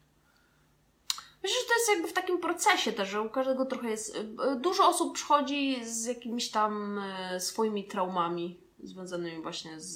Myślę, 1.42 1.59
że 1.61 1.68
to 1.68 1.74
jest 1.74 1.88
jakby 1.90 2.09
w 2.09 2.12
takim 2.12 2.38
procesie 2.38 2.92
też, 2.92 3.09
że 3.09 3.20
u 3.22 3.31
każdego 3.31 3.66
trochę 3.66 3.90
jest. 3.90 4.16
y, 4.16 4.26
Dużo 4.61 4.88
osób 4.88 5.14
przychodzi 5.14 5.85
z 5.85 6.05
jakimiś 6.05 6.50
tam 6.50 6.98
y, 7.37 7.40
swoimi 7.40 7.85
traumami 7.85 8.61
związanymi 8.85 9.42
właśnie 9.42 9.81
z, 9.81 9.94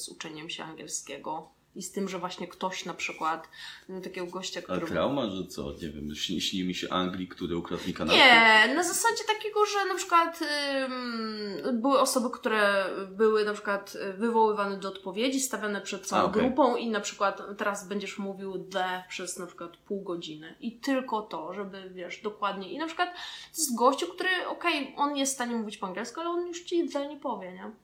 z 0.00 0.08
uczeniem 0.08 0.50
się 0.50 0.64
angielskiego 0.64 1.48
i 1.74 1.82
z 1.82 1.92
tym, 1.92 2.08
że 2.08 2.18
właśnie 2.18 2.48
ktoś 2.48 2.84
na 2.84 2.94
przykład, 2.94 3.48
miał 3.88 4.00
takiego 4.00 4.26
gościa, 4.26 4.60
A 4.60 4.62
który... 4.62 4.86
trauma, 4.86 5.30
że 5.30 5.46
co, 5.46 5.72
nie 5.82 5.88
wiem, 5.88 6.14
śni, 6.14 6.40
śni 6.40 6.64
mi 6.64 6.74
się 6.74 6.90
Anglik, 6.90 7.34
który 7.34 7.56
ukradł 7.56 7.86
mi 7.86 7.94
kanapkę? 7.94 8.18
Nie, 8.18 8.74
na 8.74 8.82
zasadzie 8.82 9.24
takiego, 9.26 9.66
że 9.66 9.88
na 9.88 9.94
przykład 9.94 10.40
ym, 10.84 11.80
były 11.80 12.00
osoby, 12.00 12.30
które 12.30 12.84
były 13.10 13.44
na 13.44 13.52
przykład 13.52 13.94
y, 13.94 14.12
wywoływane 14.12 14.76
do 14.76 14.88
odpowiedzi, 14.88 15.40
stawiane 15.40 15.80
przed 15.80 16.06
całą 16.06 16.22
A, 16.22 16.24
okej. 16.24 16.42
grupą 16.42 16.76
i 16.76 16.90
na 16.90 17.00
przykład 17.00 17.42
teraz 17.58 17.88
będziesz 17.88 18.18
mówił 18.18 18.58
the 18.58 19.04
przez 19.08 19.38
na 19.38 19.46
przykład 19.46 19.76
pół 19.76 20.02
godziny 20.02 20.54
i 20.60 20.78
tylko 20.80 21.22
to, 21.22 21.54
żeby 21.54 21.90
wiesz, 21.90 22.22
dokładnie 22.22 22.72
i 22.72 22.78
na 22.78 22.86
przykład 22.86 23.14
to 23.52 23.58
jest 23.58 23.76
gościu, 23.76 24.06
który 24.06 24.28
okej, 24.48 24.94
on 24.96 25.16
jest 25.16 25.32
w 25.32 25.34
stanie 25.34 25.56
mówić 25.56 25.78
po 25.78 25.86
angielsku, 25.86 26.20
ale 26.20 26.30
on 26.30 26.46
już 26.46 26.62
ci 26.62 26.88
the 26.88 27.08
nie 27.08 27.16
powie, 27.16 27.52
nie? 27.52 27.83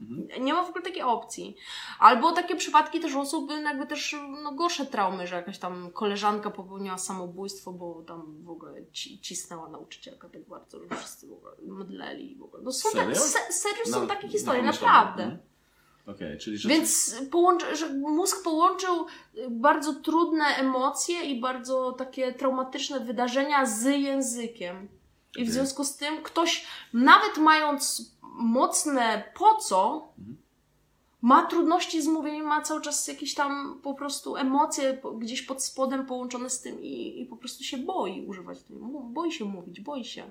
Mhm. 0.00 0.44
Nie 0.44 0.54
ma 0.54 0.64
w 0.64 0.68
ogóle 0.68 0.84
takiej 0.84 1.02
opcji. 1.02 1.56
Albo 1.98 2.32
takie 2.32 2.56
przypadki 2.56 3.00
też 3.00 3.14
osób, 3.14 3.50
jakby 3.64 3.86
też 3.86 4.16
no, 4.42 4.52
gorsze 4.52 4.86
traumy, 4.86 5.26
że 5.26 5.36
jakaś 5.36 5.58
tam 5.58 5.90
koleżanka 5.90 6.50
popełniła 6.50 6.98
samobójstwo, 6.98 7.72
bo 7.72 8.02
tam 8.02 8.42
w 8.42 8.50
ogóle 8.50 8.86
ci, 8.92 9.20
cisnęła 9.20 9.68
nauczycielka 9.68 10.28
tak 10.28 10.48
bardzo, 10.48 10.80
że 10.80 10.96
wszyscy 10.96 11.28
w 11.28 11.32
ogóle 11.32 11.52
mdleli 11.62 12.32
i 12.32 12.36
w 12.36 12.42
ogóle. 12.42 12.62
No 12.62 12.72
są 12.72 12.88
Serio? 12.88 13.14
tak, 13.14 13.18
se, 13.18 13.52
serio 13.52 13.84
są 13.86 14.00
No, 14.00 14.06
takie 14.06 14.28
historie, 14.28 14.62
no, 14.62 14.72
naprawdę. 14.72 15.22
mhm. 15.22 15.40
Okej, 16.06 16.38
czyli 16.38 16.58
że... 16.58 16.68
Więc 16.68 17.16
połączy, 17.30 17.76
że 17.76 17.94
mózg 17.94 18.44
połączył 18.44 19.06
y, 19.36 19.50
bardzo 19.50 19.94
trudne 19.94 20.44
emocje 20.44 21.24
i 21.24 21.40
bardzo 21.40 21.92
takie 21.92 22.32
traumatyczne 22.32 23.00
wydarzenia 23.00 23.66
z 23.66 23.84
językiem. 23.84 24.88
I 25.36 25.44
w 25.44 25.50
związku 25.50 25.84
z 25.84 25.96
tym 25.96 26.22
ktoś, 26.22 26.66
nawet 26.92 27.36
mając 27.38 28.12
mocne 28.32 29.32
po 29.38 29.54
co, 29.54 30.08
Mhm. 30.18 30.36
ma 31.22 31.46
trudności 31.46 32.02
z 32.02 32.06
mówieniem, 32.06 32.46
ma 32.46 32.62
cały 32.62 32.80
czas 32.80 33.08
jakieś 33.08 33.34
tam 33.34 33.80
po 33.82 33.94
prostu 33.94 34.36
emocje 34.36 35.02
gdzieś 35.18 35.42
pod 35.42 35.64
spodem 35.64 36.06
połączone 36.06 36.50
z 36.50 36.60
tym 36.60 36.82
i, 36.82 37.20
i 37.20 37.26
po 37.26 37.36
prostu 37.36 37.64
się 37.64 37.78
boi 37.78 38.26
używać 38.26 38.62
tego. 38.62 38.86
Boi 38.86 39.32
się 39.32 39.44
mówić, 39.44 39.80
boi 39.80 40.04
się. 40.04 40.30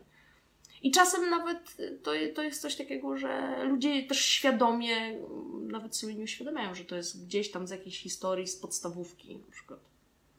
I 0.83 0.91
czasem 0.91 1.29
nawet 1.29 1.77
to, 2.03 2.11
to 2.35 2.43
jest 2.43 2.61
coś 2.61 2.75
takiego, 2.75 3.17
że 3.17 3.63
ludzie 3.65 4.03
też 4.03 4.25
świadomie 4.25 5.19
nawet 5.67 5.95
sobie 5.95 6.15
nie 6.15 6.23
uświadamiają, 6.23 6.75
że 6.75 6.85
to 6.85 6.95
jest 6.95 7.25
gdzieś 7.25 7.51
tam 7.51 7.67
z 7.67 7.71
jakiejś 7.71 7.99
historii, 7.99 8.47
z 8.47 8.55
podstawówki 8.55 9.35
na 9.35 9.51
przykład. 9.51 9.79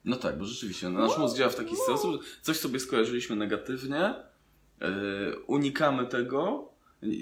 No 0.04 0.16
tak, 0.16 0.38
bo 0.38 0.44
rzeczywiście, 0.44 0.88
no, 0.90 1.00
nasz 1.00 1.18
mózg 1.18 1.36
działa 1.36 1.50
w 1.50 1.56
taki 1.56 1.76
sposób, 1.76 2.12
że 2.12 2.18
coś 2.42 2.58
sobie 2.60 2.80
skojarzyliśmy 2.80 3.36
negatywnie, 3.36 4.14
unikamy 5.46 6.06
tego, 6.06 6.68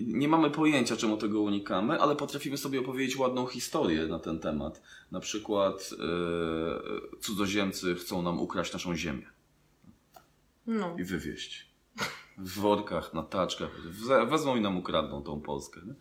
nie 0.07 0.29
mamy 0.29 0.51
pojęcia, 0.51 0.97
czemu 0.97 1.17
tego 1.17 1.41
unikamy, 1.41 2.01
ale 2.01 2.17
potrafimy 2.17 2.57
sobie 2.57 2.81
opowiedzieć 2.81 3.17
ładną 3.17 3.47
historię 3.47 4.07
na 4.07 4.19
ten 4.19 4.39
temat. 4.39 4.83
Na 5.11 5.21
przykład 5.21 5.91
yy, 5.91 7.19
cudzoziemcy 7.21 7.95
chcą 7.95 8.23
nam 8.23 8.41
ukraść 8.41 8.73
naszą 8.73 8.97
ziemię 8.97 9.27
No. 10.67 10.97
i 10.99 11.05
wywieźć. 11.05 11.67
W 12.39 12.59
workach, 12.61 13.15
na 13.15 13.23
taczkach. 13.23 13.81
Wezmą 14.31 14.57
i 14.57 14.61
nam 14.61 14.77
ukradną 14.79 15.23
tą 15.23 15.41
Polskę. 15.41 15.81
Nie? 15.87 15.95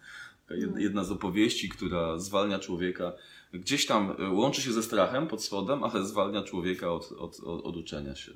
Jed- 0.58 0.78
Jedna 0.80 1.04
z 1.04 1.12
opowieści, 1.12 1.70
która 1.70 2.18
zwalnia 2.18 2.60
człowieka, 2.60 3.14
gdzieś 3.54 3.86
tam 3.86 4.12
y, 4.20 4.30
łączy 4.30 4.62
się 4.62 4.72
ze 4.74 4.84
strachem 4.84 5.28
pod 5.28 5.44
spodem, 5.44 5.84
ale 5.84 6.06
zwalnia 6.06 6.44
człowieka 6.44 6.92
od, 6.94 7.12
od, 7.12 7.40
od, 7.40 7.66
od 7.66 7.78
uczenia 7.78 8.16
się. 8.16 8.32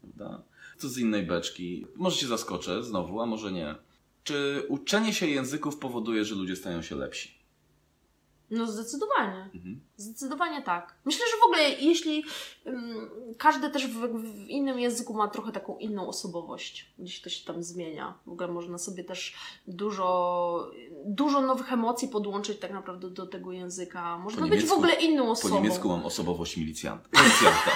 Prawda? 0.00 0.42
Co 0.80 0.88
z 0.88 0.98
innej 0.98 1.22
beczki? 1.26 1.86
Może 1.96 2.16
się 2.16 2.26
zaskoczę 2.26 2.82
znowu, 2.84 3.20
a 3.20 3.26
może 3.26 3.52
nie. 3.52 3.74
Czy 4.24 4.62
uczenie 4.68 5.12
się 5.12 5.26
języków 5.26 5.76
powoduje, 5.76 6.24
że 6.24 6.34
ludzie 6.34 6.56
stają 6.56 6.82
się 6.82 6.96
lepsi? 6.96 7.40
No 8.50 8.66
zdecydowanie. 8.66 9.50
Mhm. 9.54 9.80
Zdecydowanie 9.96 10.62
tak. 10.62 10.94
Myślę, 11.04 11.24
że 11.30 11.36
w 11.40 11.44
ogóle 11.44 11.70
jeśli 11.70 12.24
ym, 12.66 13.10
każdy 13.38 13.70
też 13.70 13.86
w, 13.86 13.98
w 14.22 14.48
innym 14.48 14.78
języku 14.78 15.14
ma 15.14 15.28
trochę 15.28 15.52
taką 15.52 15.78
inną 15.78 16.08
osobowość, 16.08 16.92
gdzieś 16.98 17.20
to 17.20 17.30
się 17.30 17.44
tam 17.44 17.62
zmienia. 17.62 18.14
W 18.26 18.30
ogóle 18.32 18.48
można 18.48 18.78
sobie 18.78 19.04
też 19.04 19.34
dużo, 19.66 20.70
dużo 21.04 21.40
nowych 21.40 21.72
emocji 21.72 22.08
podłączyć 22.08 22.58
tak 22.58 22.72
naprawdę 22.72 23.10
do 23.10 23.26
tego 23.26 23.52
języka. 23.52 24.18
Można 24.18 24.46
być 24.46 24.64
w 24.64 24.72
ogóle 24.72 24.94
inną 24.94 25.24
Po 25.24 25.30
osobą. 25.30 25.54
niemiecku 25.54 25.88
mam 25.88 26.04
osobowość 26.06 26.56
milicjanta. 26.62 27.08
Policjanta. 27.08 27.70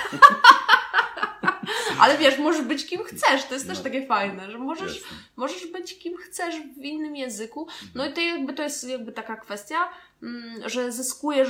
Ale 2.04 2.18
wiesz, 2.18 2.38
możesz 2.38 2.62
być 2.62 2.86
kim 2.86 3.02
chcesz. 3.02 3.44
To 3.44 3.54
jest 3.54 3.66
też 3.68 3.78
No. 3.78 3.84
takie 3.84 4.06
fajne, 4.06 4.50
że 4.50 4.58
możesz, 4.58 5.02
możesz 5.36 5.66
być 5.66 5.98
kim 5.98 6.16
chcesz 6.16 6.54
w 6.76 6.82
innym 6.84 7.16
języku. 7.16 7.68
No 7.94 8.06
i 8.06 8.12
to 8.12 8.20
jakby 8.20 8.52
to 8.52 8.62
jest 8.62 8.88
jakby 8.88 9.12
taka 9.12 9.36
kwestia. 9.36 9.88
Mm, 10.24 10.68
że 10.68 10.92
zyskujesz 10.92 11.48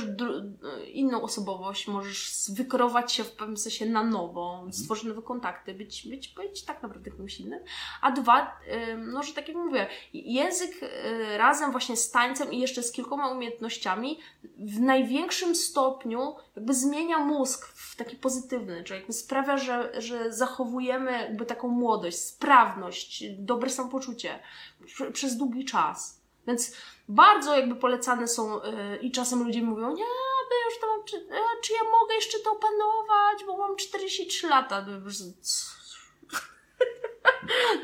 inną 0.93 1.21
osobowość, 1.21 1.87
możesz 1.87 2.31
wykierować 2.49 3.13
się 3.13 3.23
w 3.23 3.31
pewnym 3.31 3.57
sensie 3.57 3.85
na 3.85 4.03
nowo, 4.03 4.67
stworzyć 4.71 5.05
nowe 5.05 5.21
kontakty, 5.21 5.73
być, 5.73 6.07
być, 6.07 6.27
być 6.27 6.63
tak 6.63 6.83
naprawdę 6.83 7.11
kimś 7.11 7.39
innym. 7.39 7.59
A 8.01 8.11
dwa, 8.11 8.59
no, 8.97 9.23
że 9.23 9.33
tak 9.33 9.47
jak 9.47 9.57
mówię, 9.57 9.87
język 10.13 10.83
y, 10.83 11.37
razem 11.37 11.71
właśnie 11.71 11.97
z 11.97 12.11
tańcem 12.11 12.51
i 12.51 12.59
jeszcze 12.59 12.83
z 12.83 12.91
kilkoma 12.91 13.31
umiejętnościami 13.31 14.19
w 14.57 14.79
największym 14.79 15.55
stopniu 15.55 16.35
jakby 16.55 16.73
zmienia 16.73 17.19
mózg 17.19 17.65
w 17.65 17.95
taki 17.95 18.15
pozytywny, 18.15 18.83
czyli 18.83 18.99
jakby 18.99 19.13
sprawia, 19.13 19.57
że, 19.57 20.01
że 20.01 20.33
zachowujemy 20.33 21.11
jakby 21.11 21.45
taką 21.45 21.67
młodość, 21.67 22.17
sprawność, 22.17 23.23
dobre 23.37 23.69
samopoczucie 23.69 24.39
prze- 24.85 25.11
przez 25.11 25.37
długi 25.37 25.65
czas. 25.65 26.24
Więc 26.47 26.71
bardzo 27.07 27.55
jakby 27.55 27.75
polecane 27.75 28.27
są 28.27 28.63
y, 28.63 28.97
i 29.01 29.11
czasem 29.11 29.43
ludzie 29.43 29.61
mówią, 29.61 29.89
nie, 29.89 30.03
bo 30.49 30.55
ja 30.55 30.65
już 30.69 30.79
to 30.81 30.87
mam, 30.87 31.03
czy, 31.05 31.17
e, 31.17 31.61
czy 31.63 31.73
ja 31.73 31.83
mogę 31.83 32.15
jeszcze 32.15 32.39
to 32.39 32.51
opanować, 32.51 33.43
bo 33.45 33.57
mam 33.57 33.75
43 33.75 34.47
lata. 34.47 34.81
No, 34.81 34.91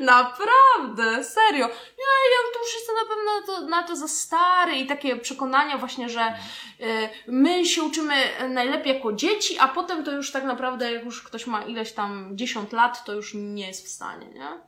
Naprawdę, 0.00 1.24
serio. 1.24 1.66
Nie, 1.66 2.30
ja 2.30 2.52
tu 2.52 2.58
już 2.58 2.74
jestem 2.74 2.94
na 2.94 3.04
pewno 3.14 3.40
na 3.40 3.46
to, 3.46 3.60
na 3.68 3.82
to 3.82 3.96
za 3.96 4.08
stary 4.08 4.72
i 4.72 4.86
takie 4.86 5.16
przekonania 5.16 5.78
właśnie, 5.78 6.08
że 6.08 6.34
y, 6.80 7.08
my 7.26 7.66
się 7.66 7.82
uczymy 7.82 8.14
najlepiej 8.48 8.94
jako 8.94 9.12
dzieci, 9.12 9.58
a 9.58 9.68
potem 9.68 10.04
to 10.04 10.12
już 10.12 10.32
tak 10.32 10.44
naprawdę 10.44 10.92
jak 10.92 11.04
już 11.04 11.22
ktoś 11.22 11.46
ma 11.46 11.64
ileś 11.64 11.92
tam 11.92 12.30
10 12.36 12.72
lat, 12.72 13.04
to 13.04 13.12
już 13.12 13.34
nie 13.34 13.66
jest 13.66 13.86
w 13.86 13.88
stanie, 13.88 14.26
nie? 14.26 14.60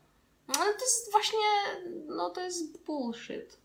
No, 0.49 0.55
Ale 0.61 0.74
to 0.74 0.84
jest 0.84 1.12
właśnie, 1.12 1.38
no 2.07 2.30
to 2.30 2.40
jest 2.40 2.84
bullshit. 2.84 3.64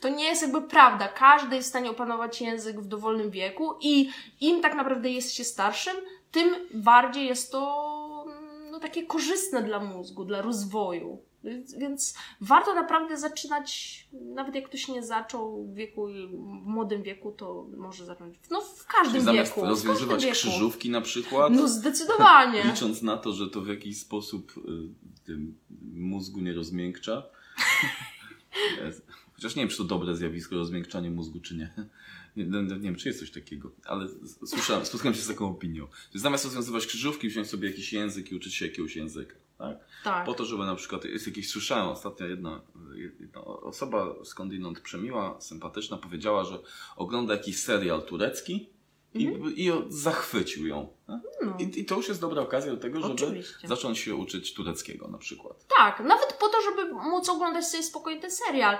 To 0.00 0.08
nie 0.08 0.24
jest 0.24 0.42
jakby 0.42 0.62
prawda. 0.62 1.08
Każdy 1.08 1.56
jest 1.56 1.68
w 1.68 1.70
stanie 1.70 1.90
opanować 1.90 2.40
język 2.40 2.80
w 2.80 2.86
dowolnym 2.88 3.30
wieku 3.30 3.74
i 3.80 4.10
im 4.40 4.60
tak 4.60 4.74
naprawdę 4.74 5.10
jest 5.10 5.32
się 5.34 5.44
starszym, 5.44 5.96
tym 6.30 6.54
bardziej 6.74 7.26
jest 7.26 7.52
to 7.52 8.24
no, 8.70 8.80
takie 8.80 9.06
korzystne 9.06 9.62
dla 9.62 9.80
mózgu, 9.80 10.24
dla 10.24 10.42
rozwoju. 10.42 11.18
Więc- 11.78 12.14
warto 12.40 12.74
naprawdę 12.74 13.16
zaczynać, 13.16 13.98
nawet 14.12 14.54
jak 14.54 14.64
ktoś 14.68 14.88
nie 14.88 15.02
zaczął 15.02 15.64
w 15.64 15.74
wieku, 15.74 16.06
w 16.06 16.66
młodym 16.66 17.02
wieku, 17.02 17.32
to 17.32 17.66
może 17.76 18.04
zacząć. 18.04 18.34
No 18.50 18.60
w 18.60 18.86
każdym 18.86 19.12
Czyli 19.12 19.24
zamiast 19.24 19.50
wieku. 19.50 19.60
w 19.66 19.68
rozwiązywać 19.68 20.22
wieku. 20.22 20.34
krzyżówki 20.34 20.90
na 20.90 21.00
przykład, 21.00 21.52
No 21.52 21.68
zdecydowanie. 21.68 22.62
licząc 22.72 23.02
na 23.02 23.16
to, 23.16 23.32
że 23.32 23.50
to 23.50 23.60
w 23.60 23.68
jakiś 23.68 24.00
sposób 24.00 24.52
y, 24.58 24.60
tym 25.26 25.58
mózgu 25.94 26.40
nie 26.40 26.52
rozmiękcza. 26.54 27.22
Chociaż 29.32 29.56
nie 29.56 29.62
wiem, 29.62 29.70
czy 29.70 29.76
to 29.76 29.84
dobre 29.84 30.16
zjawisko, 30.16 30.56
rozmiękczanie 30.56 31.10
mózgu, 31.10 31.40
czy 31.40 31.56
nie. 31.56 31.72
Nie, 32.36 32.44
nie, 32.44 32.62
nie 32.62 32.78
wiem, 32.78 32.96
czy 32.96 33.08
jest 33.08 33.20
coś 33.20 33.30
takiego, 33.30 33.70
ale 33.84 34.08
słyszałem, 34.46 34.86
spotkałem 34.86 35.14
się 35.14 35.22
z 35.22 35.28
taką 35.28 35.50
opinią. 35.50 35.86
Że 36.14 36.20
zamiast 36.20 36.44
rozwiązywać 36.44 36.86
krzyżówki, 36.86 37.28
wziąć 37.28 37.48
sobie 37.48 37.68
jakiś 37.68 37.92
język 37.92 38.32
i 38.32 38.34
uczyć 38.34 38.54
się 38.54 38.66
jakiegoś 38.66 38.96
języka. 38.96 39.34
Tak? 39.58 39.78
Tak. 40.04 40.26
Po 40.26 40.34
to, 40.34 40.44
żeby 40.44 40.66
na 40.66 40.74
przykład, 40.74 41.04
jest 41.04 41.26
jakieś, 41.26 41.48
słyszałem 41.48 41.88
ostatnio 41.88 42.26
jedna, 42.26 42.60
jedna 43.20 43.44
osoba 43.44 44.14
skądinąd 44.24 44.80
przemiła, 44.80 45.40
sympatyczna, 45.40 45.96
powiedziała, 45.96 46.44
że 46.44 46.58
ogląda 46.96 47.34
jakiś 47.34 47.58
serial 47.58 48.02
turecki 48.02 48.68
i, 49.18 49.64
i 49.64 49.70
o- 49.72 49.82
zachwycił 49.88 50.66
ją. 50.66 50.88
No. 51.08 51.20
I, 51.58 51.80
I 51.80 51.84
to 51.84 51.94
już 51.96 52.08
jest 52.08 52.20
dobra 52.20 52.42
okazja 52.42 52.72
do 52.72 52.78
tego, 52.78 53.00
żeby 53.00 53.14
Oczywiście. 53.14 53.68
zacząć 53.68 53.98
się 53.98 54.14
uczyć 54.14 54.54
tureckiego 54.54 55.08
na 55.08 55.18
przykład. 55.18 55.66
Tak, 55.78 56.00
nawet 56.00 56.32
po 56.32 56.48
to, 56.48 56.58
żeby 56.62 56.92
móc 56.94 57.28
oglądać 57.28 57.66
sobie 57.66 57.82
spokojnie 57.82 58.20
ten 58.20 58.30
serial. 58.30 58.78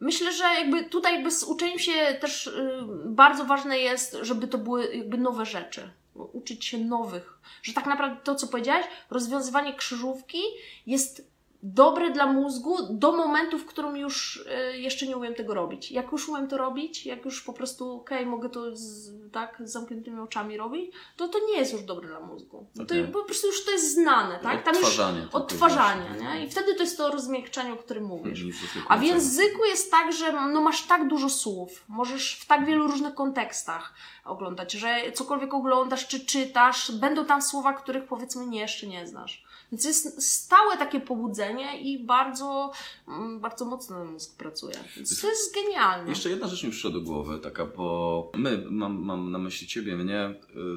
Myślę, 0.00 0.32
że 0.32 0.44
jakby 0.44 0.84
tutaj 0.84 1.14
jakby 1.14 1.30
z 1.30 1.42
uczeniem 1.44 1.78
się 1.78 1.92
też 2.20 2.46
y, 2.46 2.84
bardzo 3.04 3.44
ważne 3.44 3.78
jest, 3.78 4.16
żeby 4.22 4.48
to 4.48 4.58
były 4.58 4.94
jakby 4.94 5.18
nowe 5.18 5.46
rzeczy. 5.46 5.90
Uczyć 6.14 6.64
się 6.64 6.78
nowych. 6.78 7.38
Że 7.62 7.72
tak 7.72 7.86
naprawdę 7.86 8.20
to, 8.24 8.34
co 8.34 8.46
powiedziałeś, 8.46 8.86
rozwiązywanie 9.10 9.74
krzyżówki 9.74 10.38
jest 10.86 11.30
dobre 11.62 12.10
dla 12.10 12.26
mózgu 12.26 12.76
do 12.90 13.12
momentu, 13.12 13.58
w 13.58 13.66
którym 13.66 13.96
już 13.96 14.36
y, 14.72 14.78
jeszcze 14.78 15.06
nie 15.06 15.16
umiem 15.16 15.34
tego 15.34 15.54
robić. 15.54 15.92
Jak 15.92 16.12
już 16.12 16.28
umiem 16.28 16.48
to 16.48 16.56
robić, 16.56 17.06
jak 17.06 17.24
już 17.24 17.42
po 17.42 17.52
prostu, 17.52 17.96
okej, 17.96 18.26
mogę 18.26 18.48
to 18.48 18.76
z, 18.76 19.12
tak, 19.32 19.62
z 19.64 19.72
zamkniętymi 19.72 20.20
oczami 20.20 20.56
robić, 20.56 20.92
to 21.16 21.28
to 21.28 21.38
nie 21.48 21.58
jest 21.58 21.72
już 21.72 21.82
dobre 21.82 22.08
dla 22.08 22.20
mózgu. 22.20 22.66
To 22.76 22.82
Okej. 22.82 23.08
po 23.08 23.24
prostu 23.24 23.46
już 23.46 23.64
to 23.64 23.70
jest 23.70 23.94
znane, 23.94 24.38
tak? 24.38 24.62
Tam 24.62 24.74
już 24.74 24.84
Odtwarzanie 24.84 25.20
tylko 25.20 25.38
odtwarzanie, 25.38 26.10
nie? 26.20 26.44
I 26.44 26.50
wtedy 26.50 26.74
to 26.74 26.82
jest 26.82 26.96
to 26.96 27.10
rozmiękczanie, 27.10 27.72
o 27.72 27.76
którym 27.76 28.04
mówisz. 28.04 28.40
Tego 28.74 28.86
A 28.88 28.98
w 28.98 29.02
języku 29.02 29.64
jest 29.64 29.90
tak, 29.90 30.12
że 30.12 30.32
no 30.32 30.60
masz 30.60 30.82
tak 30.82 31.08
dużo 31.08 31.28
słów, 31.28 31.84
możesz 31.88 32.34
w 32.34 32.46
tak 32.46 32.66
wielu 32.66 32.86
różnych 32.86 33.14
kontekstach 33.14 33.94
oglądać, 34.24 34.72
że 34.72 35.12
cokolwiek 35.14 35.54
oglądasz 35.54 36.06
czy 36.06 36.20
czytasz, 36.20 36.92
będą 36.92 37.24
tam 37.24 37.42
słowa, 37.42 37.72
których 37.72 38.04
powiedzmy 38.04 38.46
nie, 38.46 38.60
jeszcze 38.60 38.86
nie 38.86 39.06
znasz. 39.06 39.45
Więc 39.72 39.84
jest 39.84 40.22
stałe 40.22 40.76
takie 40.76 41.00
pobudzenie 41.00 41.80
i 41.80 42.04
bardzo, 42.04 42.72
mm, 43.08 43.40
bardzo 43.40 43.64
mocno 43.64 44.04
mózg 44.04 44.36
pracuje. 44.36 44.74
Więc 44.96 45.20
to 45.20 45.28
jest 45.28 45.54
genialne. 45.54 46.08
Jeszcze 46.08 46.30
jedna 46.30 46.46
rzecz 46.48 46.64
mi 46.64 46.70
przyszła 46.70 46.90
do 46.90 47.00
głowy, 47.00 47.38
taka, 47.38 47.66
bo 47.66 48.30
my, 48.34 48.64
mam, 48.70 49.04
mam 49.04 49.30
na 49.30 49.38
myśli 49.38 49.66
Ciebie, 49.66 49.96
mnie, 49.96 50.34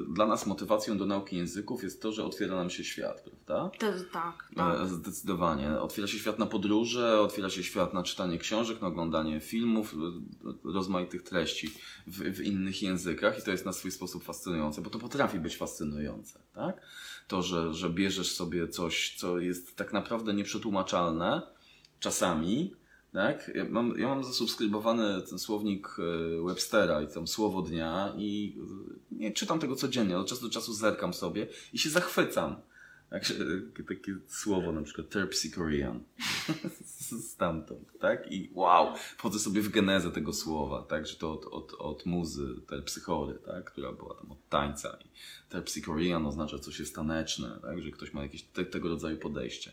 y, 0.08 0.12
dla 0.14 0.26
nas 0.26 0.46
motywacją 0.46 0.98
do 0.98 1.06
nauki 1.06 1.36
języków 1.36 1.82
jest 1.82 2.02
to, 2.02 2.12
że 2.12 2.24
otwiera 2.24 2.56
nam 2.56 2.70
się 2.70 2.84
świat, 2.84 3.20
prawda? 3.20 3.78
Tak, 4.12 4.48
tak. 4.56 4.82
E, 4.82 4.88
Zdecydowanie. 4.88 5.80
Otwiera 5.80 6.08
się 6.08 6.18
świat 6.18 6.38
na 6.38 6.46
podróże, 6.46 7.20
otwiera 7.20 7.50
się 7.50 7.62
świat 7.62 7.94
na 7.94 8.02
czytanie 8.02 8.38
książek, 8.38 8.80
na 8.80 8.88
oglądanie 8.88 9.40
filmów, 9.40 9.94
e, 9.94 10.72
rozmaitych 10.72 11.22
treści 11.22 11.70
w, 12.06 12.18
w 12.18 12.40
innych 12.40 12.82
językach 12.82 13.38
i 13.38 13.42
to 13.42 13.50
jest 13.50 13.66
na 13.66 13.72
swój 13.72 13.90
sposób 13.90 14.24
fascynujące, 14.24 14.82
bo 14.82 14.90
to 14.90 14.98
potrafi 14.98 15.38
być 15.38 15.56
fascynujące, 15.56 16.38
tak? 16.54 16.80
To, 17.30 17.42
że, 17.42 17.74
że 17.74 17.90
bierzesz 17.90 18.32
sobie 18.32 18.68
coś, 18.68 19.14
co 19.16 19.38
jest 19.38 19.76
tak 19.76 19.92
naprawdę 19.92 20.34
nieprzetłumaczalne 20.34 21.42
czasami, 22.00 22.74
tak? 23.12 23.50
Ja 23.54 23.64
mam, 23.64 23.98
ja 23.98 24.08
mam 24.08 24.24
zasubskrybowany 24.24 25.22
ten 25.22 25.38
słownik 25.38 25.88
e, 25.98 26.46
Webstera 26.46 27.02
i 27.02 27.08
tam 27.08 27.28
słowo 27.28 27.62
dnia 27.62 28.12
i 28.18 28.56
e, 29.12 29.14
nie 29.14 29.32
czytam 29.32 29.58
tego 29.58 29.76
codziennie, 29.76 30.18
od 30.18 30.28
czasu 30.28 30.42
do 30.42 30.50
czasu 30.50 30.72
zerkam 30.72 31.14
sobie 31.14 31.46
i 31.72 31.78
się 31.78 31.90
zachwycam. 31.90 32.56
Się, 33.22 33.34
e, 33.80 33.84
takie 33.84 34.16
słowo 34.28 34.72
na 34.72 34.82
przykład 34.82 35.08
terpsichorean 35.08 36.00
stamtąd, 37.32 37.98
tak? 38.00 38.32
I 38.32 38.50
wow, 38.54 38.96
wchodzę 39.16 39.38
sobie 39.38 39.62
w 39.62 39.68
genezę 39.68 40.10
tego 40.10 40.32
słowa, 40.32 40.82
tak? 40.82 41.06
Że 41.06 41.16
to 41.16 41.32
od, 41.32 41.46
od, 41.46 41.74
od 41.78 42.06
muzy 42.06 42.54
terpsychory, 42.68 43.38
tak? 43.46 43.64
Która 43.64 43.92
była 43.92 44.14
tam 44.14 44.32
od 44.32 44.48
tańca 44.48 44.98
i 45.04 45.08
terpsichorean 45.50 46.26
oznacza 46.26 46.58
coś 46.58 46.78
jest 46.78 46.94
taneczne, 46.94 47.58
tak? 47.62 47.82
Że 47.82 47.90
ktoś 47.90 48.12
ma 48.12 48.22
jakieś 48.22 48.42
te, 48.42 48.64
tego 48.64 48.88
rodzaju 48.88 49.16
podejście. 49.18 49.72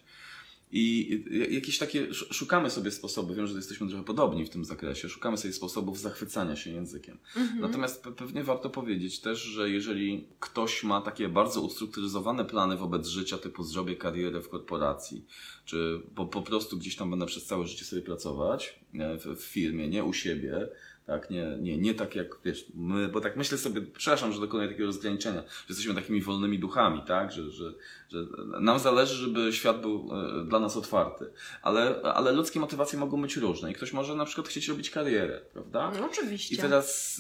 I 0.72 1.24
jakieś 1.52 1.78
takie, 1.78 2.10
sz- 2.10 2.34
szukamy 2.36 2.70
sobie 2.70 2.92
sposoby, 2.92 3.36
wiem, 3.36 3.48
że 3.48 3.54
jesteśmy 3.56 3.88
trochę 3.88 4.04
podobni 4.04 4.46
w 4.46 4.50
tym 4.50 4.66
zakresie, 4.66 5.10
szukamy 5.10 5.38
sobie 5.38 5.54
sposobów 5.54 6.00
zachwycania 6.00 6.56
się 6.56 6.72
językiem. 6.72 7.18
Natomiast 7.60 8.04
pe- 8.04 8.14
pewnie 8.16 8.44
warto 8.44 8.70
powiedzieć 8.70 9.20
też, 9.20 9.42
że 9.42 9.70
jeżeli 9.70 10.28
ktoś 10.40 10.84
ma 10.84 11.02
takie 11.02 11.30
bardzo 11.30 11.62
ustrukturyzowane 11.62 12.46
plany 12.46 12.78
wobec 12.78 13.08
życia, 13.08 13.38
typu 13.38 13.64
zrobię 13.64 13.96
karierę 13.96 14.42
w 14.42 14.50
korporacji, 14.50 15.26
czy 15.66 16.02
po, 16.16 16.26
po 16.26 16.42
prostu 16.42 16.78
gdzieś 16.78 16.96
tam 16.96 17.10
będę 17.10 17.26
przez 17.26 17.46
całe 17.46 17.68
życie 17.68 17.86
sobie 17.86 18.02
pracować 18.02 18.80
w, 18.94 19.36
w 19.36 19.44
firmie, 19.44 19.88
nie 19.88 20.04
u 20.04 20.14
siebie, 20.14 20.70
tak, 21.08 21.30
nie, 21.30 21.58
nie, 21.60 21.78
nie 21.78 21.94
tak 21.94 22.16
jak, 22.16 22.28
wiesz, 22.46 22.66
my, 22.76 23.08
bo 23.08 23.22
tak 23.22 23.38
myślę 23.38 23.58
sobie, 23.58 23.82
przepraszam, 23.82 24.34
że 24.34 24.40
dokonuję 24.40 24.70
takiego 24.70 24.86
rozgraniczenia, 24.86 25.42
że 25.42 25.66
jesteśmy 25.70 25.96
takimi 25.96 26.22
wolnymi 26.22 26.60
duchami, 26.60 27.02
tak, 27.08 27.32
że, 27.32 27.52
że, 27.52 27.74
że 28.10 28.26
nam 28.62 28.80
zależy, 28.80 29.16
żeby 29.16 29.54
świat 29.54 29.82
był 29.82 30.10
e, 30.12 30.46
dla 30.46 30.60
nas 30.60 30.78
otwarty, 30.78 31.26
ale, 31.62 32.02
ale 32.02 32.32
ludzkie 32.32 32.60
motywacje 32.60 33.00
mogą 33.00 33.22
być 33.22 33.38
różne 33.38 33.72
i 33.72 33.74
ktoś 33.74 33.94
może 33.94 34.16
na 34.16 34.26
przykład 34.26 34.48
chcieć 34.48 34.68
robić 34.68 34.90
karierę, 34.90 35.42
prawda? 35.54 35.92
No, 36.00 36.06
oczywiście. 36.06 36.56
I 36.56 36.58
teraz 36.58 37.20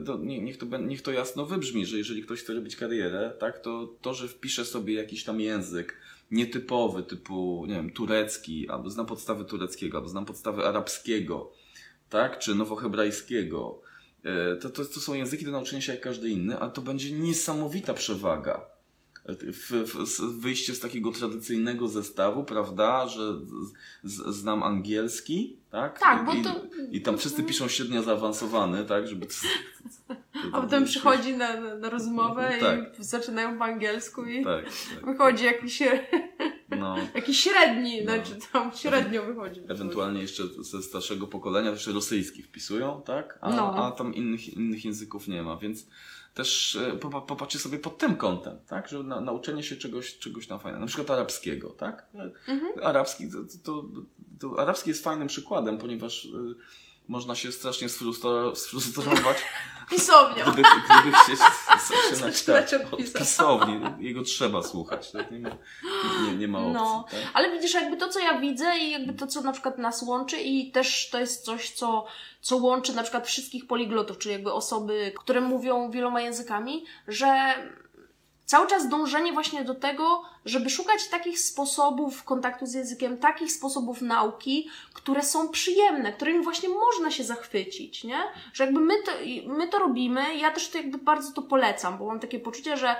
y, 0.00 0.04
to, 0.04 0.18
nie, 0.18 0.40
niech, 0.40 0.58
to, 0.58 0.66
niech 0.78 1.02
to 1.02 1.12
jasno 1.12 1.46
wybrzmi, 1.46 1.86
że 1.86 1.98
jeżeli 1.98 2.22
ktoś 2.22 2.40
chce 2.40 2.54
robić 2.54 2.76
karierę, 2.76 3.32
tak, 3.38 3.58
to 3.58 3.94
to, 4.02 4.14
że 4.14 4.28
wpisze 4.28 4.64
sobie 4.64 4.94
jakiś 4.94 5.24
tam 5.24 5.40
język 5.40 5.96
nietypowy, 6.30 7.02
typu, 7.02 7.64
nie 7.68 7.74
wiem, 7.74 7.90
turecki, 7.90 8.68
albo 8.68 8.90
znam 8.90 9.06
podstawy 9.06 9.44
tureckiego, 9.44 9.98
albo 9.98 10.08
znam 10.08 10.24
podstawy 10.24 10.66
arabskiego, 10.66 11.52
tak, 12.10 12.38
czy 12.38 12.54
nowohebrajskiego, 12.54 13.80
y, 14.54 14.56
to, 14.60 14.70
to, 14.70 14.84
to 14.84 15.00
są 15.00 15.14
języki 15.14 15.44
do 15.44 15.50
nauczenia 15.50 15.82
się 15.82 15.92
jak 15.92 16.00
każdy 16.02 16.28
inny, 16.28 16.58
a 16.60 16.70
to 16.70 16.82
będzie 16.82 17.12
niesamowita 17.12 17.94
przewaga. 17.94 18.60
W, 19.28 19.72
w, 19.94 20.06
z- 20.06 20.20
wyjście 20.40 20.74
z 20.74 20.80
takiego 20.80 21.12
tradycyjnego 21.12 21.88
zestawu, 21.88 22.44
prawda, 22.44 23.08
że 23.08 23.20
z, 24.04 24.36
znam 24.36 24.62
angielski, 24.62 25.56
tak? 25.70 26.00
Tak, 26.00 26.24
bo 26.26 26.32
I, 26.34 26.42
to- 26.42 26.60
I 26.90 27.00
tam 27.00 27.18
wszyscy 27.18 27.42
piszą 27.42 27.68
średnio 27.68 28.02
zaawansowany, 28.02 28.84
tak, 28.84 29.08
żeby... 29.08 29.26
A 30.52 30.60
potem 30.60 30.84
przychodzi 30.84 31.36
na, 31.36 31.60
na, 31.60 31.74
na 31.74 31.90
rozmowę 31.90 32.52
Tak. 32.60 32.98
i 33.00 33.04
zaczynają 33.04 33.58
po 33.58 33.64
angielsku 33.64 34.24
i 34.24 34.44
Tak, 34.44 34.64
tak. 34.64 35.04
wychodzi 35.06 35.44
jakiś 35.44 35.82
No. 36.70 36.96
Jakiś 37.14 37.40
średni, 37.40 38.04
No. 38.04 38.12
znaczy 38.14 38.30
tam 38.52 38.72
średnio 38.72 39.22
wychodzi. 39.22 39.60
Ewentualnie 39.68 40.20
jeszcze 40.22 40.42
ze 40.60 40.82
starszego 40.82 41.26
pokolenia 41.26 41.70
jeszcze 41.70 41.92
rosyjski 41.92 42.42
wpisują, 42.42 43.02
tak? 43.04 43.38
A, 43.40 43.50
No. 43.50 43.86
a 43.86 43.90
tam 43.92 44.14
innych, 44.14 44.48
innych 44.48 44.84
języków 44.84 45.28
nie 45.28 45.42
ma, 45.42 45.56
więc 45.56 45.86
też 46.34 46.76
e, 46.76 46.92
popa- 46.96 47.26
popatrzcie 47.26 47.58
sobie 47.58 47.78
pod 47.78 47.98
tym 47.98 48.16
kątem, 48.16 48.58
tak? 48.68 48.88
Że 48.88 49.02
na, 49.02 49.20
nauczenie 49.20 49.62
się 49.62 49.76
czegoś, 49.76 50.18
czegoś 50.18 50.46
tam 50.46 50.60
fajnego. 50.60 50.80
Na 50.80 50.86
przykład 50.86 51.10
arabskiego, 51.10 51.70
tak? 51.70 52.06
Mhm. 52.48 52.72
Arabski, 52.82 53.24
to, 53.30 53.38
to, 53.64 53.84
to, 54.40 54.60
arabski 54.60 54.90
jest 54.90 55.04
fajnym 55.04 55.28
przykładem, 55.28 55.78
ponieważ 55.78 56.24
y, 56.24 56.28
można 57.08 57.34
się 57.34 57.52
strasznie 57.52 57.88
sfrustro- 57.88 58.54
sfrustrować, 58.54 59.36
Pisownia. 59.90 60.44
gdyby, 60.44 60.62
gdyby 61.00 61.16
chcieć 61.16 61.38
zaczynać 62.18 62.42
tak, 62.70 62.92
od 62.92 63.12
pisowni. 63.18 63.80
Jego 63.98 64.22
trzeba 64.22 64.62
słuchać, 64.62 65.12
tak? 65.12 65.30
Nie 65.30 65.38
ma, 65.38 65.48
nie, 66.26 66.36
nie 66.36 66.48
ma 66.48 66.58
opcji, 66.58 66.72
No, 66.74 67.06
tak? 67.10 67.20
ale 67.34 67.50
widzisz, 67.52 67.74
jakby 67.74 67.96
to, 67.96 68.08
co 68.08 68.18
ja 68.20 68.38
widzę 68.40 68.78
i 68.78 68.90
jakby 68.90 69.12
to, 69.12 69.26
co 69.26 69.40
na 69.42 69.52
przykład 69.52 69.78
nas 69.78 70.02
łączy 70.02 70.36
i 70.40 70.70
też 70.72 71.08
to 71.10 71.18
jest 71.20 71.44
coś, 71.44 71.70
co, 71.70 72.06
co 72.40 72.56
łączy 72.56 72.92
na 72.92 73.02
przykład 73.02 73.26
wszystkich 73.26 73.66
poliglotów, 73.66 74.18
czyli 74.18 74.32
jakby 74.32 74.52
osoby, 74.52 75.12
które 75.18 75.40
mówią 75.40 75.90
wieloma 75.90 76.20
językami, 76.20 76.84
że 77.08 77.54
cały 78.46 78.66
czas 78.66 78.88
dążenie 78.88 79.32
właśnie 79.32 79.64
do 79.64 79.74
tego, 79.74 80.22
żeby 80.44 80.70
szukać 80.70 81.08
takich 81.08 81.40
sposobów 81.40 82.24
kontaktu 82.24 82.66
z 82.66 82.74
językiem, 82.74 83.18
takich 83.18 83.52
sposobów 83.52 84.02
nauki, 84.02 84.68
które 84.94 85.22
są 85.22 85.48
przyjemne, 85.48 86.12
którymi 86.12 86.44
właśnie 86.44 86.68
można 86.68 87.10
się 87.10 87.24
zachwycić, 87.24 88.04
nie? 88.04 88.18
Że 88.52 88.64
jakby 88.64 88.80
my 88.80 88.94
to, 89.02 89.12
my 89.46 89.68
to 89.68 89.78
robimy, 89.78 90.36
ja 90.36 90.50
też 90.50 90.68
to 90.68 90.78
jakby 90.78 90.98
bardzo 90.98 91.32
to 91.32 91.42
polecam, 91.42 91.98
bo 91.98 92.06
mam 92.06 92.20
takie 92.20 92.40
poczucie, 92.40 92.76
że 92.76 92.96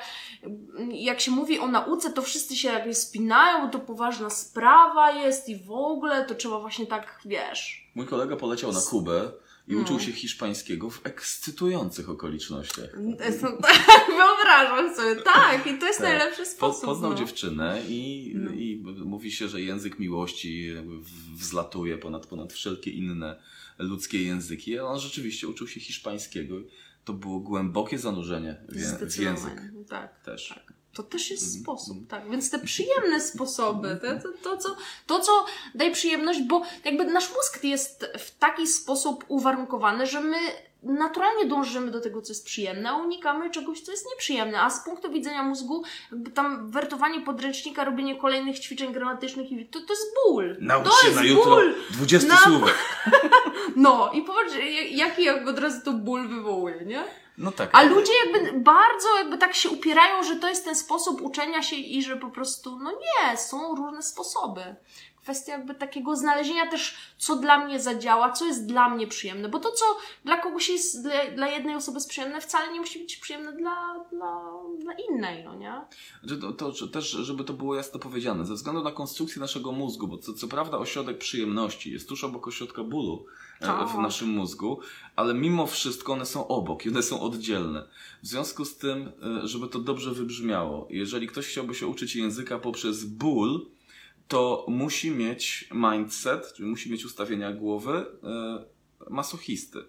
jak 0.91 1.21
się 1.21 1.31
mówi 1.31 1.59
o 1.59 1.67
nauce, 1.67 2.13
to 2.13 2.23
wszyscy 2.23 2.57
się 2.57 2.69
jakby 2.69 2.95
spinają, 2.95 3.71
to 3.71 3.79
poważna 3.79 4.31
sprawa 4.31 5.11
jest 5.11 5.49
i 5.49 5.57
w 5.57 5.73
ogóle 5.73 6.25
to 6.25 6.35
trzeba 6.35 6.61
właśnie 6.61 6.87
tak, 6.87 7.21
wiesz. 7.25 7.91
Mój 7.95 8.07
kolega 8.07 8.37
poleciał 8.37 8.73
na 8.73 8.81
Kubę 8.81 9.33
i 9.69 9.73
No. 9.75 9.81
uczył 9.81 10.01
się 10.01 10.13
hiszpańskiego 10.13 10.91
w 10.91 11.01
ekscytujących 11.07 12.11
okolicznościach. 12.11 12.91
Tak, 13.63 14.07
wyobrażam 14.07 14.97
sobie, 14.97 15.17
tak, 15.23 15.67
i 15.67 15.79
to 15.79 15.87
jest 15.87 15.99
Tak. 15.99 16.09
najlepszy 16.09 16.43
Po, 16.43 16.47
sposób. 16.51 16.85
poznał 16.85 17.11
no. 17.11 17.17
dziewczynę 17.17 17.83
i, 17.89 18.33
No. 18.37 18.51
i 18.51 18.83
mówi 19.05 19.33
się, 19.33 19.49
że 19.49 19.61
język 19.63 19.99
miłości 19.99 20.69
wzlatuje 21.35 21.99
ponad, 21.99 22.27
ponad 22.27 22.53
wszelkie 22.53 22.91
inne 22.91 23.43
ludzkie 23.79 24.23
języki. 24.23 24.79
A 24.79 24.85
on 24.85 24.99
rzeczywiście 25.01 25.49
uczył 25.49 25.69
się 25.69 25.81
hiszpańskiego. 25.81 26.55
To 27.05 27.13
było 27.13 27.41
głębokie 27.41 27.99
zanurzenie 27.99 28.57
w, 28.69 29.13
w 29.15 29.19
język 29.21 29.63
tak. 29.89 30.21
też. 30.21 30.61
To 30.97 31.03
też 31.03 31.31
jest 31.31 31.45
Mhm. 31.45 31.63
sposób, 31.63 31.97
tak. 32.09 32.31
Więc 32.31 32.51
te 32.51 32.59
przyjemne 32.59 33.21
sposoby, 33.21 33.99
to, 34.03 34.29
to, 34.29 34.39
to, 34.43 34.57
co, 34.57 34.77
to, 35.07 35.21
co 35.21 35.45
daje 35.75 35.91
przyjemność, 35.91 36.43
bo 36.43 36.63
jakby 36.85 37.05
nasz 37.05 37.29
mózg 37.35 37.65
jest 37.65 38.07
w 38.19 38.39
taki 38.39 38.67
sposób 38.67 39.25
uwarunkowany, 39.29 40.07
że 40.07 40.21
my 40.21 40.37
naturalnie 40.83 41.45
dążymy 41.47 41.91
do 41.91 42.01
tego, 42.01 42.23
co 42.23 42.31
jest 42.33 42.47
przyjemne, 42.47 42.91
a 42.91 42.97
unikamy 42.97 43.51
czegoś, 43.51 43.81
co 43.81 43.91
jest 43.93 44.07
nieprzyjemne. 44.11 44.61
A 44.63 44.71
z 44.71 44.85
punktu 44.85 45.13
widzenia 45.13 45.43
mózgu, 45.43 45.83
jakby 46.13 46.31
tam 46.31 46.71
wertowanie 46.71 47.21
podręcznika, 47.21 47.85
robienie 47.85 48.17
kolejnych 48.17 48.59
ćwiczeń 48.59 48.93
gramatycznych, 48.93 49.49
to, 49.71 49.81
to 49.81 49.93
jest 49.93 50.07
ból. 50.27 50.57
Naucz 50.61 50.85
to 50.89 50.93
się 51.01 51.07
jest 51.07 51.17
na 51.19 51.25
jutro 51.25 51.45
ból. 51.57 51.75
20 51.91 52.29
Na- 52.29 52.37
słówek. 52.37 52.75
No 53.77 54.11
i 54.13 54.23
popatrz, 54.23 54.55
jak- 54.55 54.91
jaki 54.93 55.25
jakby 55.25 55.51
od 55.51 55.59
razu 55.59 55.81
to 55.85 55.93
ból 55.93 56.29
wywołuje, 56.29 56.85
nie? 56.85 57.05
No 57.39 57.53
tak. 57.53 57.71
A 57.73 57.83
ludzie 57.83 58.13
jakby 58.25 58.61
bardzo 58.61 59.19
jakby 59.19 59.39
tak 59.39 59.55
się 59.55 59.71
upierają, 59.71 60.23
że 60.23 60.37
to 60.37 60.49
jest 60.49 60.65
ten 60.65 60.77
sposób 60.77 61.23
uczenia 61.23 61.63
się 61.63 61.77
i 61.77 62.03
że 62.03 62.17
po 62.17 62.31
prostu, 62.31 62.79
no 62.79 62.91
nie, 62.93 63.37
są 63.37 63.75
różne 63.75 64.03
sposoby. 64.03 64.77
Kwestia 65.23 65.53
jakby 65.53 65.75
takiego 65.75 66.17
znalezienia 66.17 66.71
też, 66.71 66.97
co 67.19 67.37
dla 67.37 67.65
mnie 67.65 67.81
zadziała, 67.81 68.33
co 68.33 68.47
jest 68.47 68.67
dla 68.67 68.89
mnie 68.89 69.07
przyjemne, 69.07 69.49
bo 69.49 69.59
to, 69.59 69.73
co 69.73 69.85
dla 70.25 70.37
kogoś 70.37 70.69
jest, 70.69 71.03
dla, 71.03 71.31
dla 71.35 71.49
jednej 71.49 71.75
osoby 71.75 71.97
jest 71.97 72.09
przyjemne, 72.09 72.41
wcale 72.41 72.73
nie 72.73 72.81
musi 72.81 72.99
być 72.99 73.17
przyjemne 73.17 73.53
dla, 73.53 74.05
dla, 74.13 74.53
dla 74.79 74.93
innej, 75.11 75.45
no 75.45 75.55
nie? 75.55 75.81
Że 76.23 76.37
to, 76.37 76.53
to, 76.53 76.73
że 76.73 76.89
też, 76.89 77.11
żeby 77.11 77.45
to 77.45 77.53
było 77.53 77.75
jasno 77.75 78.01
powiedziane, 78.01 78.47
ze 78.47 78.55
względu 78.55 78.83
na 78.83 78.93
konstrukcję 78.93 79.41
naszego 79.41 79.73
mózgu, 79.73 80.09
bo 80.09 80.19
co, 80.19 80.35
co 80.35 80.49
prawda 80.49 80.79
ośrodek 80.79 81.19
przyjemności 81.19 81.93
jest 81.93 82.09
tuż 82.09 82.25
obok 82.25 82.47
ośrodka 82.47 82.83
bólu 82.83 83.27
w 83.61 83.67
Tak. 83.67 83.95
naszym 84.03 84.29
mózgu, 84.29 84.81
ale 85.17 85.35
mimo 85.35 85.67
wszystko 85.67 86.13
one 86.13 86.27
są 86.27 86.49
obok 86.49 86.87
i 86.87 86.89
one 86.89 87.03
są 87.03 87.21
oddzielne. 87.21 87.89
W 88.23 88.27
związku 88.27 88.65
z 88.65 88.77
tym, 88.77 89.13
e, 89.43 89.49
żeby 89.49 89.69
to 89.69 89.79
dobrze 89.79 90.13
wybrzmiało, 90.13 90.89
jeżeli 90.91 91.27
ktoś 91.27 91.47
chciałby 91.47 91.75
się 91.75 91.87
uczyć 91.87 92.17
języka 92.17 92.59
poprzez 92.59 93.05
ból, 93.05 93.67
to 94.29 94.67
musi 94.69 95.11
mieć 95.11 95.69
mindset, 95.75 96.53
czyli 96.57 96.69
musi 96.69 96.91
mieć 96.91 97.05
ustawienia 97.05 97.53
głowy 97.53 98.07
e, 98.23 98.65
masochisty. 99.11 99.85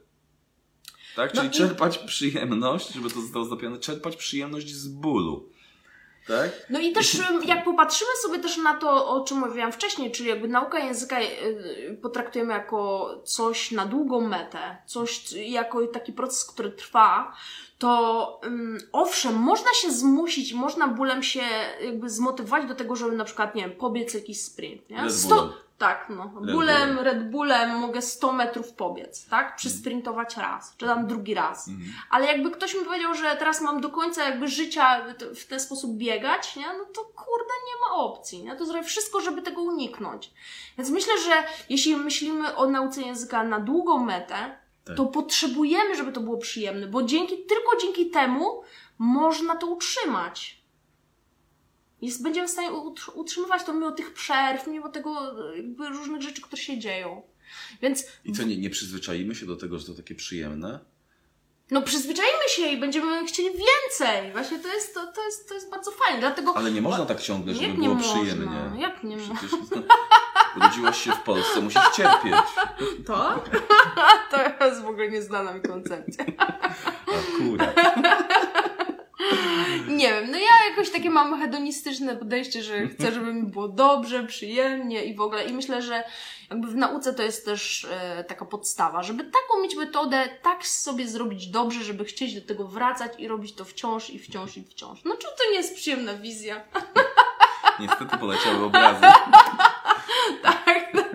Tak? 1.15 1.33
No 1.33 1.41
Czyli 1.41 1.53
i- 1.53 1.57
czerpać 1.57 1.97
przyjemność, 1.97 2.93
żeby 2.93 3.09
to 3.09 3.21
zostało 3.21 3.45
zapisane, 3.45 3.77
czerpać 3.77 4.15
przyjemność 4.15 4.73
z 4.73 4.87
bólu. 4.87 5.49
Tak? 6.27 6.49
No 6.69 6.79
i 6.79 6.91
też 6.91 7.17
jak 7.45 7.63
popatrzymy 7.63 8.11
sobie 8.21 8.39
też 8.39 8.57
na 8.57 8.73
to, 8.73 9.09
o 9.09 9.23
czym 9.23 9.37
mówiłam 9.37 9.71
wcześniej, 9.71 10.11
czyli 10.11 10.29
jakby 10.29 10.47
nauka 10.47 10.79
języka 10.79 11.21
y, 11.21 11.97
potraktujemy 12.01 12.53
jako 12.53 13.09
coś 13.23 13.71
na 13.71 13.85
długą 13.85 14.21
metę, 14.21 14.77
coś 14.85 15.33
jako 15.33 15.87
taki 15.87 16.13
proces, 16.13 16.45
który 16.45 16.71
trwa, 16.71 17.33
to 17.79 18.41
ym, 18.45 18.77
owszem, 18.91 19.35
można 19.35 19.73
się 19.73 19.91
zmusić, 19.91 20.53
można 20.53 20.87
bólem 20.87 21.23
się 21.23 21.41
jakby 21.81 22.09
zmotywować 22.09 22.67
do 22.67 22.75
tego, 22.75 22.95
żeby 22.95 23.15
na 23.15 23.25
przykład, 23.25 23.55
nie 23.55 23.61
wiem, 23.61 23.71
pobiec 23.71 24.13
jakiś 24.13 24.41
sprint, 24.41 24.89
nie? 24.89 25.09
Sto-. 25.09 25.66
Tak, 25.77 26.05
no. 26.09 26.23
Red 26.23 26.33
Bólem, 26.33 26.53
Bullem. 26.53 26.99
Red 26.99 27.29
Bullem 27.31 27.75
mogę 27.79 28.01
100 28.01 28.31
metrów 28.31 28.73
pobiec, 28.73 29.27
tak? 29.29 29.55
Przysprintować 29.55 30.37
raz, 30.37 30.75
czy 30.77 30.85
tam 30.85 31.07
drugi 31.07 31.33
raz. 31.33 31.67
Mhm. 31.67 31.93
Ale 32.09 32.25
jakby 32.25 32.51
ktoś 32.51 32.75
mi 32.75 32.85
powiedział, 32.85 33.13
że 33.13 33.35
teraz 33.35 33.61
mam 33.61 33.81
do 33.81 33.89
końca 33.89 34.23
jakby 34.23 34.47
życia 34.47 35.05
w 35.35 35.45
ten 35.45 35.59
sposób 35.59 35.97
biegać, 35.97 36.55
nie? 36.55 36.67
No 36.67 36.85
to 36.85 37.01
kurde 37.01 37.53
nie 37.67 37.73
ma 37.89 37.95
opcji, 38.03 38.43
nie? 38.43 38.55
To 38.55 38.65
zrobię 38.65 38.83
wszystko, 38.83 39.21
żeby 39.21 39.41
tego 39.41 39.61
uniknąć. 39.61 40.31
Więc 40.77 40.89
myślę, 40.89 41.13
że 41.25 41.43
jeśli 41.69 41.95
myślimy 41.95 42.55
o 42.55 42.67
nauce 42.67 43.01
języka 43.01 43.43
na 43.43 43.59
długą 43.59 43.97
metę, 43.97 44.57
Tak. 44.85 44.97
to 44.97 45.05
potrzebujemy, 45.05 45.95
żeby 45.95 46.11
to 46.11 46.19
było 46.21 46.37
przyjemne, 46.37 46.87
bo 46.87 47.03
dzięki, 47.03 47.37
tylko 47.37 47.77
dzięki 47.81 48.09
temu 48.09 48.61
można 48.97 49.55
to 49.55 49.67
utrzymać. 49.67 50.56
Jest, 52.01 52.23
będziemy 52.23 52.47
w 52.47 52.51
stanie 52.51 52.71
utr- 52.71 53.11
utrzymywać 53.13 53.63
to 53.63 53.73
mimo 53.73 53.91
tych 53.91 54.13
przerw, 54.13 54.67
mimo 54.67 54.89
tego 54.89 55.33
jakby 55.55 55.89
różnych 55.89 56.21
rzeczy, 56.21 56.41
które 56.41 56.61
się 56.61 56.79
dzieją. 56.79 57.21
Więc 57.81 58.05
I 58.25 58.33
co, 58.33 58.43
nie, 58.43 58.57
nie 58.57 58.69
przyzwyczaimy 58.69 59.35
się 59.35 59.45
do 59.45 59.55
tego, 59.55 59.79
że 59.79 59.85
to 59.85 59.93
takie 59.93 60.15
przyjemne? 60.15 60.79
No 61.71 61.81
przyzwyczajmy 61.81 62.49
się 62.49 62.67
i 62.67 62.77
będziemy 62.77 63.25
chcieli 63.25 63.49
więcej. 63.49 64.31
Właśnie 64.31 64.59
to 64.59 64.73
jest, 64.73 64.93
to, 64.93 65.11
to 65.11 65.25
jest, 65.25 65.47
to 65.47 65.53
jest 65.53 65.71
bardzo 65.71 65.91
fajne. 65.91 66.19
Dlatego. 66.19 66.57
Ale 66.57 66.71
nie 66.71 66.81
można 66.81 67.05
tak 67.05 67.21
ciągle, 67.21 67.53
żeby 67.53 67.73
było 67.73 67.95
można? 67.95 68.13
przyjemnie. 68.13 68.71
Jak 68.79 69.03
nie 69.03 69.17
można? 69.17 69.35
Przecież 69.35 69.59
urodziłaś 70.57 71.01
się 71.03 71.11
w 71.11 71.21
Polsce, 71.21 71.61
musisz 71.61 71.89
cierpieć. 71.95 72.33
To? 73.05 73.43
to 74.59 74.65
jest 74.65 74.81
w 74.81 74.87
ogóle 74.87 75.09
nieznana 75.11 75.53
mi 75.53 75.61
koncepcja. 75.61 76.25
Akurat. 77.07 77.75
Nie 79.97 80.09
wiem, 80.09 80.31
no 80.31 80.37
ja 80.37 80.69
jakoś 80.69 80.89
takie 80.89 81.09
mam 81.09 81.39
hedonistyczne 81.39 82.15
podejście, 82.15 82.63
że 82.63 82.87
chcę, 82.87 83.11
żeby 83.11 83.33
mi 83.33 83.43
było 83.43 83.67
dobrze, 83.67 84.23
przyjemnie 84.23 85.05
i 85.05 85.15
w 85.15 85.21
ogóle. 85.21 85.45
I 85.45 85.53
myślę, 85.53 85.81
że 85.81 86.03
jakby 86.49 86.67
w 86.67 86.75
nauce 86.75 87.13
to 87.13 87.23
jest 87.23 87.45
też 87.45 87.87
e, 87.91 88.23
taka 88.23 88.45
podstawa, 88.45 89.03
żeby 89.03 89.23
taką 89.23 89.61
mieć 89.63 89.75
metodę, 89.75 90.29
tak 90.41 90.67
sobie 90.67 91.07
zrobić 91.07 91.47
dobrze, 91.47 91.83
żeby 91.83 92.05
chcieć 92.05 92.41
do 92.41 92.47
tego 92.47 92.67
wracać 92.67 93.11
i 93.17 93.27
robić 93.27 93.53
to 93.53 93.65
wciąż 93.65 94.09
i 94.09 94.19
wciąż 94.19 94.57
i 94.57 94.63
wciąż. 94.63 94.99
No 95.05 95.15
czy 95.15 95.27
to 95.27 95.51
nie 95.51 95.57
jest 95.57 95.75
przyjemna 95.75 96.13
wizja? 96.13 96.63
Niestety 97.79 98.17
poleciały 98.17 98.65
obrazy. 98.65 99.01
tak. 100.43 101.06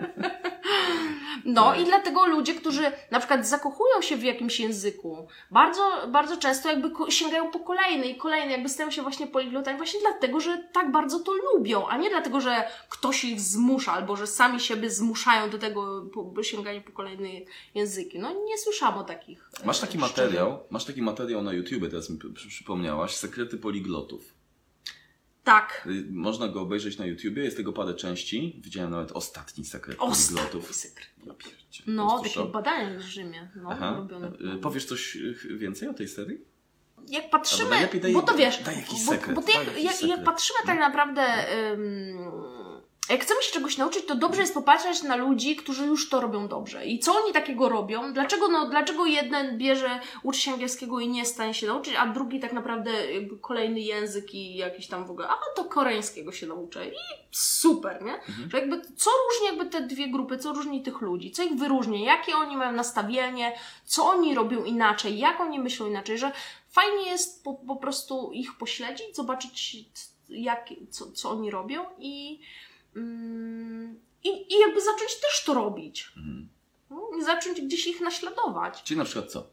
No 1.54 1.62
Tak. 1.70 1.80
i 1.80 1.84
dlatego 1.84 2.26
ludzie, 2.26 2.54
którzy 2.54 2.82
na 3.10 3.18
przykład 3.18 3.46
zakochują 3.46 4.02
się 4.02 4.16
w 4.16 4.22
jakimś 4.22 4.60
języku, 4.60 5.26
bardzo, 5.50 5.82
bardzo 6.08 6.36
często 6.36 6.68
jakby 6.68 6.90
sięgają 7.12 7.50
po 7.50 7.58
kolejny 7.60 8.06
i 8.08 8.16
kolejny, 8.16 8.52
jakby 8.52 8.68
stają 8.68 8.90
się 8.90 9.02
właśnie 9.02 9.26
poliglotami 9.26 9.76
właśnie 9.76 10.00
dlatego, 10.00 10.40
że 10.40 10.58
tak 10.72 10.92
bardzo 10.92 11.20
to 11.20 11.32
lubią, 11.32 11.86
a 11.88 11.96
nie 11.96 12.10
dlatego, 12.10 12.40
że 12.40 12.64
ktoś 12.88 13.24
ich 13.24 13.40
zmusza, 13.40 13.92
albo 13.92 14.16
że 14.16 14.26
sami 14.26 14.60
siebie 14.60 14.90
zmuszają 14.90 15.50
do 15.50 15.58
tego 15.58 16.04
sięgania 16.42 16.80
po 16.80 16.92
kolejne 16.92 17.28
języki. 17.74 18.18
No 18.18 18.32
nie 18.44 18.58
słyszałam 18.58 18.98
o 18.98 19.04
takich. 19.04 19.50
e, 19.62 19.66
Masz 19.66 19.78
taki 19.80 19.98
szczerze. 19.98 20.12
materiał, 20.12 20.58
masz 20.70 20.84
taki 20.84 21.02
materiał 21.02 21.42
na 21.42 21.52
YouTubie, 21.52 21.88
teraz 21.88 22.10
mi 22.10 22.18
przy- 22.34 22.48
przypomniałaś, 22.48 23.16
Sekrety 23.16 23.58
poliglotów. 23.58 24.41
Tak. 25.44 25.86
Y, 25.86 26.04
Można 26.10 26.48
go 26.48 26.60
obejrzeć 26.60 26.98
na 26.98 27.06
YouTubie, 27.06 27.44
jest 27.44 27.56
tego 27.56 27.72
parę 27.72 27.94
części. 27.94 28.60
Widziałem 28.64 28.90
nawet 28.90 29.12
ostatni 29.12 29.64
sekret 29.64 29.96
Ostatni 30.00 30.62
sekret. 30.62 31.08
Ja 31.26 31.34
pierdzie, 31.34 31.82
No, 31.86 32.22
takie 32.24 32.44
badania 32.44 32.98
w 32.98 33.02
Rzymie. 33.02 33.50
No, 33.56 33.68
Aha. 33.72 33.94
robione. 33.98 34.32
Y, 34.56 34.58
Powiesz 34.58 34.84
coś 34.84 35.16
y, 35.16 35.34
więcej 35.58 35.88
o 35.88 35.94
tej 35.94 36.08
serii? 36.08 36.52
jak 37.08 37.30
patrzymy, 37.30 37.70
najlepiej 37.70 38.00
daj- 38.00 38.12
bo 38.12 38.22
to 38.22 38.34
wiesz, 38.36 38.62
daj 38.62 38.76
jakiś 38.76 39.04
bo, 39.06 39.12
sekret, 39.12 39.34
bo 39.36 39.42
ty 39.42 39.52
daj 39.52 39.66
jak, 39.66 40.00
jak, 40.00 40.02
jak 40.10 40.24
patrzymy 40.24 40.58
tak 40.66 40.78
naprawdę, 40.78 41.22
ym, 41.72 42.18
jak 43.08 43.22
chcemy 43.22 43.42
się 43.42 43.52
czegoś 43.52 43.76
nauczyć, 43.76 44.06
to 44.06 44.14
dobrze 44.14 44.40
jest 44.40 44.54
popatrzeć 44.54 45.02
na 45.02 45.16
ludzi, 45.16 45.56
którzy 45.56 45.86
już 45.86 46.08
to 46.08 46.20
robią 46.20 46.48
dobrze. 46.48 46.86
I 46.86 46.98
co 46.98 47.22
oni 47.22 47.32
takiego 47.32 47.68
robią? 47.68 48.12
Dlaczego, 48.12 48.48
no, 48.48 48.68
dlaczego 48.68 49.06
jeden 49.06 49.58
bierze, 49.58 50.00
uczy 50.22 50.40
się 50.40 50.52
angielskiego 50.52 51.00
i 51.00 51.08
nie 51.08 51.18
jest 51.18 51.32
w 51.32 51.34
stanie 51.34 51.54
się 51.54 51.66
nauczyć, 51.66 51.94
a 51.98 52.06
drugi 52.06 52.40
tak 52.40 52.52
naprawdę 52.52 53.12
jakby 53.12 53.38
kolejny 53.38 53.80
język 53.80 54.34
i 54.34 54.56
jakiś 54.56 54.86
tam 54.86 55.06
w 55.06 55.10
ogóle, 55.10 55.28
a 55.28 55.34
to 55.56 55.64
koreańskiego 55.64 56.32
się 56.32 56.46
nauczę. 56.46 56.88
I 56.88 56.96
super, 57.30 58.02
nie? 58.02 58.20
Że 58.50 58.58
jakby 58.58 58.80
co 58.96 59.10
różni 59.30 59.46
jakby 59.46 59.66
te 59.66 59.86
dwie 59.86 60.08
grupy, 60.08 60.38
co 60.38 60.52
różni 60.52 60.82
tych 60.82 61.00
ludzi, 61.00 61.30
co 61.30 61.42
ich 61.42 61.54
wyróżnia, 61.54 62.14
jakie 62.16 62.36
oni 62.36 62.56
mają 62.56 62.72
nastawienie, 62.72 63.58
co 63.84 64.06
oni 64.06 64.34
robią 64.34 64.64
inaczej, 64.64 65.18
jak 65.18 65.40
oni 65.40 65.58
myślą 65.58 65.86
inaczej, 65.86 66.18
że 66.18 66.32
fajnie 66.70 67.10
jest 67.10 67.44
po, 67.44 67.54
po 67.54 67.76
prostu 67.76 68.30
ich 68.32 68.58
pośledzić, 68.58 69.16
zobaczyć 69.16 69.76
jak, 70.28 70.68
co, 70.90 71.12
co 71.12 71.30
oni 71.30 71.50
robią 71.50 71.84
i, 71.98 72.40
i, 74.24 74.54
i 74.54 74.60
jakby 74.60 74.80
zacząć 74.80 75.14
też 75.20 75.44
to 75.44 75.54
robić. 75.54 76.12
Mhm. 76.16 76.48
No, 76.90 77.08
I 77.18 77.24
zacząć 77.24 77.60
gdzieś 77.60 77.86
ich 77.86 78.00
naśladować. 78.00 78.82
Czyli 78.82 78.98
na 78.98 79.04
przykład 79.04 79.32
co? 79.32 79.46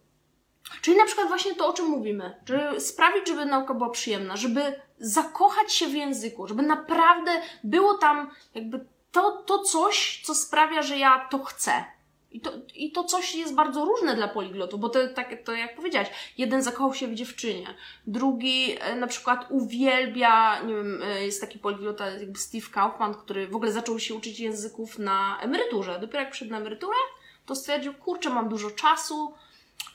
Czyli 0.81 0.97
na 0.97 1.05
przykład 1.05 1.27
właśnie 1.27 1.55
to, 1.55 1.67
o 1.67 1.73
czym 1.73 1.85
mówimy, 1.85 2.41
żeby 2.45 2.81
sprawić, 2.81 3.27
żeby 3.27 3.45
nauka 3.45 3.73
była 3.73 3.89
przyjemna, 3.89 4.37
żeby 4.37 4.81
zakochać 4.99 5.73
się 5.73 5.87
w 5.87 5.93
języku, 5.93 6.47
żeby 6.47 6.61
naprawdę 6.61 7.41
było 7.63 7.97
tam 7.97 8.31
jakby 8.55 8.85
to, 9.11 9.43
to 9.45 9.59
coś, 9.59 10.21
co 10.25 10.35
sprawia, 10.35 10.81
że 10.81 10.97
ja 10.97 11.27
to 11.31 11.43
chcę. 11.43 11.85
I 12.31 12.41
to, 12.41 12.51
I 12.75 12.91
to 12.91 13.03
coś 13.03 13.35
jest 13.35 13.55
bardzo 13.55 13.85
różne 13.85 14.15
dla 14.15 14.27
poliglotów, 14.27 14.79
bo 14.79 14.89
to, 14.89 15.07
tak, 15.07 15.43
to 15.43 15.53
jak 15.53 15.75
powiedziałaś, 15.75 16.09
jeden 16.37 16.63
zakochał 16.63 16.93
się 16.93 17.07
w 17.07 17.15
dziewczynie, 17.15 17.67
drugi 18.07 18.77
e, 18.79 18.95
na 18.95 19.07
przykład 19.07 19.45
uwielbia, 19.49 20.61
nie 20.61 20.75
wiem, 20.75 21.01
e, 21.03 21.25
jest 21.25 21.41
taki 21.41 21.59
poliglota 21.59 22.09
jakby 22.09 22.39
Steve 22.39 22.67
Kaufman, 22.71 23.13
który 23.13 23.47
w 23.47 23.55
ogóle 23.55 23.71
zaczął 23.71 23.99
się 23.99 24.15
uczyć 24.15 24.39
języków 24.39 24.99
na 24.99 25.39
emeryturze. 25.41 25.99
Dopiero 25.99 26.19
jak 26.19 26.31
przyszedł 26.31 26.51
na 26.51 26.57
emeryturę, 26.57 26.97
to 27.45 27.55
stwierdził, 27.55 27.93
kurczę, 27.93 28.29
mam 28.29 28.49
dużo 28.49 28.71
czasu, 28.71 29.33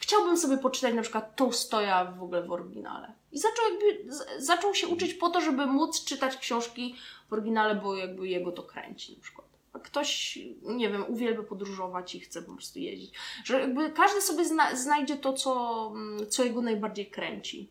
chciałbym 0.00 0.36
sobie 0.36 0.58
poczytać 0.58 0.94
na 0.94 1.02
przykład 1.02 1.36
Tolstoja 1.36 2.04
w 2.04 2.22
ogóle 2.22 2.42
w 2.42 2.52
oryginale. 2.52 3.12
I 3.32 3.38
zaczął, 3.38 3.64
jakby, 3.70 4.12
zaczął 4.38 4.74
się 4.74 4.88
uczyć 4.88 5.14
po 5.14 5.30
to, 5.30 5.40
żeby 5.40 5.66
móc 5.66 6.04
czytać 6.04 6.36
książki 6.36 6.94
w 7.28 7.32
oryginale, 7.32 7.74
bo 7.74 7.96
jakby 7.96 8.28
jego 8.28 8.52
to 8.52 8.62
kręci 8.62 9.12
na 9.16 9.22
przykład. 9.22 9.43
Ktoś, 9.82 10.38
nie 10.62 10.90
wiem, 10.90 11.04
uwielbia 11.08 11.42
podróżować 11.42 12.14
i 12.14 12.20
chce 12.20 12.42
po 12.42 12.52
prostu 12.52 12.78
jeździć. 12.78 13.14
Że 13.44 13.60
jakby 13.60 13.90
każdy 13.90 14.20
sobie 14.20 14.44
zna, 14.44 14.76
znajdzie 14.76 15.16
to, 15.16 15.32
co, 15.32 15.92
mm, 15.94 16.30
co 16.30 16.44
jego 16.44 16.62
najbardziej 16.62 17.10
kręci. 17.10 17.68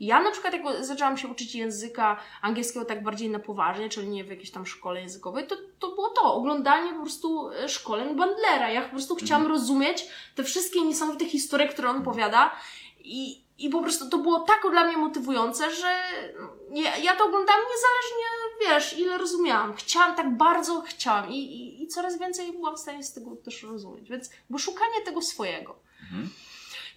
Ja 0.00 0.22
na 0.22 0.30
przykład, 0.30 0.52
jak 0.54 0.84
zaczęłam 0.84 1.16
się 1.16 1.28
uczyć 1.28 1.54
języka 1.54 2.16
angielskiego 2.42 2.84
tak 2.84 3.02
bardziej 3.02 3.30
na 3.30 3.38
poważnie, 3.38 3.88
czyli 3.88 4.08
nie 4.08 4.24
w 4.24 4.28
jakiejś 4.28 4.50
tam 4.50 4.66
szkole 4.66 5.00
językowej, 5.00 5.46
to, 5.46 5.56
to 5.78 5.88
było 5.94 6.08
to, 6.08 6.34
oglądanie 6.34 6.92
po 6.92 7.00
prostu 7.00 7.50
e, 7.50 7.68
szkoleń 7.68 8.16
Bandlera. 8.16 8.70
Ja 8.70 8.82
po 8.82 8.90
prostu 8.90 9.14
chciałam 9.14 9.46
rozumieć 9.46 10.06
te 10.34 10.44
wszystkie 10.44 10.82
niesamowite 10.82 11.24
historie, 11.24 11.68
które 11.68 11.90
on 11.90 11.96
opowiada 11.96 12.56
i, 12.98 13.44
i 13.58 13.68
po 13.68 13.82
prostu 13.82 14.10
to 14.10 14.18
było 14.18 14.40
tak 14.40 14.66
dla 14.70 14.84
mnie 14.84 14.96
motywujące, 14.96 15.74
że 15.74 15.88
ja, 16.74 16.96
ja 16.96 17.16
to 17.16 17.24
oglądałam 17.24 17.60
niezależnie, 17.60 18.39
wiesz, 18.60 18.98
ile 18.98 19.18
rozumiałam. 19.18 19.74
Chciałam, 19.74 20.16
tak 20.16 20.36
bardzo 20.36 20.80
chciałam 20.80 21.30
i, 21.30 21.38
i, 21.38 21.82
i 21.82 21.86
coraz 21.86 22.18
więcej 22.18 22.52
byłam 22.52 22.76
w 22.76 22.80
stanie 22.80 23.04
z 23.04 23.12
tego 23.12 23.36
też 23.36 23.62
rozumieć. 23.62 24.10
Więc 24.10 24.30
bo 24.50 24.58
szukanie 24.58 25.00
tego 25.04 25.22
swojego. 25.22 25.76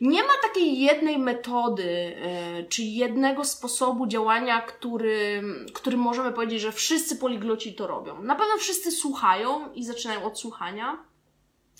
Nie 0.01 0.23
ma 0.23 0.33
takiej 0.41 0.79
jednej 0.79 1.19
metody, 1.19 2.15
e, 2.21 2.63
czy 2.63 2.83
jednego 2.83 3.45
sposobu 3.45 4.07
działania, 4.07 4.61
który, 4.61 5.43
który 5.73 5.97
możemy 5.97 6.31
powiedzieć, 6.31 6.61
że 6.61 6.71
wszyscy 6.71 7.15
poligloci 7.15 7.73
to 7.73 7.87
robią. 7.87 8.23
Na 8.23 8.35
pewno 8.35 8.57
wszyscy 8.57 8.91
słuchają 8.91 9.73
i 9.73 9.85
zaczynają 9.85 10.23
od 10.23 10.39
słuchania. 10.39 10.97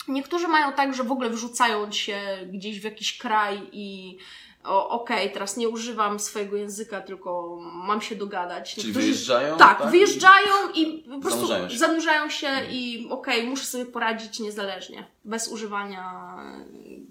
Niektórzy 0.08 0.48
mają 0.48 0.74
tak, 0.74 0.94
że 0.94 1.04
w 1.04 1.12
ogóle 1.12 1.30
wrzucają 1.30 1.92
się 1.92 2.18
gdzieś 2.52 2.80
w 2.80 2.84
jakiś 2.84 3.18
kraj 3.18 3.70
i 3.72 4.18
okej, 4.66 5.32
teraz 5.32 5.58
nie 5.58 5.70
używam 5.70 6.20
swojego 6.20 6.56
języka, 6.58 7.02
tylko 7.02 7.58
mam 7.74 8.02
się 8.02 8.16
dogadać. 8.16 8.76
Czyli 8.76 8.88
Niektórzy- 8.88 9.06
wyjeżdżają? 9.06 9.58
tak, 9.58 9.92
wyjeżdżają 9.92 10.52
i 10.76 10.86
po 11.04 11.20
prostu 11.20 11.40
Zanurzają 11.48 11.70
się. 11.70 11.78
zanurzają 11.78 12.30
się 12.30 12.48
i 12.72 13.08
okej, 13.12 13.48
muszę 13.48 13.66
sobie 13.66 13.86
poradzić 13.86 14.40
niezależnie. 14.40 15.08
Bez 15.26 15.48
używania, 15.48 16.36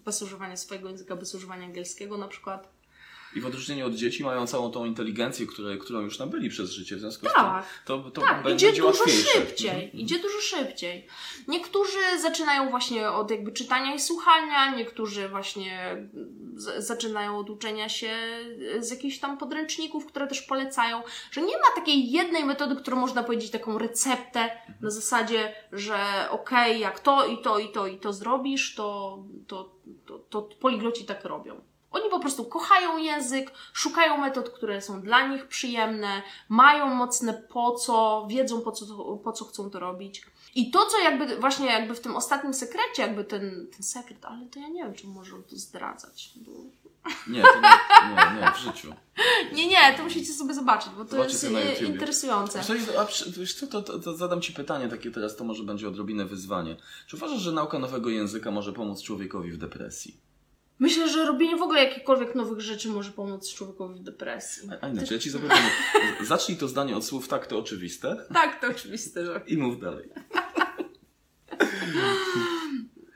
bez 0.04 0.22
używania 0.22 0.56
swojego 0.56 0.88
języka, 0.88 1.16
bez 1.16 1.34
używania 1.34 1.64
angielskiego 1.64 2.18
na 2.18 2.28
przykład. 2.28 2.68
I 3.36 3.40
w 3.40 3.46
odróżnieniu 3.46 3.86
od 3.86 3.94
dzieci 3.94 4.24
mają 4.24 4.46
całą 4.46 4.70
tą 4.70 4.84
inteligencję, 4.84 5.46
które, 5.46 5.76
którą 5.76 6.00
już 6.00 6.18
nabyli 6.18 6.50
przez 6.50 6.70
życie. 6.70 6.96
W 6.96 7.00
związku 7.00 7.28
z 7.28 7.32
Tak. 7.32 7.64
tym 7.66 8.02
to, 8.02 8.10
to 8.10 8.20
Tak, 8.20 8.42
będzie, 8.42 8.68
idzie 8.68 8.82
dużo 8.82 8.88
łatwiejsze. 9.00 9.28
szybciej. 9.32 9.70
Mhm. 9.70 9.92
Idzie 9.92 10.18
dużo 10.18 10.40
szybciej. 10.40 11.06
Niektórzy 11.48 11.98
zaczynają 12.20 12.70
właśnie 12.70 13.10
od 13.10 13.30
jakby 13.30 13.52
czytania 13.52 13.94
i 13.94 14.00
słuchania, 14.00 14.74
niektórzy 14.76 15.28
właśnie 15.28 15.96
z, 16.54 16.86
zaczynają 16.86 17.38
od 17.38 17.50
uczenia 17.50 17.88
się 17.88 18.10
z 18.80 18.90
jakichś 18.90 19.18
tam 19.18 19.38
podręczników, 19.38 20.06
które 20.06 20.26
też 20.26 20.42
polecają, 20.42 21.02
że 21.30 21.42
nie 21.42 21.56
ma 21.58 21.74
takiej 21.74 22.10
jednej 22.10 22.44
metody, 22.44 22.76
którą 22.76 22.96
można 22.96 23.22
powiedzieć 23.22 23.50
taką 23.50 23.78
receptę 23.78 24.50
na 24.80 24.90
zasadzie, 24.90 25.54
że 25.72 25.96
okej, 26.30 26.80
jak 26.80 27.00
to 27.00 27.26
i 27.26 27.38
to 27.42 27.58
i 27.58 27.68
to 27.68 27.86
i 27.86 27.98
to 27.98 28.12
zrobisz, 28.12 28.74
to, 28.74 29.18
to, 29.46 29.72
to, 30.06 30.18
to 30.18 30.42
poligloci 30.42 31.04
tak 31.04 31.24
robią. 31.24 31.60
Oni 31.92 32.10
po 32.10 32.20
prostu 32.20 32.44
kochają 32.44 32.98
język, 32.98 33.52
szukają 33.72 34.18
metod, 34.18 34.50
które 34.50 34.82
są 34.82 35.00
dla 35.00 35.28
nich 35.28 35.46
przyjemne, 35.46 36.22
mają 36.48 36.94
mocne 36.94 37.34
po 37.34 37.72
co, 37.72 38.26
wiedzą 38.30 38.60
po 38.60 38.72
co, 38.72 38.86
po 39.24 39.32
co 39.32 39.44
chcą 39.44 39.70
to 39.70 39.80
robić. 39.80 40.22
I 40.54 40.70
to, 40.70 40.86
co 40.86 40.98
jakby 40.98 41.36
właśnie 41.36 41.66
jakby 41.66 41.94
w 41.94 42.00
tym 42.00 42.16
ostatnim 42.16 42.54
sekrecie, 42.54 43.02
jakby 43.02 43.24
ten, 43.24 43.66
ten 43.72 43.82
sekret, 43.82 44.24
ale 44.24 44.46
to 44.46 44.60
ja 44.60 44.68
nie 44.68 44.84
wiem, 44.84 44.94
czy 44.94 45.06
może 45.06 45.32
to 45.50 45.56
zdradzać. 45.56 46.32
Bo... 46.36 46.52
Nie, 47.28 47.42
to 47.42 47.60
nie, 47.60 47.68
nie, 48.08 48.40
nie, 48.40 48.52
w 48.52 48.58
życiu. 48.58 48.94
Nie, 49.56 49.68
nie, 49.68 49.94
to 49.96 50.04
musicie 50.04 50.32
sobie 50.32 50.54
zobaczyć, 50.54 50.92
bo 50.96 51.04
to 51.04 51.10
Zobaczycie 51.10 51.50
jest 51.50 51.82
interesujące. 51.82 52.60
A 52.98 53.06
wiesz 53.38 53.54
co, 53.54 53.66
to, 53.66 53.82
to, 53.82 53.98
to 53.98 54.16
zadam 54.16 54.40
Ci 54.40 54.52
pytanie 54.52 54.88
takie 54.88 55.10
teraz, 55.10 55.36
to 55.36 55.44
może 55.44 55.64
będzie 55.64 55.88
odrobinę 55.88 56.24
wyzwanie. 56.24 56.76
Czy 57.06 57.16
uważasz, 57.16 57.40
że 57.40 57.52
nauka 57.52 57.78
nowego 57.78 58.10
języka 58.10 58.50
może 58.50 58.72
pomóc 58.72 59.02
człowiekowi 59.02 59.52
w 59.52 59.56
depresji? 59.56 60.20
Myślę, 60.82 61.08
że 61.08 61.26
robienie 61.26 61.56
w 61.56 61.62
ogóle 61.62 61.84
jakichkolwiek 61.84 62.34
nowych 62.34 62.60
rzeczy 62.60 62.88
może 62.88 63.10
pomóc 63.10 63.54
człowiekowi 63.54 63.94
w 63.94 64.02
depresji. 64.02 64.68
A, 64.80 64.84
a 64.86 64.88
inaczej, 64.88 65.16
ja 65.16 65.22
Ci 65.22 65.30
zapewniam, 65.30 65.58
zacznij 66.20 66.58
to 66.58 66.68
zdanie 66.68 66.96
od 66.96 67.04
słów 67.04 67.28
tak, 67.28 67.46
to 67.46 67.58
oczywiste 67.58 68.16
Tak, 68.34 68.60
to 68.60 68.66
oczywiste, 68.66 69.24
że. 69.26 69.40
i 69.46 69.56
mów 69.56 69.80
dalej. 69.80 70.08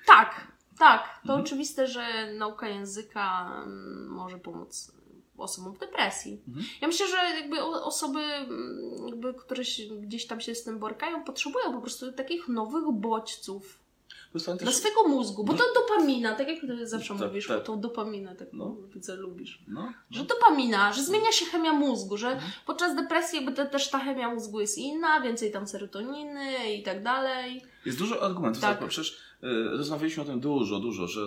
Tak, 0.06 0.46
tak. 0.78 1.02
To 1.26 1.32
Mhm. 1.32 1.40
oczywiste, 1.40 1.86
że 1.86 2.32
nauka 2.38 2.68
języka 2.68 3.52
mm, 3.62 4.06
może 4.08 4.38
pomóc 4.38 4.92
osobom 5.36 5.74
w 5.74 5.78
depresji. 5.78 6.42
Mhm. 6.48 6.66
Ja 6.80 6.88
myślę, 6.88 7.06
że 7.08 7.16
jakby 7.40 7.62
osoby, 7.62 8.20
mm, 8.20 9.08
jakby, 9.08 9.34
które 9.34 9.64
się, 9.64 9.82
gdzieś 9.96 10.26
tam 10.26 10.40
się 10.40 10.54
z 10.54 10.64
tym 10.64 10.78
borykają, 10.78 11.24
potrzebują 11.24 11.72
po 11.72 11.80
prostu 11.80 12.12
takich 12.12 12.48
nowych 12.48 12.84
bodźców 12.92 13.85
Plus 14.32 14.44
dla 14.58 14.72
swojego 14.72 15.08
mózgu, 15.08 15.44
bo 15.44 15.54
to 15.54 15.64
dopamina, 15.74 16.34
tak 16.34 16.48
jak 16.48 16.60
ty 16.60 16.86
zawsze 16.86 17.14
Tak, 17.18 17.28
mówisz, 17.28 17.46
tak. 17.46 17.64
tą 17.64 17.80
dopaminę, 17.80 18.36
tak 18.36 18.48
No. 18.52 18.76
widzę, 18.94 19.16
lubisz. 19.16 19.62
no, 19.68 19.92
Że 20.10 20.24
dopamina, 20.24 20.92
że 20.92 21.02
zmienia 21.02 21.32
się 21.32 21.44
chemia 21.46 21.72
mózgu, 21.72 22.16
że 22.16 22.28
Mhm. 22.28 22.52
podczas 22.66 22.96
depresji 22.96 23.36
jakby 23.36 23.52
te, 23.52 23.66
też 23.66 23.90
ta 23.90 23.98
chemia 23.98 24.34
mózgu 24.34 24.60
jest 24.60 24.78
inna, 24.78 25.20
więcej 25.20 25.52
tam 25.52 25.66
serotoniny 25.66 26.72
i 26.74 26.82
tak 26.82 27.02
dalej. 27.02 27.62
Jest 27.86 27.98
dużo 27.98 28.22
argumentów. 28.22 28.62
Tak. 28.62 28.78
Tak. 28.78 28.88
Przecież 28.88 29.12
y, 29.44 29.46
rozmawialiśmy 29.76 30.22
o 30.22 30.26
tym 30.26 30.40
dużo, 30.40 30.78
dużo, 30.80 31.06
że 31.06 31.20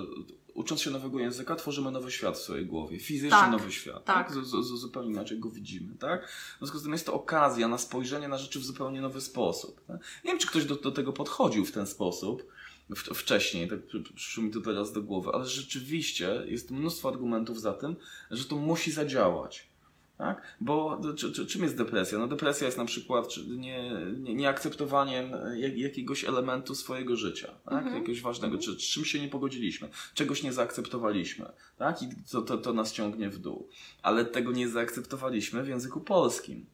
ucząc 0.54 0.82
się 0.82 0.92
nowego 0.92 1.20
języka, 1.20 1.56
tworzymy 1.56 1.92
nowy 1.92 2.12
świat 2.12 2.38
w 2.38 2.42
swojej 2.42 2.66
głowie. 2.66 3.00
Fizycznie 3.00 3.30
Tak, 3.30 3.52
nowy 3.52 3.72
świat. 3.72 4.06
tak. 4.06 4.32
Z, 4.32 4.36
z, 4.36 4.50
z, 4.52 4.80
zupełnie 4.80 5.10
inaczej 5.10 5.40
go 5.40 5.50
widzimy. 5.50 5.96
Tak? 6.00 6.28
W 6.30 6.58
związku 6.58 6.78
z 6.78 6.84
tym 6.84 6.92
jest 6.92 7.06
to 7.06 7.14
okazja 7.14 7.68
na 7.68 7.78
spojrzenie 7.78 8.28
na 8.28 8.38
rzeczy 8.38 8.60
w 8.60 8.64
zupełnie 8.66 9.02
nowy 9.02 9.22
sposób. 9.22 9.82
Tak? 9.88 9.98
Nie 10.24 10.32
wiem, 10.32 10.40
czy 10.40 10.48
ktoś 10.48 10.66
do, 10.66 10.76
do 10.76 10.92
tego 10.92 11.14
podchodził 11.14 11.66
w 11.66 11.72
ten 11.72 11.88
sposób. 11.88 12.44
W, 12.90 13.00
wcześniej, 13.00 13.68
tak 13.68 13.86
przy- 13.86 14.02
przy- 14.02 14.14
przyszło 14.14 14.44
mi 14.44 14.52
to 14.52 14.62
teraz 14.62 14.94
do 14.94 15.02
głowy, 15.02 15.32
ale 15.34 15.46
rzeczywiście 15.46 16.44
jest 16.48 16.72
mnóstwo 16.72 17.10
argumentów 17.10 17.62
za 17.62 17.74
tym, 17.74 17.96
że 18.32 18.46
to 18.46 18.56
musi 18.56 18.92
zadziałać. 18.92 19.70
Tak? 20.18 20.58
Bo 20.62 21.02
czy, 21.18 21.32
czy, 21.32 21.46
czym 21.46 21.64
jest 21.64 21.78
depresja? 21.78 22.18
No 22.20 22.28
depresja 22.28 22.66
jest 22.66 22.78
na 22.78 22.86
przykład 22.86 23.28
nie, 23.48 23.92
nie, 24.18 24.36
nieakceptowaniem 24.36 25.32
jak, 25.58 25.78
jakiegoś 25.78 26.26
elementu 26.26 26.76
swojego 26.76 27.16
życia, 27.16 27.48
tak? 27.66 27.74
Mhm. 27.74 27.96
jakiegoś 27.96 28.22
ważnego, 28.22 28.58
czy, 28.58 28.72
z 28.72 28.78
czym 28.78 29.06
się 29.06 29.20
nie 29.20 29.28
pogodziliśmy, 29.28 29.90
czegoś 30.14 30.44
nie 30.44 30.54
zaakceptowaliśmy 30.54 31.46
tak? 31.78 32.02
i 32.02 32.10
to, 32.32 32.42
to, 32.42 32.58
to 32.58 32.74
nas 32.74 32.94
ciągnie 32.94 33.30
w 33.30 33.38
dół. 33.38 33.70
Ale 34.02 34.26
tego 34.26 34.52
nie 34.52 34.70
zaakceptowaliśmy 34.70 35.64
w 35.64 35.68
języku 35.68 36.02
polskim. 36.02 36.66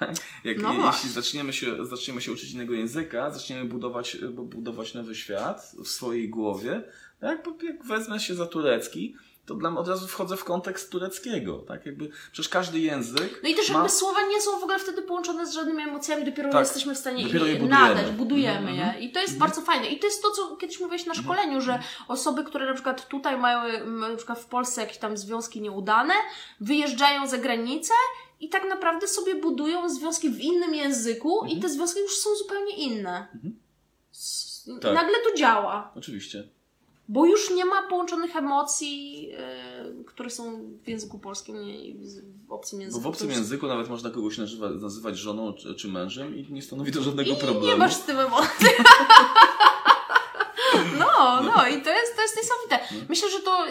Jak, 0.44 0.58
No 0.58 0.72
jeśli 0.86 1.10
zaczniemy 1.10 1.52
się, 1.52 1.86
zaczniemy 1.86 2.20
się 2.20 2.32
uczyć 2.32 2.50
innego 2.52 2.74
języka, 2.74 3.30
zaczniemy 3.30 3.64
budować, 3.64 4.16
budować 4.32 4.94
nowy 4.94 5.14
świat 5.14 5.72
w 5.84 5.88
swojej 5.88 6.28
głowie, 6.28 6.82
tak? 7.20 7.44
Bo 7.44 7.66
jak 7.66 7.84
wezmę 7.84 8.20
się 8.20 8.34
za 8.34 8.46
turecki, 8.46 9.16
to 9.46 9.54
dla 9.54 9.70
mnie 9.70 9.80
od 9.80 9.88
razu 9.88 10.08
wchodzę 10.08 10.36
w 10.36 10.44
kontekst 10.44 10.90
tureckiego, 10.90 11.58
tak? 11.58 11.86
Jakby, 11.86 12.10
przecież 12.32 12.48
każdy 12.48 12.78
język 12.78 13.40
No 13.42 13.48
i 13.48 13.54
też 13.54 13.70
ma... 13.70 13.74
jakby 13.74 13.90
słowa 13.90 14.22
nie 14.22 14.40
są 14.40 14.50
w 14.60 14.62
ogóle 14.62 14.78
wtedy 14.78 15.02
połączone 15.02 15.46
z 15.46 15.52
żadnymi 15.54 15.82
emocjami, 15.82 16.24
dopiero 16.24 16.50
Tak, 16.52 16.60
jesteśmy 16.60 16.94
w 16.94 16.98
stanie 16.98 17.24
dopiero 17.24 17.46
je 17.46 17.52
je 17.52 17.58
budujemy. 17.60 17.94
nadać, 17.94 18.10
budujemy 18.10 18.70
Mhm, 18.70 18.94
je. 19.00 19.08
I 19.08 19.12
to 19.12 19.20
jest 19.20 19.38
bardzo 19.38 19.60
fajne. 19.60 19.86
I 19.88 19.98
to 19.98 20.06
jest 20.06 20.22
to, 20.22 20.30
co 20.30 20.56
kiedyś 20.56 20.80
mówiłeś 20.80 21.06
na 21.06 21.14
szkoleniu, 21.14 21.60
że 21.60 21.78
osoby, 22.08 22.44
które 22.44 22.66
na 22.66 22.74
przykład 22.74 23.08
tutaj 23.08 23.38
mają 23.38 23.60
m, 23.60 23.98
na 24.00 24.16
przykład 24.16 24.38
w 24.40 24.46
Polsce 24.46 24.80
jakieś 24.80 24.98
tam 24.98 25.16
związki 25.16 25.60
nieudane, 25.60 26.14
wyjeżdżają 26.60 27.26
za 27.28 27.38
granicę 27.38 27.94
i 28.40 28.48
tak 28.48 28.68
naprawdę 28.68 29.08
sobie 29.08 29.34
budują 29.34 29.88
związki 29.88 30.30
w 30.30 30.40
innym 30.40 30.74
języku 30.74 31.40
Mhm. 31.42 31.58
i 31.58 31.62
te 31.62 31.68
związki 31.68 32.00
już 32.00 32.16
są 32.16 32.30
zupełnie 32.36 32.76
inne. 32.76 33.26
S- 34.14 34.70
Tak. 34.82 34.94
Nagle 34.94 35.14
to 35.30 35.36
działa. 35.38 35.92
Oczywiście. 35.96 36.48
Bo 37.08 37.26
już 37.26 37.50
nie 37.50 37.64
ma 37.64 37.82
połączonych 37.82 38.36
emocji, 38.36 39.22
yy, 39.22 40.04
które 40.06 40.30
są 40.30 40.60
w 40.84 40.88
języku 40.88 41.18
polskim 41.18 41.56
i 41.62 41.96
w 42.48 42.52
obcym 42.52 42.78
Bo 42.78 42.82
języku. 42.84 43.00
w 43.02 43.06
obcym 43.06 43.30
języku 43.30 43.66
nawet 43.66 43.88
można 43.88 44.10
kogoś 44.10 44.38
nazywa, 44.38 44.70
nazywać 44.70 45.16
żoną 45.18 45.52
czy, 45.52 45.74
czy 45.74 45.88
mężem 45.88 46.36
i 46.36 46.52
nie 46.52 46.62
stanowi 46.62 46.92
to 46.92 47.02
żadnego 47.02 47.30
I 47.30 47.36
problemu. 47.36 47.66
nie 47.66 47.76
masz 47.76 47.94
z 47.94 48.02
tym 48.02 48.18
emocji. 48.18 48.66
No, 50.98 51.42
no 51.42 51.68
i 51.68 51.82
to 51.82 51.90
jest, 51.90 52.16
to 52.16 52.22
jest 52.22 52.36
niesamowite. 52.36 53.04
Myślę, 53.08 53.30
że 53.30 53.40
to 53.40 53.66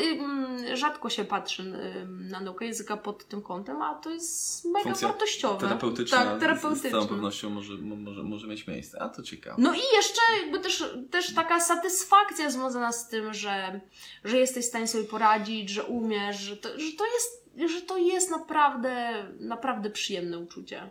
rzadko 0.74 1.10
się 1.10 1.26
patrzy 1.26 1.64
na 2.08 2.40
naukę 2.40 2.66
języka 2.66 2.98
pod 2.98 3.28
tym 3.28 3.42
kątem, 3.42 3.82
a 3.82 3.96
to 3.96 4.10
jest 4.10 4.66
mega 4.66 4.84
Funkcja 4.84 5.08
wartościowe. 5.08 5.60
Terapeutyczna, 5.68 6.18
Tak, 6.18 6.26
z, 6.28 6.28
z 6.28 6.40
całą 6.40 6.40
terapeutyczna. 6.40 7.06
pewnością 7.08 7.50
może, 7.50 7.74
mo- 7.74 7.96
może, 7.96 8.24
może 8.24 8.48
mieć 8.48 8.68
miejsce. 8.68 9.02
A 9.02 9.10
to 9.10 9.24
ciekawe. 9.24 9.56
No 9.62 9.74
i 9.74 9.82
jeszcze 9.96 10.22
jakby 10.42 10.60
też, 10.60 10.84
też 11.12 11.34
taka 11.36 11.60
satysfakcja 11.60 12.50
związana 12.52 12.92
z 12.92 13.10
tym, 13.10 13.34
że, 13.34 13.82
że 14.24 14.38
jesteś 14.38 14.66
w 14.66 14.70
stanie 14.70 14.88
sobie 14.88 15.04
poradzić, 15.04 15.70
że 15.70 15.84
umiesz, 15.84 16.40
że 16.40 16.58
to, 16.58 16.70
że 16.70 16.92
to 16.98 17.06
jest 17.06 17.43
że 17.58 17.82
to 17.82 17.98
jest 17.98 18.30
naprawdę, 18.32 19.26
naprawdę 19.40 19.90
przyjemne 19.90 20.40
uczucie. 20.40 20.90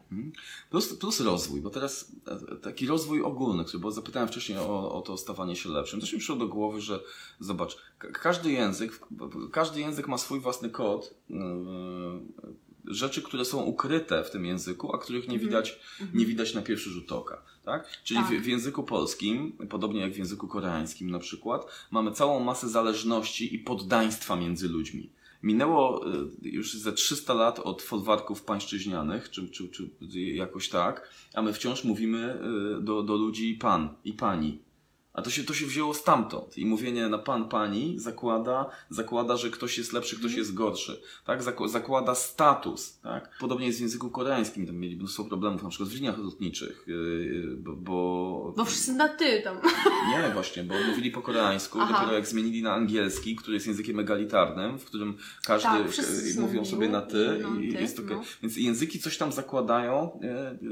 Plus, 0.70 0.94
plus 0.94 1.20
rozwój, 1.20 1.60
bo 1.60 1.70
teraz 1.70 2.12
e, 2.52 2.56
taki 2.56 2.86
rozwój 2.86 3.22
ogólny, 3.22 3.64
który, 3.64 3.78
bo 3.78 3.90
zapytałem 3.90 4.28
wcześniej 4.28 4.58
o, 4.58 4.92
o 4.92 5.02
to 5.02 5.16
stawanie 5.16 5.56
się 5.56 5.68
lepszym. 5.68 6.00
Też 6.00 6.12
mi 6.12 6.18
przyszło 6.18 6.36
do 6.36 6.48
głowy, 6.48 6.80
że 6.80 7.00
zobacz, 7.40 7.76
ka- 7.98 8.08
każdy 8.10 8.50
język, 8.52 9.00
każdy 9.52 9.80
język 9.80 10.08
ma 10.08 10.18
swój 10.18 10.40
własny 10.40 10.70
kod. 10.70 11.14
yy, 11.30 11.36
Rzeczy, 12.86 13.22
które 13.22 13.44
są 13.44 13.62
ukryte 13.62 14.24
w 14.24 14.30
tym 14.30 14.46
języku, 14.46 14.94
a 14.94 14.98
których 14.98 15.28
nie 15.28 15.38
widać, 15.38 15.80
nie 16.14 16.26
widać 16.26 16.54
na 16.54 16.62
pierwszy 16.62 16.90
rzut 16.90 17.12
oka. 17.12 17.42
Tak? 17.64 17.88
Czyli 18.04 18.20
Tak. 18.20 18.28
W, 18.30 18.42
w 18.42 18.46
języku 18.46 18.82
polskim, 18.82 19.52
podobnie 19.70 20.00
jak 20.00 20.12
w 20.12 20.16
języku 20.18 20.48
koreańskim 20.48 21.10
na 21.10 21.18
przykład, 21.18 21.66
mamy 21.90 22.12
całą 22.12 22.40
masę 22.40 22.68
zależności 22.68 23.54
i 23.54 23.58
poddaństwa 23.58 24.36
między 24.36 24.68
ludźmi. 24.68 25.10
Minęło 25.43 26.07
y, 26.07 26.28
już 26.43 26.74
ze 26.74 26.93
300 26.93 27.34
lat 27.34 27.59
od 27.59 27.82
folwarków 27.82 28.43
pańszczyźnianych, 28.43 29.30
czy, 29.30 29.49
czy, 29.49 29.68
czy 29.68 29.90
jakoś 30.20 30.68
tak, 30.68 31.11
a 31.34 31.43
my 31.43 31.53
wciąż 31.53 31.84
mówimy 31.84 32.38
y, 32.78 32.82
do, 32.82 33.03
do 33.03 33.16
ludzi 33.16 33.55
pan 33.55 33.95
i 34.05 34.12
pani. 34.12 34.59
A 35.14 35.22
to 35.22 35.30
się, 35.30 35.44
to 35.44 35.54
się 35.54 35.66
wzięło 35.66 35.94
stamtąd. 35.94 36.58
I 36.58 36.66
mówienie 36.66 37.08
na 37.08 37.18
pan, 37.18 37.48
pani 37.48 37.98
zakłada, 37.98 38.66
zakłada, 38.90 39.36
że 39.36 39.50
ktoś 39.50 39.78
jest 39.78 39.92
lepszy, 39.92 40.16
ktoś 40.18 40.34
jest 40.34 40.54
gorszy. 40.54 41.00
Tak? 41.26 41.42
Zak- 41.42 41.68
zakłada 41.68 42.14
status. 42.14 42.98
Tak? 43.02 43.30
Podobnie 43.40 43.66
jest 43.66 43.78
w 43.78 43.82
języku 43.82 44.10
koreańskim. 44.10 44.66
Tam 44.66 44.76
mieli 44.76 44.96
mnóstwo 44.96 45.24
problemów, 45.24 45.62
na 45.62 45.68
przykład 45.68 45.88
w 45.88 45.94
liniach 45.94 46.18
lotniczych, 46.18 46.84
yy, 46.86 47.56
bo, 47.58 47.72
bo 47.76 48.54
Bo 48.56 48.64
wszyscy 48.64 48.92
na 48.92 49.08
ty 49.08 49.40
tam. 49.44 49.56
nie, 50.10 50.30
właśnie, 50.34 50.64
bo 50.64 50.74
mówili 50.88 51.10
po 51.10 51.22
koreańsku, 51.22 51.78
Aha. 51.80 51.92
dopiero 51.94 52.14
jak 52.14 52.26
zmienili 52.26 52.62
na 52.62 52.72
angielski, 52.72 53.36
który 53.36 53.54
jest 53.54 53.66
językiem 53.66 53.98
egalitarnym, 54.00 54.78
w 54.78 54.84
którym 54.84 55.16
każdy 55.44 55.68
Tak, 55.68 55.94
są 56.34 56.40
mówią 56.40 56.64
sobie 56.64 56.88
na 56.88 57.00
ty 57.02 57.38
i 57.40 57.42
na 57.42 57.60
i 57.60 57.72
ty, 57.72 57.80
jest 57.80 57.98
okej. 57.98 58.16
no. 58.16 58.22
Więc 58.42 58.56
języki 58.56 58.98
coś 58.98 59.18
tam 59.18 59.32
zakładają, 59.32 60.20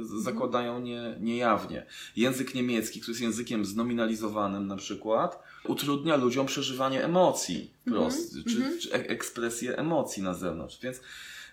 z- 0.02 0.22
zakładają 0.24 0.80
nie, 0.80 1.16
niejawnie. 1.20 1.86
Język 2.16 2.54
niemiecki, 2.54 3.00
który 3.00 3.12
jest 3.12 3.22
językiem 3.22 3.64
znominalizowanym 3.64 4.29
na 4.66 4.76
przykład, 4.76 5.42
utrudnia 5.66 6.16
ludziom 6.16 6.46
przeżywanie 6.46 7.04
emocji. 7.04 7.74
Prost, 7.84 8.34
czy, 8.48 8.78
czy 8.78 8.92
e- 8.92 9.08
ekspresję 9.08 9.76
emocji 9.76 10.22
na 10.22 10.34
zewnątrz. 10.34 10.80
Więc 10.82 11.00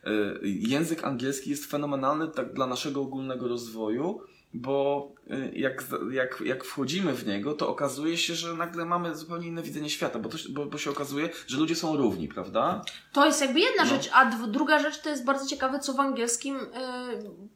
e, 0.04 0.10
język 0.44 1.04
angielski 1.04 1.50
jest 1.50 1.66
fenomenalny 1.66 2.28
tak 2.28 2.54
dla 2.54 2.68
naszego 2.68 3.02
ogólnego 3.02 3.48
rozwoju, 3.48 4.22
bo 4.62 5.12
y, 5.32 5.52
jak, 5.56 5.84
jak, 6.12 6.42
jak 6.46 6.64
wchodzimy 6.64 7.14
w 7.14 7.28
niego, 7.28 7.54
to 7.54 7.70
okazuje 7.70 8.18
się, 8.18 8.36
że 8.36 8.54
nagle 8.54 8.86
mamy 8.86 9.16
zupełnie 9.16 9.48
inne 9.48 9.62
widzenie 9.64 9.90
świata, 9.90 10.20
bo, 10.20 10.30
to, 10.30 10.38
się- 10.38 10.50
bo, 10.50 10.66
bo 10.66 10.78
się 10.78 10.90
okazuje, 10.90 11.30
że 11.48 11.58
ludzie 11.58 11.76
są 11.76 11.98
równi, 11.98 12.28
prawda? 12.28 12.82
To 13.14 13.26
jest 13.26 13.42
jakby 13.42 13.60
jedna 13.60 13.84
No. 13.84 13.90
rzecz, 13.90 14.10
a 14.14 14.26
druga 14.26 14.80
rzecz 14.80 15.02
to 15.02 15.10
jest 15.10 15.26
bardzo 15.26 15.48
ciekawe, 15.48 15.80
co 15.80 15.94
w 15.94 16.00
angielskim, 16.00 16.56
yy, 16.56 16.64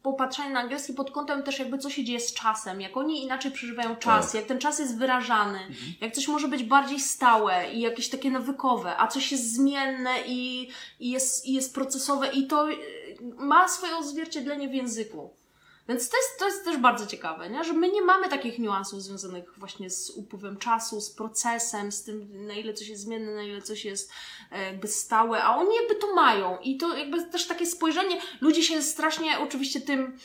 popatrzenie 0.04 0.50
na 0.50 0.60
angielski 0.60 0.94
pod 0.94 1.12
kątem 1.12 1.44
też 1.44 1.60
jakby 1.60 1.78
co 1.78 1.90
się 1.90 2.04
dzieje 2.04 2.20
z 2.20 2.34
czasem, 2.34 2.82
jak 2.82 2.98
oni 2.98 3.24
inaczej 3.24 3.52
przeżywają 3.52 3.96
czas, 3.96 4.26
Tak. 4.26 4.36
jak 4.36 4.46
ten 4.46 4.60
czas 4.60 4.80
jest 4.80 4.98
wyrażany, 4.98 5.60
jak 6.02 6.14
coś 6.14 6.28
może 6.28 6.48
być 6.48 6.64
bardziej 6.64 7.00
stałe 7.00 7.72
i 7.74 7.82
jakieś 7.82 8.10
takie 8.10 8.32
nawykowe, 8.32 8.98
a 8.98 9.08
coś 9.08 9.32
jest 9.32 9.54
zmienne 9.54 10.12
i, 10.28 10.70
i, 11.00 11.10
jest, 11.12 11.46
i 11.46 11.54
jest 11.54 11.76
procesowe 11.76 12.28
i 12.28 12.48
to 12.48 12.70
yy, 12.70 12.78
ma 13.38 13.68
swoje 13.68 13.96
odzwierciedlenie 13.96 14.70
w 14.70 14.74
języku. 14.74 15.34
Więc 15.92 16.10
to 16.10 16.18
jest, 16.18 16.40
to 16.40 16.46
jest 16.46 16.66
też 16.66 16.78
bardzo 16.78 17.08
ciekawe, 17.08 17.50
nie? 17.50 17.64
że 17.64 17.74
my 17.74 17.92
nie 17.92 18.02
mamy 18.02 18.30
takich 18.30 18.60
niuansów 18.60 19.02
związanych 19.02 19.54
właśnie 19.58 19.90
z 19.90 20.10
upływem 20.10 20.58
czasu, 20.58 21.02
z 21.02 21.12
procesem, 21.12 21.92
z 21.92 22.04
tym, 22.04 22.48
na 22.48 22.54
ile 22.54 22.74
coś 22.74 22.88
jest 22.88 23.02
zmienne, 23.02 23.32
na 23.32 23.44
ile 23.44 23.62
coś 23.62 23.86
jest 23.86 24.12
e, 24.52 24.66
jakby 24.66 24.88
stałe, 24.88 25.44
a 25.44 25.56
oni 25.56 25.76
jakby 25.76 25.96
to 25.96 26.14
mają. 26.14 26.58
I 26.60 26.78
to 26.78 26.98
jakby 26.98 27.26
też 27.26 27.48
takie 27.48 27.66
spojrzenie, 27.66 28.22
ludzie 28.42 28.64
się 28.64 28.82
strasznie 28.82 29.40
oczywiście 29.40 29.82
tym 29.82 30.18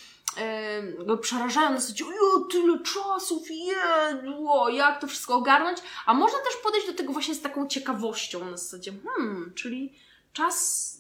jakby 0.98 1.18
przerażają 1.18 1.70
na 1.70 1.80
zasadzie, 1.80 2.04
o, 2.04 2.40
tyle 2.40 2.78
czasów, 2.78 3.42
jedło, 3.50 4.68
jak 4.68 5.00
to 5.00 5.06
wszystko 5.06 5.34
ogarnąć, 5.34 5.78
a 6.06 6.14
można 6.14 6.38
też 6.38 6.56
podejść 6.62 6.86
do 6.86 6.92
tego 6.92 7.12
właśnie 7.12 7.34
z 7.34 7.40
taką 7.40 7.66
ciekawością 7.68 8.50
na 8.50 8.56
zasadzie, 8.56 8.92
hmm, 9.04 9.52
czyli 9.54 9.92
czas, 10.32 10.95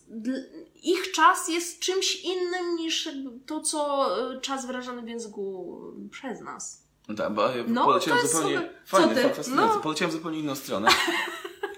ich 0.82 1.12
czas 1.12 1.48
jest 1.48 1.80
czymś 1.80 2.24
innym 2.24 2.76
niż 2.76 3.08
to, 3.46 3.60
co 3.60 4.08
e, 4.32 4.40
czas 4.40 4.66
wyrażany 4.66 5.02
w 5.02 5.08
języku 5.08 5.78
przez 6.10 6.40
nas. 6.40 6.86
No 7.08 7.14
tak, 7.14 7.34
bo 7.34 7.48
ja 7.48 7.64
No, 7.68 7.84
poleciałem 7.84 8.26
zupełnie. 8.26 8.70
Co 8.86 8.96
fajnie, 8.96 9.14
ty? 9.14 9.22
fa- 9.22 9.34
fascynujące, 9.34 9.74
No. 9.76 9.80
poleciałem 9.80 10.12
zupełnie 10.12 10.38
inną 10.38 10.54
stronę. 10.54 10.88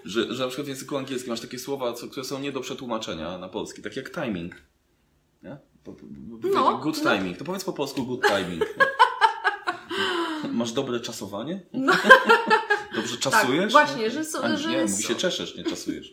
Że, 0.04 0.34
że 0.34 0.42
na 0.42 0.48
przykład 0.48 0.66
w 0.66 0.68
języku 0.68 0.96
angielskim 0.96 1.30
masz 1.30 1.40
takie 1.40 1.58
słowa, 1.58 1.92
co, 1.92 2.08
które 2.08 2.24
są 2.24 2.38
nie 2.38 2.52
do 2.52 2.60
przetłumaczenia 2.60 3.38
na 3.38 3.48
polski, 3.48 3.82
tak 3.82 3.96
jak 3.96 4.10
timing. 4.14 4.54
Nie? 5.42 5.56
No, 6.54 6.78
good 6.78 7.04
no. 7.04 7.16
timing. 7.16 7.38
To 7.38 7.44
powiedz 7.44 7.64
po 7.64 7.72
polsku 7.72 8.06
good 8.06 8.22
timing. 8.22 8.64
Masz 10.52 10.72
dobre 10.72 11.00
czasowanie? 11.00 11.60
Dobrze 13.00 13.16
czasujesz? 13.16 13.60
Tak, 13.62 13.70
właśnie, 13.72 14.02
Nie? 14.02 14.10
że 14.10 14.24
są- 14.24 14.38
A, 14.42 14.56
że 14.56 14.70
nie, 14.70 14.88
są- 14.88 14.90
mówi 14.92 15.02
się 15.02 15.14
czeszesz, 15.14 15.56
nie 15.56 15.64
czasujesz. 15.64 16.10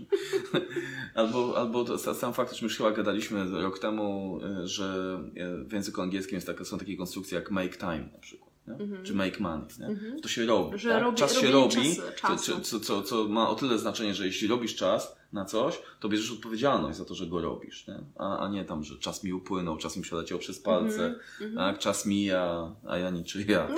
Albo, 1.15 1.57
albo 1.57 1.83
to, 1.85 2.13
sam 2.15 2.33
fakt, 2.33 2.51
że 2.53 2.57
my 2.61 2.63
już 2.67 2.77
chyba 2.77 2.91
gadaliśmy 2.91 3.61
rok 3.61 3.79
temu, 3.79 4.39
y, 4.63 4.67
że 4.67 5.19
y, 5.61 5.65
w 5.65 5.73
języku 5.73 6.01
angielskim 6.01 6.35
jest 6.35 6.47
taka, 6.47 6.65
są 6.65 6.77
takie 6.77 6.97
konstrukcje 6.97 7.35
jak 7.39 7.51
make 7.51 7.77
time 7.77 8.09
na 8.13 8.19
przykład. 8.19 8.45
Nie? 8.67 9.03
Czy 9.03 9.13
make 9.13 9.39
money. 9.39 9.67
Nie? 9.79 10.21
To 10.21 10.27
się 10.27 10.45
robi. 10.45 10.73
Mhm. 10.73 10.93
Tak? 10.93 11.03
robi- 11.03 11.15
czas 11.17 11.37
się 11.39 11.51
robi, 11.51 11.97
czasu- 12.21 12.37
co, 12.37 12.59
co, 12.61 12.79
co, 12.79 13.01
co 13.01 13.27
ma 13.27 13.49
o 13.49 13.55
tyle 13.55 13.77
znaczenie, 13.79 14.13
że 14.15 14.25
jeśli 14.25 14.47
robisz 14.47 14.75
czas 14.75 15.15
na 15.33 15.45
coś, 15.45 15.79
to 15.99 16.09
bierzesz 16.09 16.31
odpowiedzialność 16.31 16.97
za 16.97 17.05
to, 17.05 17.15
że 17.15 17.27
go 17.27 17.41
robisz. 17.41 17.87
Nie? 17.87 17.99
A, 18.17 18.39
a 18.39 18.49
nie 18.49 18.65
tam, 18.65 18.83
że 18.83 18.97
czas 18.99 19.23
mi 19.23 19.33
upłynął, 19.33 19.77
czas 19.77 19.97
mi 19.97 20.03
przeleciał 20.03 20.39
przez 20.39 20.59
palce, 20.59 21.15
Mhm, 21.41 21.55
tak? 21.55 21.79
czas 21.79 22.05
mija, 22.05 22.71
a 22.87 22.97
ja 22.97 23.09
niczyja. 23.09 23.67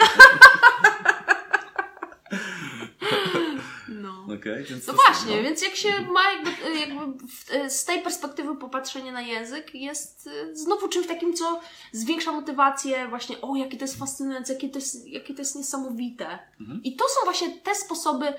No. 3.88 4.17
Okay? 4.34 4.64
Więc 4.64 4.88
No 4.88 4.94
właśnie, 4.94 5.44
więc 5.44 5.62
jak 5.62 5.76
się 5.76 5.90
ma 6.02 6.32
jakby, 6.32 6.80
jakby 6.80 7.28
w, 7.28 7.74
z 7.74 7.86
tej 7.86 8.02
perspektywy 8.02 8.56
popatrzenie 8.56 9.12
na 9.12 9.22
język 9.22 9.76
jest 9.76 10.28
y, 10.28 10.56
znowu 10.56 10.88
czymś 10.88 11.08
takim, 11.08 11.34
co 11.34 11.62
zwiększa 11.92 12.32
motywację 12.32 13.08
właśnie, 13.08 13.42
o 13.42 13.56
jakie 13.56 13.78
to 13.78 13.84
jest 13.84 14.00
fascynujące, 14.00 14.54
jakie 14.54 14.70
to 14.70 14.80
jest, 14.80 15.08
jakie 15.08 15.34
to 15.34 15.42
jest 15.42 15.56
niesamowite. 15.56 16.40
Mhm. 16.60 16.84
I 16.84 16.96
to 16.96 17.06
są 17.06 17.26
właśnie 17.26 17.50
te 17.50 17.76
sposoby 17.76 18.34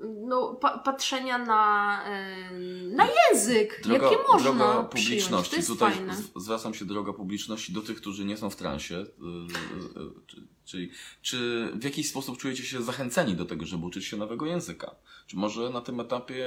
no, 0.00 0.54
pa, 0.54 0.78
patrzenia 0.78 1.38
na, 1.38 2.02
na 2.96 3.08
język, 3.32 3.80
Droga, 3.84 4.10
jakie 4.10 4.22
można 4.32 4.50
droga 4.50 4.82
publiczności. 4.82 5.62
Tutaj 5.66 5.92
fajne. 5.92 6.16
zwracam 6.36 6.74
się 6.74 6.84
droga 6.84 7.12
publiczności 7.12 7.72
do 7.72 7.82
tych, 7.82 7.96
którzy 7.96 8.24
nie 8.24 8.36
są 8.36 8.50
w 8.50 8.56
transie. 8.56 8.94
y, 8.94 9.00
y, 9.00 10.02
y, 10.02 10.10
czy- 10.26 10.42
Czyli 10.64 10.90
czy 11.22 11.68
w 11.74 11.84
jakiś 11.84 12.08
sposób 12.10 12.38
czujecie 12.38 12.62
się 12.62 12.82
zachęceni 12.82 13.34
do 13.34 13.44
tego, 13.44 13.66
żeby 13.66 13.86
uczyć 13.86 14.04
się 14.04 14.16
nowego 14.16 14.46
języka? 14.46 14.94
Czy 15.26 15.36
może 15.36 15.70
na 15.70 15.80
tym 15.80 16.00
etapie 16.00 16.46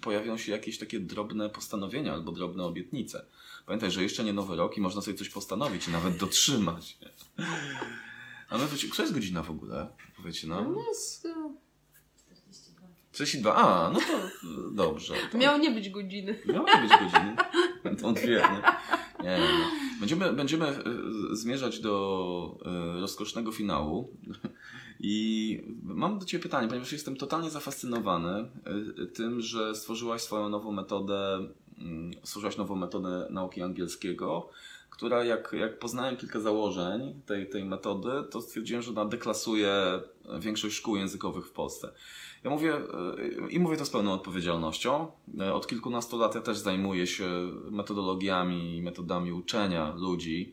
pojawią 0.00 0.36
się 0.36 0.52
jakieś 0.52 0.78
takie 0.78 1.00
drobne 1.00 1.50
postanowienia 1.50 2.12
albo 2.12 2.32
drobne 2.32 2.64
obietnice? 2.64 3.24
Pamiętaj, 3.66 3.90
że 3.90 4.02
jeszcze 4.02 4.24
nie 4.24 4.32
nowy 4.32 4.56
rok 4.56 4.76
i 4.76 4.80
można 4.80 5.02
sobie 5.02 5.16
coś 5.16 5.28
postanowić 5.28 5.88
i 5.88 5.90
nawet 5.90 6.16
dotrzymać. 6.16 6.98
A 8.48 8.58
my, 8.58 8.64
która 8.90 9.04
jest 9.04 9.14
godzina 9.14 9.42
w 9.42 9.50
ogóle? 9.50 9.88
Powiecie 10.16 10.46
nam. 10.48 10.72
No 10.74 10.84
jest, 10.88 11.28
32, 13.12 13.54
a, 13.54 13.90
no 13.90 14.00
to 14.00 14.18
y, 14.48 14.74
dobrze. 14.74 15.14
To 15.32 15.38
Miało 15.38 15.58
nie 15.58 15.70
być 15.70 15.90
godziny. 15.90 16.38
Miały 16.46 16.66
być 16.66 16.90
godziny. 16.90 17.36
Będą 17.84 18.14
dwie, 18.14 18.28
nie? 18.28 18.62
Nie, 19.24 19.38
nie. 19.38 19.48
Będziemy, 20.00 20.32
będziemy 20.32 20.68
y, 21.32 21.36
zmierzać 21.36 21.80
do 21.80 22.58
y, 22.96 23.00
rozkosznego 23.00 23.52
finału. 23.52 24.16
I 25.00 25.60
mam 25.82 26.18
do 26.18 26.26
Ciebie 26.26 26.42
pytanie, 26.42 26.68
ponieważ 26.68 26.92
jestem 26.92 27.16
totalnie 27.16 27.50
zafascynowany 27.50 28.48
tym, 29.14 29.40
że 29.40 29.74
stworzyłaś 29.74 30.22
swoją 30.22 30.48
nową 30.48 30.72
metodę, 30.72 31.48
mm, 31.78 32.10
stworzyłaś 32.22 32.56
nową 32.56 32.76
metodę 32.76 33.26
nauki 33.30 33.62
angielskiego, 33.62 34.48
która 34.90 35.24
jak, 35.24 35.52
jak 35.52 35.78
poznałem 35.78 36.16
kilka 36.16 36.40
założeń 36.40 37.20
tej, 37.26 37.48
tej 37.48 37.64
metody, 37.64 38.10
to 38.30 38.40
stwierdziłem, 38.40 38.82
że 38.82 38.90
ona 38.90 39.04
deklasuje 39.04 40.00
większość 40.40 40.76
szkół 40.76 40.96
językowych 40.96 41.46
w 41.46 41.52
Polsce. 41.52 41.92
Ja 42.44 42.50
mówię 42.50 42.76
y, 42.76 43.50
i 43.50 43.58
mówię 43.58 43.76
to 43.76 43.84
z 43.84 43.90
pełną 43.90 44.12
odpowiedzialnością. 44.12 45.06
Y, 45.40 45.52
Od 45.52 45.66
kilkunastu 45.66 46.18
lat 46.18 46.34
ja 46.34 46.40
też 46.40 46.58
zajmuję 46.58 47.06
się 47.06 47.28
metodologiami 47.70 48.76
i 48.76 48.82
metodami 48.82 49.32
uczenia 49.32 49.94
ludzi. 49.96 50.52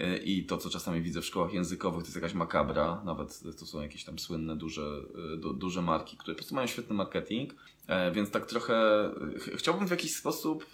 Y, 0.00 0.18
I 0.24 0.44
to, 0.44 0.58
co 0.58 0.70
czasami 0.70 1.02
widzę 1.02 1.20
w 1.20 1.26
szkołach 1.26 1.52
językowych, 1.52 2.02
to 2.02 2.06
jest 2.06 2.16
jakaś 2.16 2.34
makabra. 2.34 3.02
Nawet 3.04 3.42
to 3.58 3.66
są 3.66 3.80
jakieś 3.80 4.04
tam 4.04 4.18
słynne, 4.18 4.56
duże, 4.56 5.00
du, 5.38 5.52
duże 5.54 5.82
marki, 5.82 6.16
które 6.16 6.34
po 6.34 6.38
prostu 6.38 6.54
mają 6.54 6.66
świetny 6.66 6.96
marketing. 6.96 7.54
E, 7.88 8.12
Więc 8.12 8.30
tak 8.30 8.46
trochę 8.46 8.74
ch- 9.38 9.50
chciałbym 9.56 9.86
w 9.88 9.90
jakiś 9.90 10.16
sposób 10.16 10.66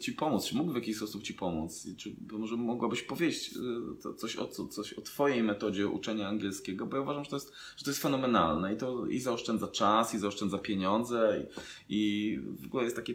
Ci 0.00 0.12
pomóc. 0.12 0.44
Czy 0.46 0.54
mógłbym 0.56 0.74
w 0.74 0.82
jakiś 0.82 0.96
sposób 0.96 1.22
Ci 1.22 1.34
pomóc? 1.34 1.86
Czy 1.96 2.16
może 2.32 2.56
mogłabyś 2.56 3.02
powiedzieć 3.02 3.54
to 4.02 4.14
coś, 4.14 4.36
o, 4.36 4.48
co- 4.48 4.68
coś 4.68 4.92
o 4.92 5.00
Twojej 5.02 5.42
metodzie 5.42 5.88
uczenia 5.88 6.28
angielskiego? 6.28 6.86
Bo 6.86 6.96
ja 6.96 7.02
uważam, 7.02 7.24
że 7.24 7.30
to 7.30 7.36
jest, 7.36 7.52
że 7.76 7.84
to 7.84 7.90
jest 7.90 8.02
fenomenalne 8.02 8.74
i 8.74 8.76
to 8.76 9.06
i 9.06 9.20
zaoszczędza 9.20 9.68
czas, 9.68 10.14
i 10.14 10.18
zaoszczędza 10.18 10.58
pieniądze, 10.58 11.46
i, 11.88 11.96
i 11.96 12.38
w 12.62 12.66
ogóle 12.66 12.84
jest 12.84 12.96
takie 12.96 13.14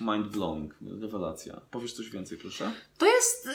mind 0.00 0.26
blowing, 0.26 0.74
rewelacja. 1.00 1.60
Powiesz 1.70 1.92
coś 1.92 2.10
więcej, 2.10 2.38
proszę? 2.38 2.72
To 2.98 3.06
jest 3.06 3.46
y, 3.46 3.50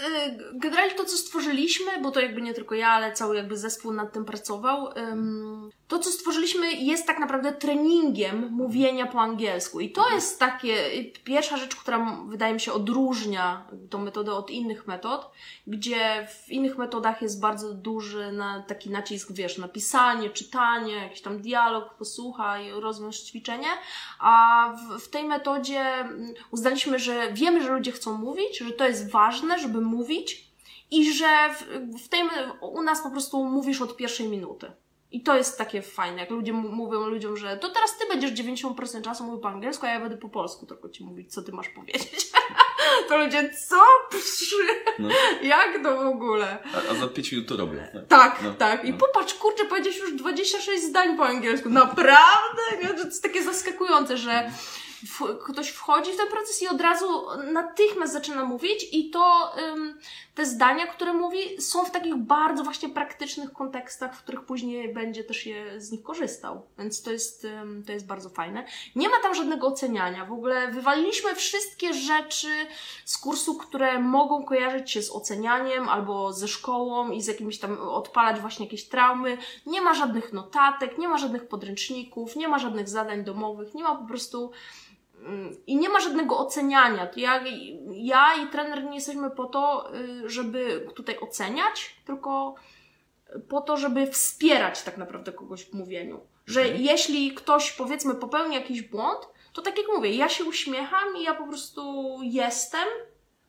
generalnie 0.54 0.96
to, 0.96 1.06
co 1.06 1.18
stworzyliśmy, 1.18 2.02
bo 2.02 2.12
to 2.12 2.20
jakby 2.20 2.42
nie 2.42 2.54
tylko 2.54 2.76
ja, 2.76 2.90
ale 2.90 3.14
cały 3.14 3.36
jakby 3.36 3.58
zespół 3.58 3.94
nad 3.94 4.14
tym 4.14 4.26
pracował. 4.26 4.90
ym, 4.98 5.72
to, 5.88 6.00
co 6.00 6.12
stworzyliśmy, 6.12 6.74
jest 6.74 7.08
tak 7.08 7.20
naprawdę 7.20 7.54
treningiem 7.54 8.50
mówienia 8.52 9.08
po 9.08 9.22
angielsku. 9.22 9.80
I 9.80 9.92
to 9.92 10.10
jest 10.10 10.40
takie, 10.40 10.94
y, 10.94 11.12
pierwsza 11.24 11.58
rzecz, 11.58 11.76
która 11.76 12.18
wydaje 12.28 12.54
mi 12.54 12.60
się 12.60 12.74
odróżnia 12.74 13.68
tą 13.90 14.00
metodę 14.00 14.34
od 14.34 14.50
innych 14.50 14.88
metod, 14.88 15.32
gdzie 15.68 16.28
w 16.46 16.50
innych 16.50 16.78
metodach 16.78 17.22
jest 17.22 17.42
bardzo 17.42 17.74
duży 17.74 18.32
na, 18.32 18.64
taki 18.68 18.90
nacisk, 18.90 19.32
wiesz, 19.32 19.58
na 19.58 19.68
pisanie, 19.68 20.30
czytanie, 20.30 20.96
jakiś 20.96 21.22
tam 21.22 21.42
dialog, 21.42 21.94
posłuchaj, 21.94 22.72
rozwiąż 22.72 23.20
ćwiczenie, 23.20 23.68
a 24.20 24.70
w, 24.78 25.00
w 25.02 25.10
tej 25.10 25.24
metodzie 25.24 26.10
uznaliśmy, 26.52 27.00
że 27.00 27.34
wiemy, 27.34 27.64
że 27.64 27.70
ludzie 27.72 27.92
chcą 27.92 28.18
mówić, 28.18 28.58
że 28.58 28.72
to 28.72 28.88
jest 28.88 29.12
ważne, 29.12 29.60
żeby 29.60 29.82
mówić 29.82 30.46
i 30.92 31.14
że 31.14 31.50
w, 31.60 31.64
w 32.06 32.10
tej, 32.10 32.22
u 32.62 32.82
nas 32.82 33.02
po 33.04 33.12
prostu 33.12 33.44
mówisz 33.46 33.82
od 33.82 33.98
pierwszej 33.98 34.28
minuty. 34.28 34.72
I 35.12 35.22
to 35.24 35.38
jest 35.38 35.58
takie 35.58 35.82
fajne, 35.82 36.18
jak 36.22 36.30
ludzie 36.30 36.54
mówią 36.54 37.00
ludziom, 37.06 37.38
że 37.38 37.58
to 37.58 37.70
teraz 37.70 37.98
ty 37.98 38.08
będziesz 38.08 38.32
90% 38.32 39.02
czasu 39.02 39.24
mówił 39.24 39.40
po 39.40 39.48
angielsku, 39.50 39.86
a 39.86 39.90
ja 39.90 40.00
będę 40.00 40.18
po 40.18 40.30
polsku 40.30 40.66
tylko 40.66 40.90
ci 40.90 41.04
mówić, 41.04 41.34
co 41.34 41.42
ty 41.42 41.52
masz 41.52 41.70
powiedzieć. 41.70 42.32
to 43.10 43.18
ludzie, 43.18 43.50
co? 43.68 43.76
Psz, 44.12 44.56
No. 45.00 45.10
Jak 45.54 45.84
to 45.84 45.98
w 46.04 46.08
ogóle? 46.08 46.58
A, 46.76 46.92
a 46.92 46.96
za 46.96 47.08
5 47.08 47.32
minut 47.32 47.48
to 47.48 47.58
robię. 47.58 47.90
tak? 47.94 48.08
Tak, 48.08 48.44
No, 48.44 48.54
tak. 48.54 48.86
I 48.86 48.92
no. 48.92 48.98
popatrz, 48.98 49.34
kurczę, 49.34 49.66
powiedziałeś 49.66 49.98
już 50.00 50.14
26 50.14 50.84
zdań 50.84 51.18
po 51.18 51.26
angielsku. 51.26 51.70
Naprawdę? 51.70 52.62
To 52.98 53.04
jest 53.06 53.24
takie 53.24 53.44
zaskakujące, 53.44 54.18
że 54.18 54.52
w, 55.04 55.38
ktoś 55.46 55.70
wchodzi 55.70 56.12
w 56.12 56.18
ten 56.18 56.28
proces 56.28 56.62
i 56.62 56.68
od 56.68 56.82
razu 56.82 57.26
natychmiast 57.54 58.14
zaczyna 58.14 58.46
mówić 58.46 58.88
i 58.92 59.10
to 59.10 59.52
ym, 59.58 60.00
te 60.36 60.46
zdania, 60.46 60.88
które 60.88 61.14
mówi, 61.14 61.62
są 61.62 61.86
w 61.86 61.92
takich 61.92 62.16
bardzo 62.16 62.64
właśnie 62.64 62.90
praktycznych 62.90 63.54
kontekstach, 63.54 64.16
w 64.16 64.24
których 64.24 64.42
później 64.42 64.94
będzie 64.94 65.24
też 65.24 65.46
je 65.46 65.82
z 65.82 65.92
nich 65.92 66.04
korzystał. 66.04 66.62
Więc 66.78 67.02
to 67.02 67.12
jest, 67.12 67.46
ym, 67.46 67.84
to 67.88 67.92
jest 67.92 68.06
bardzo 68.06 68.30
fajne. 68.30 68.66
Nie 68.96 69.10
ma 69.10 69.20
tam 69.20 69.36
żadnego 69.36 69.68
oceniania. 69.68 70.26
W 70.26 70.32
ogóle 70.32 70.72
wywaliliśmy 70.72 71.36
wszystkie 71.36 71.94
rzeczy 71.94 72.48
z 73.06 73.18
kursu, 73.18 73.56
które 73.56 74.00
mogą 74.00 74.46
kojarzyć 74.46 74.92
się 74.92 75.02
z 75.02 75.12
ocenianiem 75.12 75.90
albo 75.90 76.34
ze 76.34 76.48
szkołą 76.48 77.12
i 77.12 77.22
z 77.22 77.28
jakimiś 77.28 77.60
tam 77.60 77.80
odpalać 77.80 78.42
właśnie 78.42 78.66
jakieś 78.66 78.86
traumy. 78.88 79.38
Nie 79.66 79.82
ma 79.82 79.94
żadnych 79.94 80.34
notatek, 80.34 80.98
nie 80.98 81.08
ma 81.08 81.18
żadnych 81.18 81.48
podręczników, 81.48 82.36
nie 82.36 82.48
ma 82.48 82.60
żadnych 82.60 82.90
zadań 82.90 83.24
domowych, 83.24 83.74
nie 83.74 83.84
ma 83.84 83.96
po 83.96 84.08
prostu 84.08 84.52
i 85.68 85.78
nie 85.78 85.90
ma 85.90 86.00
żadnego 86.00 86.38
oceniania. 86.38 87.08
To 87.08 87.20
ja, 87.20 87.44
ja 87.92 88.34
i 88.44 88.48
trener 88.48 88.84
nie 88.84 88.96
jesteśmy 88.96 89.32
po 89.32 89.46
to, 89.46 89.94
y, 89.96 90.30
żeby 90.30 90.88
tutaj 90.96 91.18
oceniać, 91.20 91.96
tylko 92.06 92.56
po 93.50 93.62
to, 93.62 93.78
żeby 93.78 94.08
wspierać 94.08 94.84
tak 94.84 94.98
naprawdę 94.98 95.32
kogoś 95.32 95.66
w 95.66 95.74
mówieniu. 95.74 96.20
Że 96.46 96.62
Mhm. 96.62 96.82
jeśli 96.82 97.34
ktoś 97.34 97.72
powiedzmy 97.72 98.16
popełni 98.16 98.56
jakiś 98.56 98.82
błąd, 98.82 99.20
to 99.54 99.62
tak 99.62 99.78
jak 99.78 99.88
mówię, 99.96 100.10
ja 100.16 100.30
się 100.30 100.44
uśmiecham 100.44 101.18
i 101.18 101.24
ja 101.24 101.34
po 101.34 101.48
prostu 101.48 102.20
jestem 102.24 102.88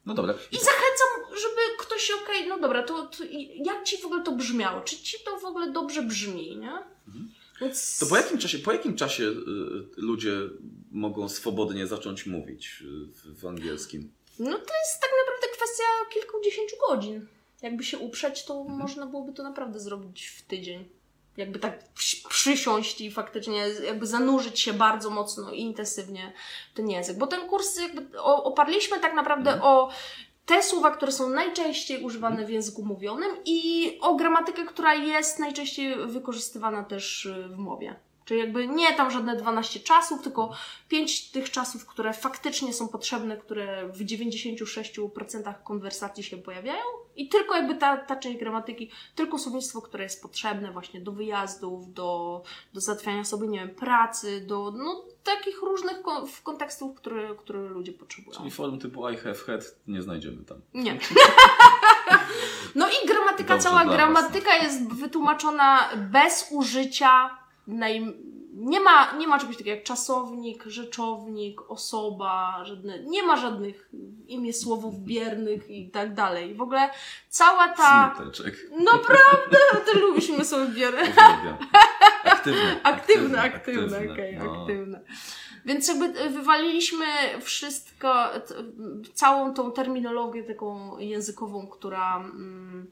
No 0.06 0.14
dobra. 0.14 0.34
i 0.52 0.56
zachęcam, 0.56 1.36
żeby 1.42 1.60
ktoś, 1.78 2.10
okej, 2.22 2.48
no 2.48 2.58
dobra, 2.58 2.82
to, 2.82 3.02
to 3.06 3.24
jak 3.54 3.84
ci 3.84 3.96
w 3.98 4.04
ogóle 4.06 4.22
to 4.22 4.32
brzmiało? 4.32 4.80
Czy 4.80 4.96
ci 4.96 5.16
to 5.24 5.38
w 5.38 5.44
ogóle 5.44 5.70
dobrze 5.70 6.02
brzmi, 6.02 6.56
nie? 6.56 6.72
Więc... 7.08 7.32
To 8.00 8.06
po 8.06 8.16
jakim 8.16 8.38
czasie, 8.38 8.58
po 8.58 8.72
jakim 8.72 8.96
czasie 8.96 9.22
y, 9.24 9.34
ludzie 9.96 10.32
mogą 10.92 11.28
swobodnie 11.28 11.86
zacząć 11.86 12.26
mówić 12.26 12.82
y, 12.82 13.34
w, 13.34 13.46
angielskim? 13.46 14.12
No 14.38 14.50
to 14.58 14.74
jest 14.74 15.00
tak 15.00 15.10
naprawdę 15.26 15.56
kwestia 15.56 15.84
kilkudziesięciu 16.14 16.76
godzin. 16.88 17.26
Jakby 17.62 17.84
się 17.84 17.98
uprzeć, 17.98 18.44
to 18.44 18.64
można 18.64 19.06
byłoby 19.06 19.32
to 19.32 19.42
naprawdę 19.42 19.80
zrobić 19.80 20.26
w 20.26 20.42
tydzień. 20.42 20.88
Jakby 21.36 21.58
tak 21.58 21.92
przy- 21.92 22.28
przysiąść 22.28 23.00
i 23.00 23.10
faktycznie 23.10 23.68
jakby 23.68 24.06
zanurzyć 24.06 24.60
się 24.60 24.72
bardzo 24.72 25.10
mocno 25.10 25.52
i 25.52 25.60
intensywnie 25.60 26.32
w 26.72 26.76
ten 26.76 26.90
język. 26.90 27.18
Bo 27.18 27.26
ten 27.26 27.48
kurs 27.48 27.76
jakby 27.78 28.20
oparliśmy 28.22 29.00
tak 29.00 29.14
naprawdę 29.14 29.62
o 29.62 29.90
te 30.46 30.62
słowa, 30.62 30.90
które 30.90 31.12
są 31.12 31.28
najczęściej 31.28 32.02
używane 32.02 32.46
w 32.46 32.50
języku 32.50 32.84
mówionym 32.84 33.30
i 33.44 33.98
o 34.00 34.14
gramatykę, 34.14 34.64
która 34.64 34.94
jest 34.94 35.38
najczęściej 35.38 35.94
wykorzystywana 36.06 36.84
też 36.84 37.26
y, 37.26 37.48
w 37.48 37.56
mowie. 37.56 37.96
Czyli 38.26 38.40
jakby 38.40 38.68
nie 38.68 38.94
tam 38.94 39.10
żadne 39.10 39.36
12 39.36 39.80
czasów, 39.80 40.22
tylko 40.22 40.50
5 40.88 41.30
tych 41.30 41.50
czasów, 41.50 41.86
które 41.86 42.12
faktycznie 42.12 42.72
są 42.72 42.88
potrzebne, 42.88 43.36
które 43.36 43.88
w 43.88 44.04
96% 44.04 45.54
konwersacji 45.64 46.24
się 46.24 46.36
pojawiają 46.36 46.82
i 47.16 47.28
tylko 47.28 47.54
jakby 47.54 47.74
ta, 47.74 47.96
ta 47.96 48.16
część 48.16 48.38
gramatyki, 48.38 48.90
tylko 49.14 49.38
słownictwo, 49.38 49.82
które 49.82 50.04
jest 50.04 50.22
potrzebne 50.22 50.72
właśnie 50.72 51.00
do 51.00 51.12
wyjazdów, 51.12 51.92
do, 51.92 52.42
do 52.74 52.80
załatwiania 52.80 53.24
sobie, 53.24 53.48
nie 53.48 53.58
wiem, 53.58 53.70
pracy, 53.74 54.40
do 54.40 54.72
no, 54.76 55.04
takich 55.24 55.62
różnych 55.62 56.02
ko- 56.02 56.26
w 56.26 56.42
kontekstów, 56.42 56.96
które, 56.96 57.34
które 57.34 57.60
ludzie 57.60 57.92
potrzebują. 57.92 58.38
Czyli 58.38 58.50
form 58.50 58.78
typu 58.78 59.10
I 59.10 59.16
have 59.16 59.38
had 59.46 59.64
nie 59.86 60.02
znajdziemy 60.02 60.44
tam. 60.44 60.60
Nie. 60.74 60.98
No 62.74 62.88
i 62.88 63.06
gramatyka, 63.06 63.54
Dobrze 63.54 63.68
cała 63.68 63.84
dla 63.84 63.84
was, 63.84 63.96
gramatyka 63.96 64.54
jest 64.56 64.92
wytłumaczona 64.92 65.88
bez 65.96 66.48
użycia 66.50 67.38
naj... 67.66 68.14
nie, 68.54 68.80
ma, 68.80 69.12
nie 69.12 69.26
ma 69.26 69.38
czegoś 69.38 69.56
takiego 69.56 69.76
jak 69.76 69.84
czasownik, 69.84 70.64
rzeczownik, 70.64 71.70
osoba, 71.70 72.64
żadne, 72.64 73.04
nie 73.04 73.22
ma 73.22 73.36
żadnych 73.36 73.90
imię 74.26 74.52
słowów 74.52 75.00
biernych 75.00 75.70
i 75.70 75.90
tak 75.90 76.14
dalej. 76.14 76.54
W 76.54 76.62
ogóle 76.62 76.90
cała 77.28 77.68
ta... 77.68 78.14
Smuteczek. 78.16 78.54
Naprawdę? 78.70 79.58
Ty 79.92 79.98
lubisz 79.98 80.28
imię 80.28 80.44
słowy 80.44 80.68
bierne? 80.68 81.02
Aktywne. 82.24 82.80
Aktywne, 82.82 83.42
aktywne, 83.42 84.12
okej, 84.12 84.36
no. 84.36 84.62
aktywne. 84.62 85.00
Więc 85.64 85.88
jakby 85.88 86.04
e, 86.04 86.30
wywaliliśmy 86.30 87.06
wszystko, 87.40 88.28
całą 89.14 89.54
tą 89.54 89.72
terminologię 89.72 90.44
taką 90.44 90.98
językową, 90.98 91.66
która, 91.66 92.16
mm, 92.16 92.86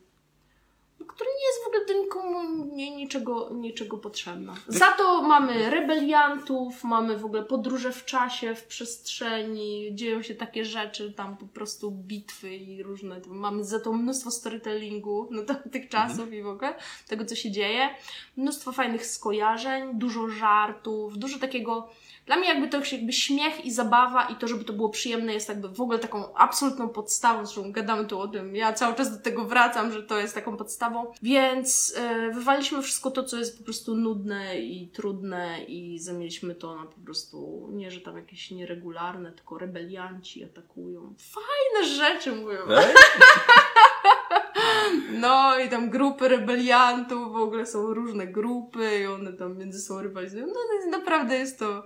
która 1.08 1.30
nie 1.30 1.46
jest 1.46 1.64
w 1.64 1.66
ogóle 1.66 1.86
do 1.86 2.04
nikomu 2.04 2.64
nie, 2.74 2.96
niczego, 2.96 3.50
niczego 3.52 3.98
potrzebna. 3.98 4.54
Za 4.68 4.92
to 4.92 5.22
mamy 5.22 5.70
rebeliantów, 5.70 6.84
mamy 6.84 7.18
w 7.18 7.24
ogóle 7.24 7.42
podróże 7.42 7.92
w 7.92 8.04
czasie, 8.04 8.54
w 8.54 8.64
przestrzeni, 8.64 9.90
dzieją 9.94 10.22
się 10.22 10.34
takie 10.34 10.64
rzeczy, 10.64 11.12
tam 11.12 11.36
po 11.36 11.46
prostu 11.46 11.90
bitwy 11.90 12.56
i 12.56 12.82
różne, 12.82 13.20
mamy 13.26 13.64
za 13.64 13.80
to 13.80 13.92
mnóstwo 13.92 14.30
storytellingu 14.30 15.28
no, 15.30 15.42
to, 15.42 15.54
tych 15.72 15.88
czasów 15.88 16.32
i 16.32 16.42
w 16.42 16.48
ogóle 16.48 16.74
tego, 17.08 17.24
co 17.24 17.34
się 17.34 17.50
dzieje. 17.50 17.88
Mnóstwo 18.36 18.72
fajnych 18.72 19.06
skojarzeń, 19.06 19.98
dużo 19.98 20.28
żartów, 20.28 21.18
dużo 21.18 21.38
takiego 21.38 21.88
Dla 22.26 22.36
mnie 22.36 22.48
jakby 22.48 22.68
to 22.68 22.78
jakby 22.92 23.12
śmiech 23.12 23.64
i 23.64 23.72
zabawa 23.72 24.24
i 24.24 24.36
to, 24.36 24.48
żeby 24.48 24.64
to 24.64 24.72
było 24.72 24.88
przyjemne 24.88 25.34
jest 25.34 25.48
jakby 25.48 25.68
w 25.68 25.80
ogóle 25.80 25.98
taką 25.98 26.34
absolutną 26.34 26.88
podstawą, 26.88 27.46
zresztą 27.46 27.72
gadamy 27.72 28.04
tu 28.04 28.20
o 28.20 28.28
tym, 28.28 28.56
ja 28.56 28.72
cały 28.72 28.94
czas 28.94 29.16
do 29.16 29.22
tego 29.22 29.44
wracam, 29.44 29.92
że 29.92 30.02
to 30.02 30.18
jest 30.18 30.34
taką 30.34 30.56
podstawą, 30.56 31.12
więc 31.22 31.94
e, 31.96 32.30
wywaliśmy 32.30 32.82
wszystko 32.82 33.10
to, 33.10 33.24
co 33.24 33.38
jest 33.38 33.58
po 33.58 33.64
prostu 33.64 33.94
nudne 33.94 34.60
i 34.60 34.88
trudne 34.88 35.64
i 35.64 35.98
zamieniliśmy 35.98 36.54
to 36.54 36.76
na 36.76 36.84
po 36.84 37.00
prostu, 37.04 37.68
nie, 37.72 37.90
że 37.90 38.00
tam 38.00 38.16
jakieś 38.16 38.50
nieregularne, 38.50 39.32
tylko 39.32 39.58
rebelianci 39.58 40.44
atakują. 40.44 41.14
Fajne 41.18 41.88
rzeczy 41.88 42.32
mówią. 42.32 42.58
Tak? 42.68 42.94
No 45.12 45.58
i 45.58 45.68
tam 45.68 45.90
grupy 45.90 46.28
rebeliantów, 46.28 47.32
w 47.32 47.36
ogóle 47.36 47.66
są 47.66 47.94
różne 47.94 48.26
grupy 48.26 49.00
i 49.02 49.06
one 49.06 49.32
tam 49.32 49.58
między 49.58 49.80
sobą 49.80 50.02
rywalizują. 50.02 50.46
No 50.46 50.52
to 50.52 50.74
jest, 50.74 50.88
naprawdę 50.88 51.36
jest 51.36 51.58
to, 51.58 51.84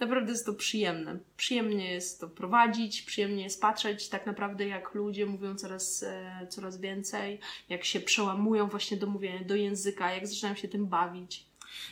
naprawdę 0.00 0.32
jest 0.32 0.46
to 0.46 0.54
przyjemne. 0.54 1.18
Przyjemnie 1.36 1.92
jest 1.92 2.20
to 2.20 2.28
prowadzić, 2.28 3.02
przyjemnie 3.02 3.42
jest 3.42 3.60
patrzeć 3.60 4.08
tak 4.08 4.26
naprawdę 4.26 4.66
jak 4.66 4.94
ludzie 4.94 5.26
mówią 5.26 5.56
coraz, 5.56 6.02
e, 6.02 6.46
coraz 6.50 6.80
więcej, 6.80 7.40
jak 7.68 7.84
się 7.84 8.00
przełamują 8.00 8.68
właśnie 8.68 8.96
do 8.96 9.06
mówienia, 9.06 9.44
do 9.44 9.54
języka, 9.54 10.12
jak 10.12 10.26
zaczynają 10.26 10.54
się 10.54 10.68
tym 10.68 10.86
bawić. 10.86 11.46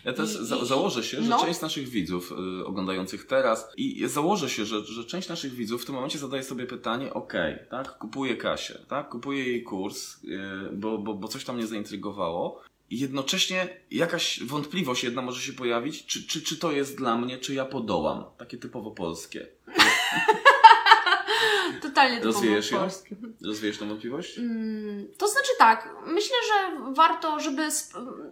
Ja 0.04 0.12
też 0.12 0.34
I- 0.34 0.44
za 0.46 0.64
założę 0.64 1.02
się, 1.02 1.22
że 1.22 1.28
no. 1.28 1.44
część 1.44 1.60
naszych 1.60 1.88
widzów 1.88 2.32
y, 2.60 2.66
oglądających 2.66 3.26
teraz 3.26 3.68
i 3.76 4.08
założę 4.08 4.50
się, 4.50 4.64
że, 4.64 4.84
że 4.84 5.04
część 5.04 5.28
naszych 5.28 5.54
widzów 5.54 5.82
w 5.82 5.86
tym 5.86 5.94
momencie 5.94 6.18
zadaje 6.18 6.42
sobie 6.42 6.66
pytanie, 6.66 7.14
okej, 7.14 7.58
tak, 7.70 7.98
kupuję 7.98 8.36
Kasię, 8.36 8.78
tak, 8.88 9.08
kupuję 9.08 9.44
jej 9.48 9.62
kurs, 9.62 10.24
y, 10.24 10.38
bo, 10.72 10.98
bo, 10.98 11.14
bo 11.14 11.28
coś 11.28 11.44
tam 11.44 11.56
mnie 11.56 11.66
zaintrygowało. 11.66 12.62
I 12.90 12.98
jednocześnie 12.98 13.80
jakaś 13.90 14.42
wątpliwość 14.42 15.04
jedna 15.04 15.22
może 15.22 15.40
się 15.40 15.52
pojawić, 15.52 16.06
czy, 16.06 16.26
czy, 16.26 16.42
czy 16.42 16.56
to 16.56 16.72
jest 16.72 16.96
dla 16.98 17.16
mnie, 17.16 17.38
czy 17.38 17.54
ja 17.54 17.64
podołam. 17.64 18.24
Takie 18.38 18.58
typowo 18.58 18.90
polskie. 18.90 19.46
Totalnie 21.88 22.18
to 22.18 22.24
Rozwijesz 22.24 22.70
ją? 22.70 22.88
Rozwijesz 23.44 23.78
tę 23.78 23.86
wątpliwość? 23.86 24.38
Mm, 24.38 25.08
To 25.18 25.28
znaczy 25.28 25.48
tak, 25.58 25.94
myślę, 26.06 26.36
że 26.48 26.76
warto, 26.94 27.40
żeby. 27.40 27.68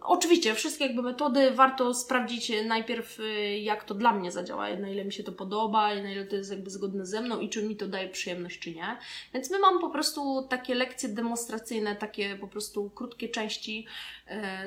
Oczywiście, 0.02 0.54
wszystkie 0.54 0.86
jakby 0.86 1.02
metody 1.02 1.50
warto 1.50 1.94
sprawdzić 1.94 2.52
najpierw, 2.66 3.20
y, 3.20 3.58
jak 3.58 3.84
to 3.84 3.94
dla 3.94 4.12
mnie 4.12 4.32
zadziała, 4.32 4.76
na 4.76 4.88
ile 4.88 5.04
mi 5.04 5.12
się 5.12 5.22
to 5.22 5.32
podoba, 5.32 5.94
na 5.94 6.12
ile 6.12 6.26
to 6.26 6.36
jest 6.36 6.50
jakby 6.50 6.70
zgodne 6.70 7.06
ze 7.06 7.20
mną 7.20 7.40
i 7.40 7.48
czy 7.48 7.62
mi 7.62 7.76
to 7.76 7.88
daje 7.88 8.08
przyjemność, 8.08 8.58
czy 8.58 8.74
nie. 8.74 8.96
Więc 9.34 9.50
my 9.50 9.58
mamy 9.58 9.80
po 9.80 9.90
prostu 9.90 10.46
takie 10.50 10.74
lekcje 10.74 11.08
demonstracyjne, 11.08 11.96
takie 11.96 12.36
po 12.36 12.48
prostu 12.48 12.90
krótkie 12.90 13.28
części, 13.28 13.86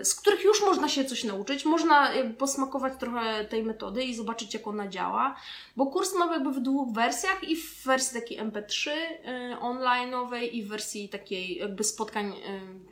z 0.04 0.16
których 0.16 0.44
już 0.44 0.62
można 0.62 0.90
się 0.90 1.06
coś 1.06 1.24
nauczyć. 1.24 1.66
Można 1.66 2.14
jakby 2.14 2.34
posmakować 2.34 2.94
trochę 3.00 3.46
tej 3.46 3.64
metody 3.64 4.04
i 4.04 4.16
zobaczyć, 4.16 4.54
jak 4.54 4.68
ona 4.68 4.88
działa. 4.88 5.36
Bo 5.76 5.86
kurs 5.86 6.14
mamy 6.14 6.34
jakby 6.34 6.52
w 6.52 6.60
dwóch 6.60 6.94
wersjach 6.94 7.44
i 7.44 7.56
w 7.56 7.84
wersji 7.84 8.22
takiej 8.22 8.40
MP3 8.40 8.90
y, 8.90 9.56
online'owej 9.62 10.50
i 10.52 10.64
w 10.64 10.68
wersji 10.68 11.10
takiej 11.10 11.58
jakby 11.58 11.84
spotkań 11.84 12.34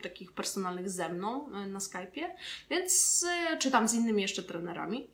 takich 0.02 0.32
personalnych 0.32 0.90
ze 0.90 1.08
mną 1.08 1.48
na 1.66 1.78
Skype'ie, 1.78 2.26
więc 2.70 3.22
y, 3.52 3.58
czy 3.58 3.70
tam 3.70 3.88
z 3.88 3.94
innymi 3.94 4.22
jeszcze 4.22 4.42
trenerami. 4.42 5.08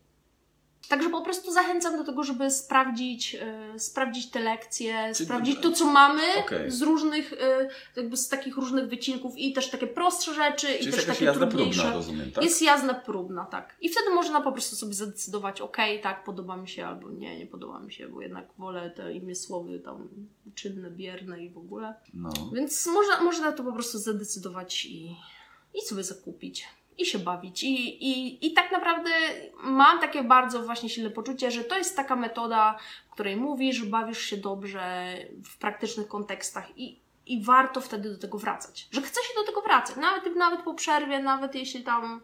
Także 0.90 1.10
po 1.10 1.22
prostu 1.22 1.52
zachęcam 1.52 1.96
do 1.96 2.04
tego, 2.04 2.22
żeby 2.24 2.50
sprawdzić, 2.50 3.34
y, 3.74 3.78
sprawdzić 3.78 4.30
te 4.30 4.40
lekcje, 4.40 5.12
Czyli- 5.14 5.26
sprawdzić 5.26 5.60
to, 5.60 5.72
co 5.72 5.84
mamy 5.84 6.22
Okej. 6.38 6.70
z 6.70 6.82
różnych, 6.82 7.32
y, 7.32 7.36
jakby 7.96 8.16
z 8.16 8.28
takich 8.28 8.56
różnych 8.56 8.88
wycinków 8.88 9.36
i 9.36 9.52
też 9.52 9.70
takie 9.70 9.86
prostsze 9.86 10.34
rzeczy 10.34 10.66
Czyli 10.66 10.82
i 10.82 10.86
jest 10.86 10.98
też 10.98 11.06
takie 11.06 11.24
jazda 11.24 11.46
trudniejsze. 11.46 11.80
próbna, 11.80 11.96
rozumiem, 11.96 12.32
tak? 12.32 12.44
Jest 12.44 12.62
jazda 12.62 12.94
próbna, 12.94 13.44
tak. 13.44 13.76
I 13.80 13.88
wtedy 13.88 14.10
można 14.10 14.40
po 14.40 14.52
prostu 14.52 14.76
sobie 14.76 14.94
zadecydować, 14.94 15.60
ok, 15.60 15.76
tak, 16.02 16.24
podoba 16.24 16.56
mi 16.56 16.68
się, 16.68 16.86
albo 16.86 17.10
nie, 17.10 17.38
nie 17.38 17.46
podoba 17.46 17.80
mi 17.80 17.92
się, 17.92 18.08
bo 18.08 18.20
jednak 18.22 18.46
wolę 18.58 18.90
te 18.90 19.12
imię 19.14 19.34
słowy 19.34 19.78
tam 19.78 20.08
czynne, 20.54 20.90
bierne 20.90 21.44
i 21.44 21.50
w 21.50 21.58
ogóle. 21.58 21.94
No. 22.14 22.30
Więc 22.54 22.86
można, 22.86 23.20
można 23.20 23.52
to 23.52 23.64
po 23.64 23.72
prostu 23.72 23.98
zadecydować 23.98 24.84
i, 24.86 25.16
i 25.74 25.80
sobie 25.86 26.04
zakupić. 26.04 26.64
I 27.00 27.06
się 27.06 27.18
bawić. 27.18 27.62
I, 27.62 28.04
i, 28.10 28.46
I 28.46 28.52
tak 28.52 28.72
naprawdę 28.72 29.10
mam 29.62 30.00
takie 30.00 30.22
bardzo 30.22 30.62
właśnie 30.62 30.88
silne 30.88 31.10
poczucie, 31.10 31.50
że 31.50 31.64
to 31.64 31.78
jest 31.78 31.96
taka 31.96 32.16
metoda, 32.16 32.78
której 33.10 33.36
mówisz, 33.36 33.84
bawisz 33.84 34.18
się 34.18 34.36
dobrze 34.36 35.16
w 35.44 35.58
praktycznych 35.58 36.08
kontekstach 36.08 36.78
i, 36.78 37.00
i 37.26 37.44
warto 37.44 37.80
wtedy 37.80 38.10
do 38.10 38.18
tego 38.18 38.38
wracać. 38.38 38.88
Że 38.92 39.02
chce 39.02 39.20
się 39.20 39.34
do 39.36 39.46
tego 39.46 39.60
wracać. 39.60 39.96
Nawet, 39.96 40.36
nawet 40.36 40.62
po 40.62 40.74
przerwie, 40.74 41.18
nawet 41.18 41.54
jeśli 41.54 41.84
tam 41.84 42.20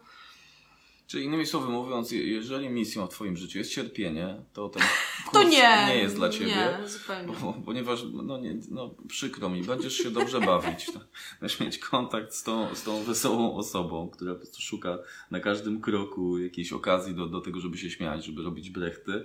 Czyli 1.07 1.25
innymi 1.25 1.45
słowy 1.45 1.69
mówiąc, 1.69 2.11
je- 2.11 2.27
jeżeli 2.27 2.69
misją 2.69 3.07
w 3.07 3.09
Twoim 3.09 3.37
życiu 3.37 3.57
jest 3.57 3.71
cierpienie, 3.71 4.35
to 4.53 4.69
ten 4.69 4.83
kurs 5.27 5.33
To 5.33 5.43
nie. 5.43 5.85
nie 5.87 5.95
jest 5.95 6.15
dla 6.15 6.29
Ciebie. 6.29 6.77
Nie, 6.81 6.87
zupełnie. 6.89 7.33
Bo, 7.41 7.53
ponieważ, 7.65 7.99
no, 8.23 8.37
nie, 8.37 8.55
no 8.71 8.95
przykro 9.07 9.49
mi, 9.49 9.63
będziesz 9.63 9.97
się 9.97 10.11
dobrze 10.11 10.39
bawić. 10.41 10.85
tak? 10.85 11.07
Będziesz 11.41 11.59
mieć 11.59 11.77
kontakt 11.77 12.33
z 12.33 12.43
tą, 12.43 12.75
z 12.75 12.83
tą 12.83 13.03
wesołą 13.03 13.55
osobą, 13.55 14.09
która 14.09 14.33
po 14.33 14.39
prostu 14.39 14.61
szuka 14.61 14.97
na 15.31 15.39
każdym 15.39 15.81
kroku 15.81 16.39
jakiejś 16.39 16.73
okazji 16.73 17.15
do, 17.15 17.25
do 17.27 17.41
tego, 17.41 17.59
żeby 17.59 17.77
się 17.77 17.89
śmiać, 17.89 18.25
żeby 18.25 18.43
robić 18.43 18.69
brechty. 18.69 19.23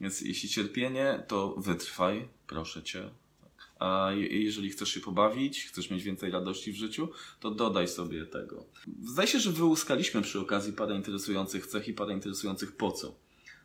Więc 0.00 0.20
jeśli 0.20 0.48
cierpienie, 0.48 1.22
to 1.28 1.54
wytrwaj, 1.58 2.28
proszę 2.46 2.82
Cię. 2.82 3.10
A 3.80 4.10
je- 4.12 4.42
jeżeli 4.44 4.70
chcesz 4.70 4.88
się 4.94 5.00
pobawić, 5.00 5.64
chcesz 5.64 5.90
mieć 5.90 6.02
więcej 6.02 6.30
radości 6.30 6.72
w 6.72 6.76
życiu, 6.76 7.08
to 7.40 7.50
dodaj 7.50 7.88
sobie 7.88 8.26
tego. 8.26 8.64
Zdaje 9.04 9.28
się, 9.28 9.40
że 9.40 9.50
wyłuskaliśmy 9.52 10.22
przy 10.22 10.40
okazji 10.40 10.72
parę 10.72 10.96
interesujących 10.96 11.66
cech 11.66 11.88
i 11.88 11.92
parę 11.94 12.12
interesujących 12.14 12.76
po 12.76 12.92
co. 12.92 13.14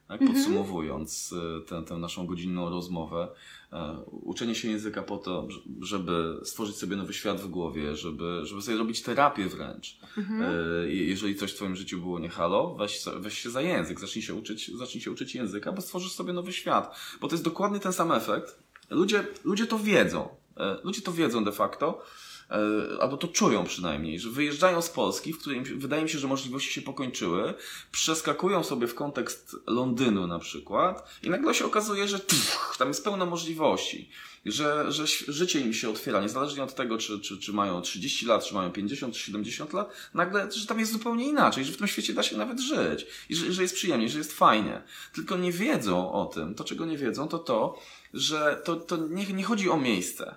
Tak, 0.07 0.21
podsumowując 0.27 1.33
e, 1.57 1.61
tę, 1.61 1.83
tę 1.83 1.97
naszą 1.97 2.25
godzinną 2.27 2.69
rozmowę, 2.69 3.27
e, 3.73 3.97
uczenie 4.11 4.55
się 4.55 4.67
języka 4.69 5.03
po 5.03 5.17
to, 5.17 5.47
żeby 5.81 6.39
stworzyć 6.43 6.75
sobie 6.75 6.95
nowy 6.95 7.13
świat 7.13 7.41
w 7.41 7.47
głowie, 7.47 7.95
żeby, 7.95 8.41
żeby 8.43 8.61
sobie 8.61 8.77
robić 8.77 9.01
terapię 9.01 9.45
wręcz. 9.49 9.97
E, 10.41 10.89
je- 10.89 11.05
Jeżeli 11.07 11.35
coś 11.35 11.51
w 11.51 11.55
Twoim 11.55 11.75
życiu 11.75 11.99
było 11.99 12.19
nie 12.19 12.29
halo, 12.29 12.75
weź, 12.75 13.01
weź 13.19 13.37
się 13.37 13.49
za 13.49 13.61
język, 13.61 13.99
zacznij 13.99 14.21
się, 14.21 14.33
uczyć, 14.33 14.71
zacznij 14.77 15.01
się 15.01 15.11
uczyć 15.11 15.35
języka, 15.35 15.71
bo 15.71 15.81
stworzysz 15.81 16.11
sobie 16.11 16.33
nowy 16.33 16.53
świat. 16.53 16.95
Bo 17.21 17.27
to 17.27 17.33
jest 17.35 17.43
dokładnie 17.43 17.79
ten 17.79 17.93
sam 17.93 18.11
efekt. 18.11 18.64
Ludzie, 18.89 19.27
ludzie 19.43 19.67
to 19.67 19.79
wiedzą. 19.79 20.29
E, 20.57 20.77
Ludzie 20.83 21.01
to 21.01 21.11
wiedzą 21.11 21.43
de 21.43 21.51
facto. 21.51 22.01
e, 22.51 23.01
Albo 23.01 23.17
to 23.17 23.27
czują 23.27 23.63
przynajmniej, 23.63 24.19
że 24.19 24.29
wyjeżdżają 24.29 24.81
z 24.81 24.89
Polski, 24.89 25.33
w 25.33 25.43
się- 25.43 25.75
wydaje 25.77 26.03
mi 26.03 26.09
się, 26.09 26.19
że 26.19 26.27
możliwości 26.27 26.73
się 26.73 26.81
pokończyły, 26.81 27.53
przeskakują 27.91 28.63
sobie 28.63 28.87
w 28.87 28.95
kontekst 28.95 29.55
Londynu 29.67 30.27
na 30.27 30.39
przykład 30.39 31.09
i 31.23 31.29
nagle 31.29 31.53
się 31.53 31.65
okazuje, 31.65 32.07
że 32.07 32.19
pff, 32.19 32.77
tam 32.77 32.87
jest 32.87 33.03
pełno 33.03 33.25
możliwości, 33.25 34.09
że, 34.45 34.91
że 34.91 35.07
życie 35.27 35.59
im 35.59 35.73
się 35.73 35.89
otwiera, 35.89 36.21
niezależnie 36.21 36.63
od 36.63 36.75
tego, 36.75 36.97
czy, 36.97 37.19
czy, 37.19 37.37
czy 37.39 37.53
mają 37.53 37.81
30 37.81 38.25
lat, 38.25 38.45
czy 38.45 38.53
mają 38.53 38.71
50, 38.71 39.13
czy 39.13 39.19
70 39.19 39.73
lat, 39.73 39.89
nagle, 40.13 40.51
że 40.51 40.67
tam 40.67 40.79
jest 40.79 40.91
zupełnie 40.91 41.27
inaczej, 41.27 41.65
że 41.65 41.71
w 41.73 41.77
tym 41.77 41.87
świecie 41.87 42.13
da 42.13 42.23
się 42.23 42.37
nawet 42.37 42.59
żyć 42.59 43.05
i 43.29 43.35
że, 43.35 43.53
że 43.53 43.61
jest 43.61 43.75
przyjemnie, 43.75 44.09
że 44.09 44.17
jest 44.17 44.33
fajnie. 44.33 44.81
Tylko 45.13 45.37
nie 45.37 45.51
wiedzą 45.51 46.11
o 46.11 46.25
tym. 46.25 46.55
To, 46.55 46.63
czego 46.63 46.85
nie 46.85 46.97
wiedzą, 46.97 47.27
to 47.27 47.39
to, 47.39 47.79
że 48.15 48.61
to, 48.63 48.75
to 48.75 48.97
nie, 48.97 49.25
nie 49.25 49.43
chodzi 49.43 49.69
o 49.69 49.77
miejsce. 49.77 50.35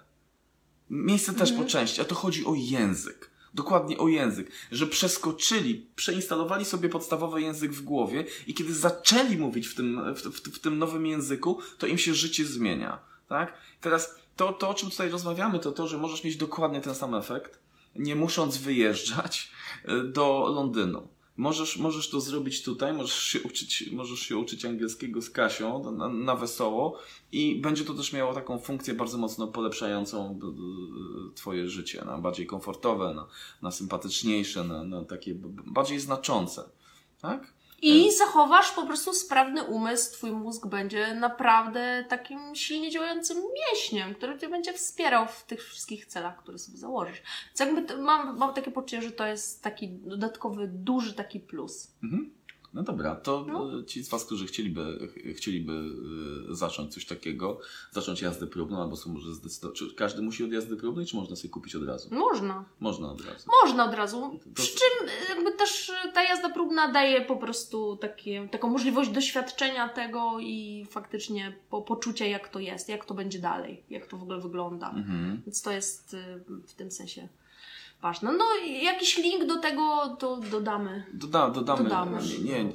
Miejsce 0.90 1.34
też 1.34 1.52
po 1.52 1.64
części, 1.64 2.00
a 2.00 2.04
to 2.04 2.14
chodzi 2.14 2.46
o 2.46 2.54
język. 2.56 3.30
Dokładnie 3.54 3.98
o 3.98 4.08
język. 4.08 4.50
Że 4.72 4.86
przeskoczyli, 4.86 5.86
przeinstalowali 5.96 6.64
sobie 6.64 6.88
podstawowy 6.88 7.42
język 7.42 7.72
w 7.72 7.82
głowie 7.82 8.24
i 8.46 8.54
kiedy 8.54 8.74
zaczęli 8.74 9.36
mówić 9.36 9.66
w 9.66 9.74
tym, 9.74 10.14
w, 10.14 10.22
w, 10.22 10.56
w 10.56 10.58
tym 10.58 10.78
nowym 10.78 11.06
języku, 11.06 11.58
to 11.78 11.86
im 11.86 11.98
się 11.98 12.14
życie 12.14 12.44
zmienia. 12.44 12.98
Tak? 13.28 13.52
Teraz 13.80 14.14
to, 14.36 14.52
to, 14.52 14.68
o 14.68 14.74
czym 14.74 14.90
tutaj 14.90 15.10
rozmawiamy, 15.10 15.58
to 15.58 15.72
to, 15.72 15.88
że 15.88 15.98
możesz 15.98 16.24
mieć 16.24 16.36
dokładnie 16.36 16.80
ten 16.80 16.94
sam 16.94 17.14
efekt, 17.14 17.58
nie 17.96 18.16
musząc 18.16 18.56
wyjeżdżać 18.56 19.50
y, 19.88 20.04
do 20.04 20.52
Londynu. 20.54 21.08
Możesz, 21.38 21.76
możesz 21.76 22.10
to 22.10 22.20
zrobić 22.20 22.62
tutaj, 22.62 22.92
możesz 22.92 23.22
się 23.22 23.42
uczyć, 23.42 23.90
możesz 23.92 24.20
się 24.20 24.36
uczyć 24.36 24.64
angielskiego 24.64 25.22
z 25.22 25.30
Kasią 25.30 25.92
na, 25.92 26.08
na 26.08 26.36
wesoło 26.36 26.98
i 27.32 27.60
będzie 27.60 27.84
to 27.84 27.94
też 27.94 28.12
miało 28.12 28.34
taką 28.34 28.58
funkcję 28.58 28.94
bardzo 28.94 29.18
mocno 29.18 29.46
polepszającą 29.46 30.40
y, 31.30 31.34
Twoje 31.34 31.68
życie, 31.68 32.04
na 32.04 32.18
bardziej 32.18 32.46
komfortowe, 32.46 33.14
na, 33.14 33.26
na 33.62 33.70
sympatyczniejsze, 33.70 34.64
na, 34.64 34.84
na 34.84 35.04
takie 35.04 35.34
bardziej 35.66 36.00
znaczące. 36.00 36.70
Tak? 37.20 37.57
I 37.82 38.12
zachowasz 38.12 38.70
po 38.70 38.86
prostu 38.86 39.12
sprawny 39.12 39.64
umysł, 39.64 40.12
twój 40.12 40.32
mózg 40.32 40.66
będzie 40.66 41.14
naprawdę 41.14 42.04
takim 42.08 42.54
silnie 42.54 42.90
działającym 42.90 43.36
mięśniem, 43.36 44.14
który 44.14 44.38
cię 44.38 44.48
będzie 44.48 44.72
wspierał 44.72 45.26
w 45.26 45.44
tych 45.44 45.64
wszystkich 45.64 46.06
celach, 46.06 46.38
które 46.42 46.58
sobie 46.58 46.78
założysz. 46.78 47.22
Więc 47.46 47.60
jakby 47.60 47.96
mam, 47.96 48.38
mam 48.38 48.54
takie 48.54 48.70
poczucie, 48.70 49.02
że 49.02 49.12
to 49.12 49.26
jest 49.26 49.62
taki 49.62 49.88
dodatkowy, 49.88 50.68
duży 50.68 51.14
taki 51.14 51.40
plus. 51.40 51.90
Mhm. 52.02 52.38
No 52.78 52.84
dobra, 52.84 53.14
to 53.14 53.44
No. 53.48 53.78
e, 53.80 53.84
ci 53.84 54.02
z 54.04 54.08
Was, 54.08 54.24
którzy 54.24 54.46
chcieliby, 54.46 55.08
ch- 55.08 55.36
chcieliby 55.36 55.72
e, 56.50 56.54
zacząć 56.54 56.94
coś 56.94 57.06
takiego, 57.06 57.60
zacząć 57.92 58.22
jazdę 58.22 58.46
próbną, 58.46 58.82
albo 58.82 58.96
są 58.96 59.12
może 59.12 59.34
zdecydować, 59.34 59.78
czy 59.78 59.94
każdy 59.94 60.22
musi 60.22 60.44
od 60.44 60.52
jazdy 60.52 60.76
próbnej, 60.76 61.06
czy 61.06 61.16
można 61.16 61.36
sobie 61.36 61.48
kupić 61.48 61.74
od 61.76 61.84
razu? 61.86 62.14
Można. 62.14 62.64
Można 62.80 63.12
od 63.12 63.20
razu. 63.24 63.50
Można 63.64 63.84
od 63.88 63.94
razu. 63.94 64.20
To- 64.44 64.62
Przy 64.62 64.66
czym 64.78 65.08
y, 65.08 65.12
jakby 65.28 65.52
też 65.52 65.92
ta 66.14 66.22
jazda 66.22 66.48
próbna 66.50 66.92
daje 66.92 67.20
po 67.20 67.36
prostu 67.36 67.96
takie, 67.96 68.48
taką 68.52 68.68
możliwość 68.70 69.10
doświadczenia 69.10 69.88
tego 69.88 70.36
i 70.40 70.86
faktycznie 70.90 71.56
po, 71.70 71.82
poczucia 71.82 72.26
jak 72.26 72.48
to 72.48 72.58
jest, 72.60 72.88
jak 72.88 73.04
to 73.04 73.14
będzie 73.14 73.38
dalej, 73.38 73.82
jak 73.90 74.06
to 74.06 74.16
w 74.16 74.22
ogóle 74.22 74.40
wygląda. 74.40 74.90
Mhm. 74.90 75.42
Więc 75.46 75.62
to 75.62 75.70
jest 75.72 76.16
w 76.66 76.72
tym 76.74 76.90
sensie 76.90 77.28
ważne. 78.02 78.32
No 78.32 78.44
jakiś 78.82 79.16
link 79.18 79.46
do 79.46 79.60
tego 79.60 80.16
to 80.18 80.36
dodamy. 80.36 81.06
Doda, 81.14 81.50
dodamy. 81.50 81.82
Dodamy. 81.84 82.18
Nie, 82.44 82.64
nie. 82.64 82.72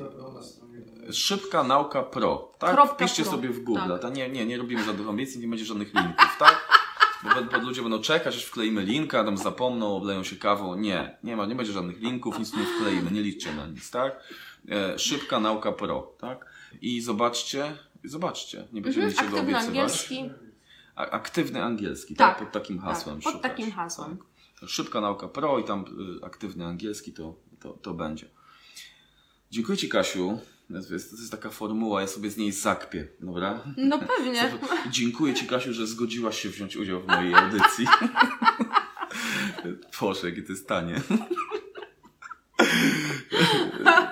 Szybka 1.13 1.63
nauka 1.63 2.03
pro. 2.03 2.51
Tak? 2.59 2.71
Kropka 2.73 2.95
Wpiszcie 2.95 3.23
pro. 3.23 3.31
sobie 3.31 3.49
w 3.49 3.59
Google. 3.63 3.89
Tak. 3.89 4.01
Tak. 4.01 4.15
Nie, 4.15 4.29
nie, 4.29 4.45
nie 4.45 4.57
robimy 4.57 4.83
żadnych 4.83 5.09
ambicji, 5.09 5.41
nie 5.41 5.47
będzie 5.47 5.65
żadnych 5.65 5.93
linków, 5.93 6.35
tak? 6.39 6.67
Bo, 7.23 7.29
bo 7.51 7.57
ludzie 7.57 7.81
będą 7.81 8.01
czekać, 8.01 8.35
aż 8.35 8.43
wkleimy 8.45 8.81
linka, 8.81 9.23
tam 9.23 9.37
zapomną, 9.37 9.95
obleją 9.95 10.23
się 10.23 10.35
kawą. 10.35 10.75
Nie, 10.75 11.17
nie 11.23 11.35
ma, 11.35 11.45
nie 11.45 11.55
będzie 11.55 11.71
żadnych 11.73 11.99
linków, 12.01 12.39
nic 12.39 12.53
nie 12.57 12.63
wkleimy, 12.65 13.11
nie 13.11 13.21
liczcie 13.21 13.53
na 13.55 13.67
nic, 13.67 13.91
tak? 13.91 14.23
E, 14.71 14.99
szybka 14.99 15.39
nauka 15.39 15.71
pro, 15.71 16.13
tak? 16.19 16.45
I 16.81 17.01
zobaczcie, 17.01 17.77
zobaczcie, 18.03 18.67
nie 18.73 18.81
będziemy 18.81 19.05
Mhm, 19.05 19.25
niczego 19.25 19.39
aktywny 19.39 19.57
obiecywać. 19.57 19.67
angielski. 19.83 20.29
Aktywny 20.95 21.63
angielski, 21.63 22.15
tak? 22.15 22.29
Tak, 22.29 22.39
Pod 22.45 22.51
takim 22.53 22.79
hasłem 22.79 23.15
tak, 23.15 23.23
pod 23.23 23.33
szukać, 23.33 23.51
takim 23.51 23.71
hasłem. 23.71 24.17
Szybka 24.67 25.01
nauka 25.01 25.27
pro 25.27 25.59
i 25.59 25.63
tam 25.63 25.85
y, 26.21 26.25
aktywny 26.25 26.65
angielski 26.65 27.13
to, 27.13 27.35
to, 27.59 27.73
to 27.73 27.93
będzie. 27.93 28.25
Dziękuję 29.51 29.77
Ci, 29.77 29.89
Kasiu. 29.89 30.39
To 30.87 30.93
jest, 30.93 31.11
to 31.11 31.17
jest 31.17 31.31
taka 31.31 31.49
formuła, 31.49 32.01
ja 32.01 32.07
sobie 32.07 32.29
z 32.29 32.37
niej 32.37 32.51
zakpię, 32.51 33.07
dobra? 33.19 33.63
No 33.77 33.99
pewnie. 33.99 34.53
Dziękuję 34.91 35.33
Ci, 35.33 35.47
Kasiu, 35.47 35.73
że 35.73 35.87
zgodziłaś 35.87 36.41
się 36.41 36.49
wziąć 36.49 36.77
udział 36.77 37.01
w 37.01 37.07
mojej 37.07 37.35
audycji. 37.35 37.87
Boże, 40.01 40.29
jakie 40.29 40.43
to 40.43 40.51
jest 40.51 40.67
tanie. 40.67 41.01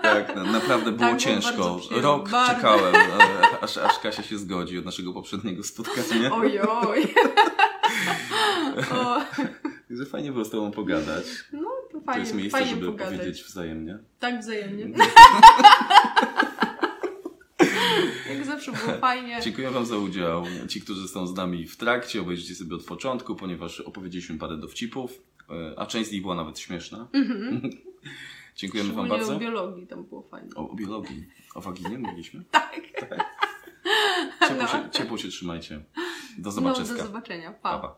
tak, 0.01 0.35
na, 0.35 0.43
naprawdę 0.43 0.91
było 0.91 0.99
Tak, 0.99 1.09
było 1.09 1.19
ciężko. 1.19 1.75
przyjemnie, 1.75 2.01
Rok 2.01 2.29
bardzo. 2.29 2.55
czekałem, 2.55 2.95
e, 2.95 3.59
aż, 3.61 3.77
aż 3.77 3.99
Kasia 3.99 4.23
się 4.23 4.37
zgodzi 4.37 4.77
od 4.77 4.85
naszego 4.85 5.13
poprzedniego 5.13 5.63
spotkania. 5.63 6.35
Ojoj. 6.35 7.13
o, 8.91 9.21
Także 9.91 10.05
fajnie 10.05 10.31
było 10.31 10.45
z 10.45 10.49
Tobą 10.49 10.71
pogadać. 10.71 11.25
no 11.53 11.69
to 11.91 11.99
To 11.99 12.05
fajnie, 12.05 12.21
jest 12.21 12.35
miejsce, 12.35 12.57
fajnie 12.57 12.73
żeby 12.75 12.85
pogadać. 12.85 13.13
powiedzieć 13.19 13.43
wzajemnie. 13.43 13.99
Tak 14.19 14.39
wzajemnie. 14.39 14.85
Jak 18.29 18.45
zawsze 18.45 18.71
było 18.71 18.97
fajnie. 18.97 19.39
Dziękuję 19.43 19.69
Wam 19.71 19.85
za 19.85 19.97
udział. 19.97 20.43
Ci, 20.67 20.81
którzy 20.81 21.07
są 21.07 21.27
z 21.27 21.35
nami 21.35 21.67
w 21.67 21.77
trakcie, 21.77 22.21
obejrzyjcie 22.21 22.55
sobie 22.55 22.75
od 22.75 22.83
początku, 22.85 23.35
ponieważ 23.35 23.79
opowiedzieliśmy 23.81 24.37
parę 24.37 24.57
dowcipów, 24.57 25.21
e, 25.49 25.79
a 25.79 25.85
część 25.85 26.09
z 26.09 26.13
nich 26.13 26.21
była 26.21 26.35
nawet 26.35 26.59
śmieszna. 26.59 27.07
Dziękujemy 28.55 28.93
Wam 28.93 29.09
bardzo. 29.09 29.35
o 29.35 29.39
biologii 29.39 29.87
tam 29.87 30.03
było 30.03 30.21
fajnie. 30.21 30.49
O, 30.55 30.69
o 30.69 30.75
biologii. 30.75 31.25
O 31.55 31.61
waginie 31.61 31.97
mówiliśmy? 31.99 32.43
Tak. 32.51 32.81
Ciepło, 34.49 34.67
się, 34.67 34.89
ciepło 34.91 35.17
się 35.17 35.27
trzymajcie. 35.29 35.77
Do 36.37 36.49
No, 36.49 36.51
zobaczenia. 36.51 36.87
do 36.97 37.03
zobaczenia. 37.03 37.51
Pa, 37.51 37.79
pa. 37.79 37.87
pa. 37.87 37.95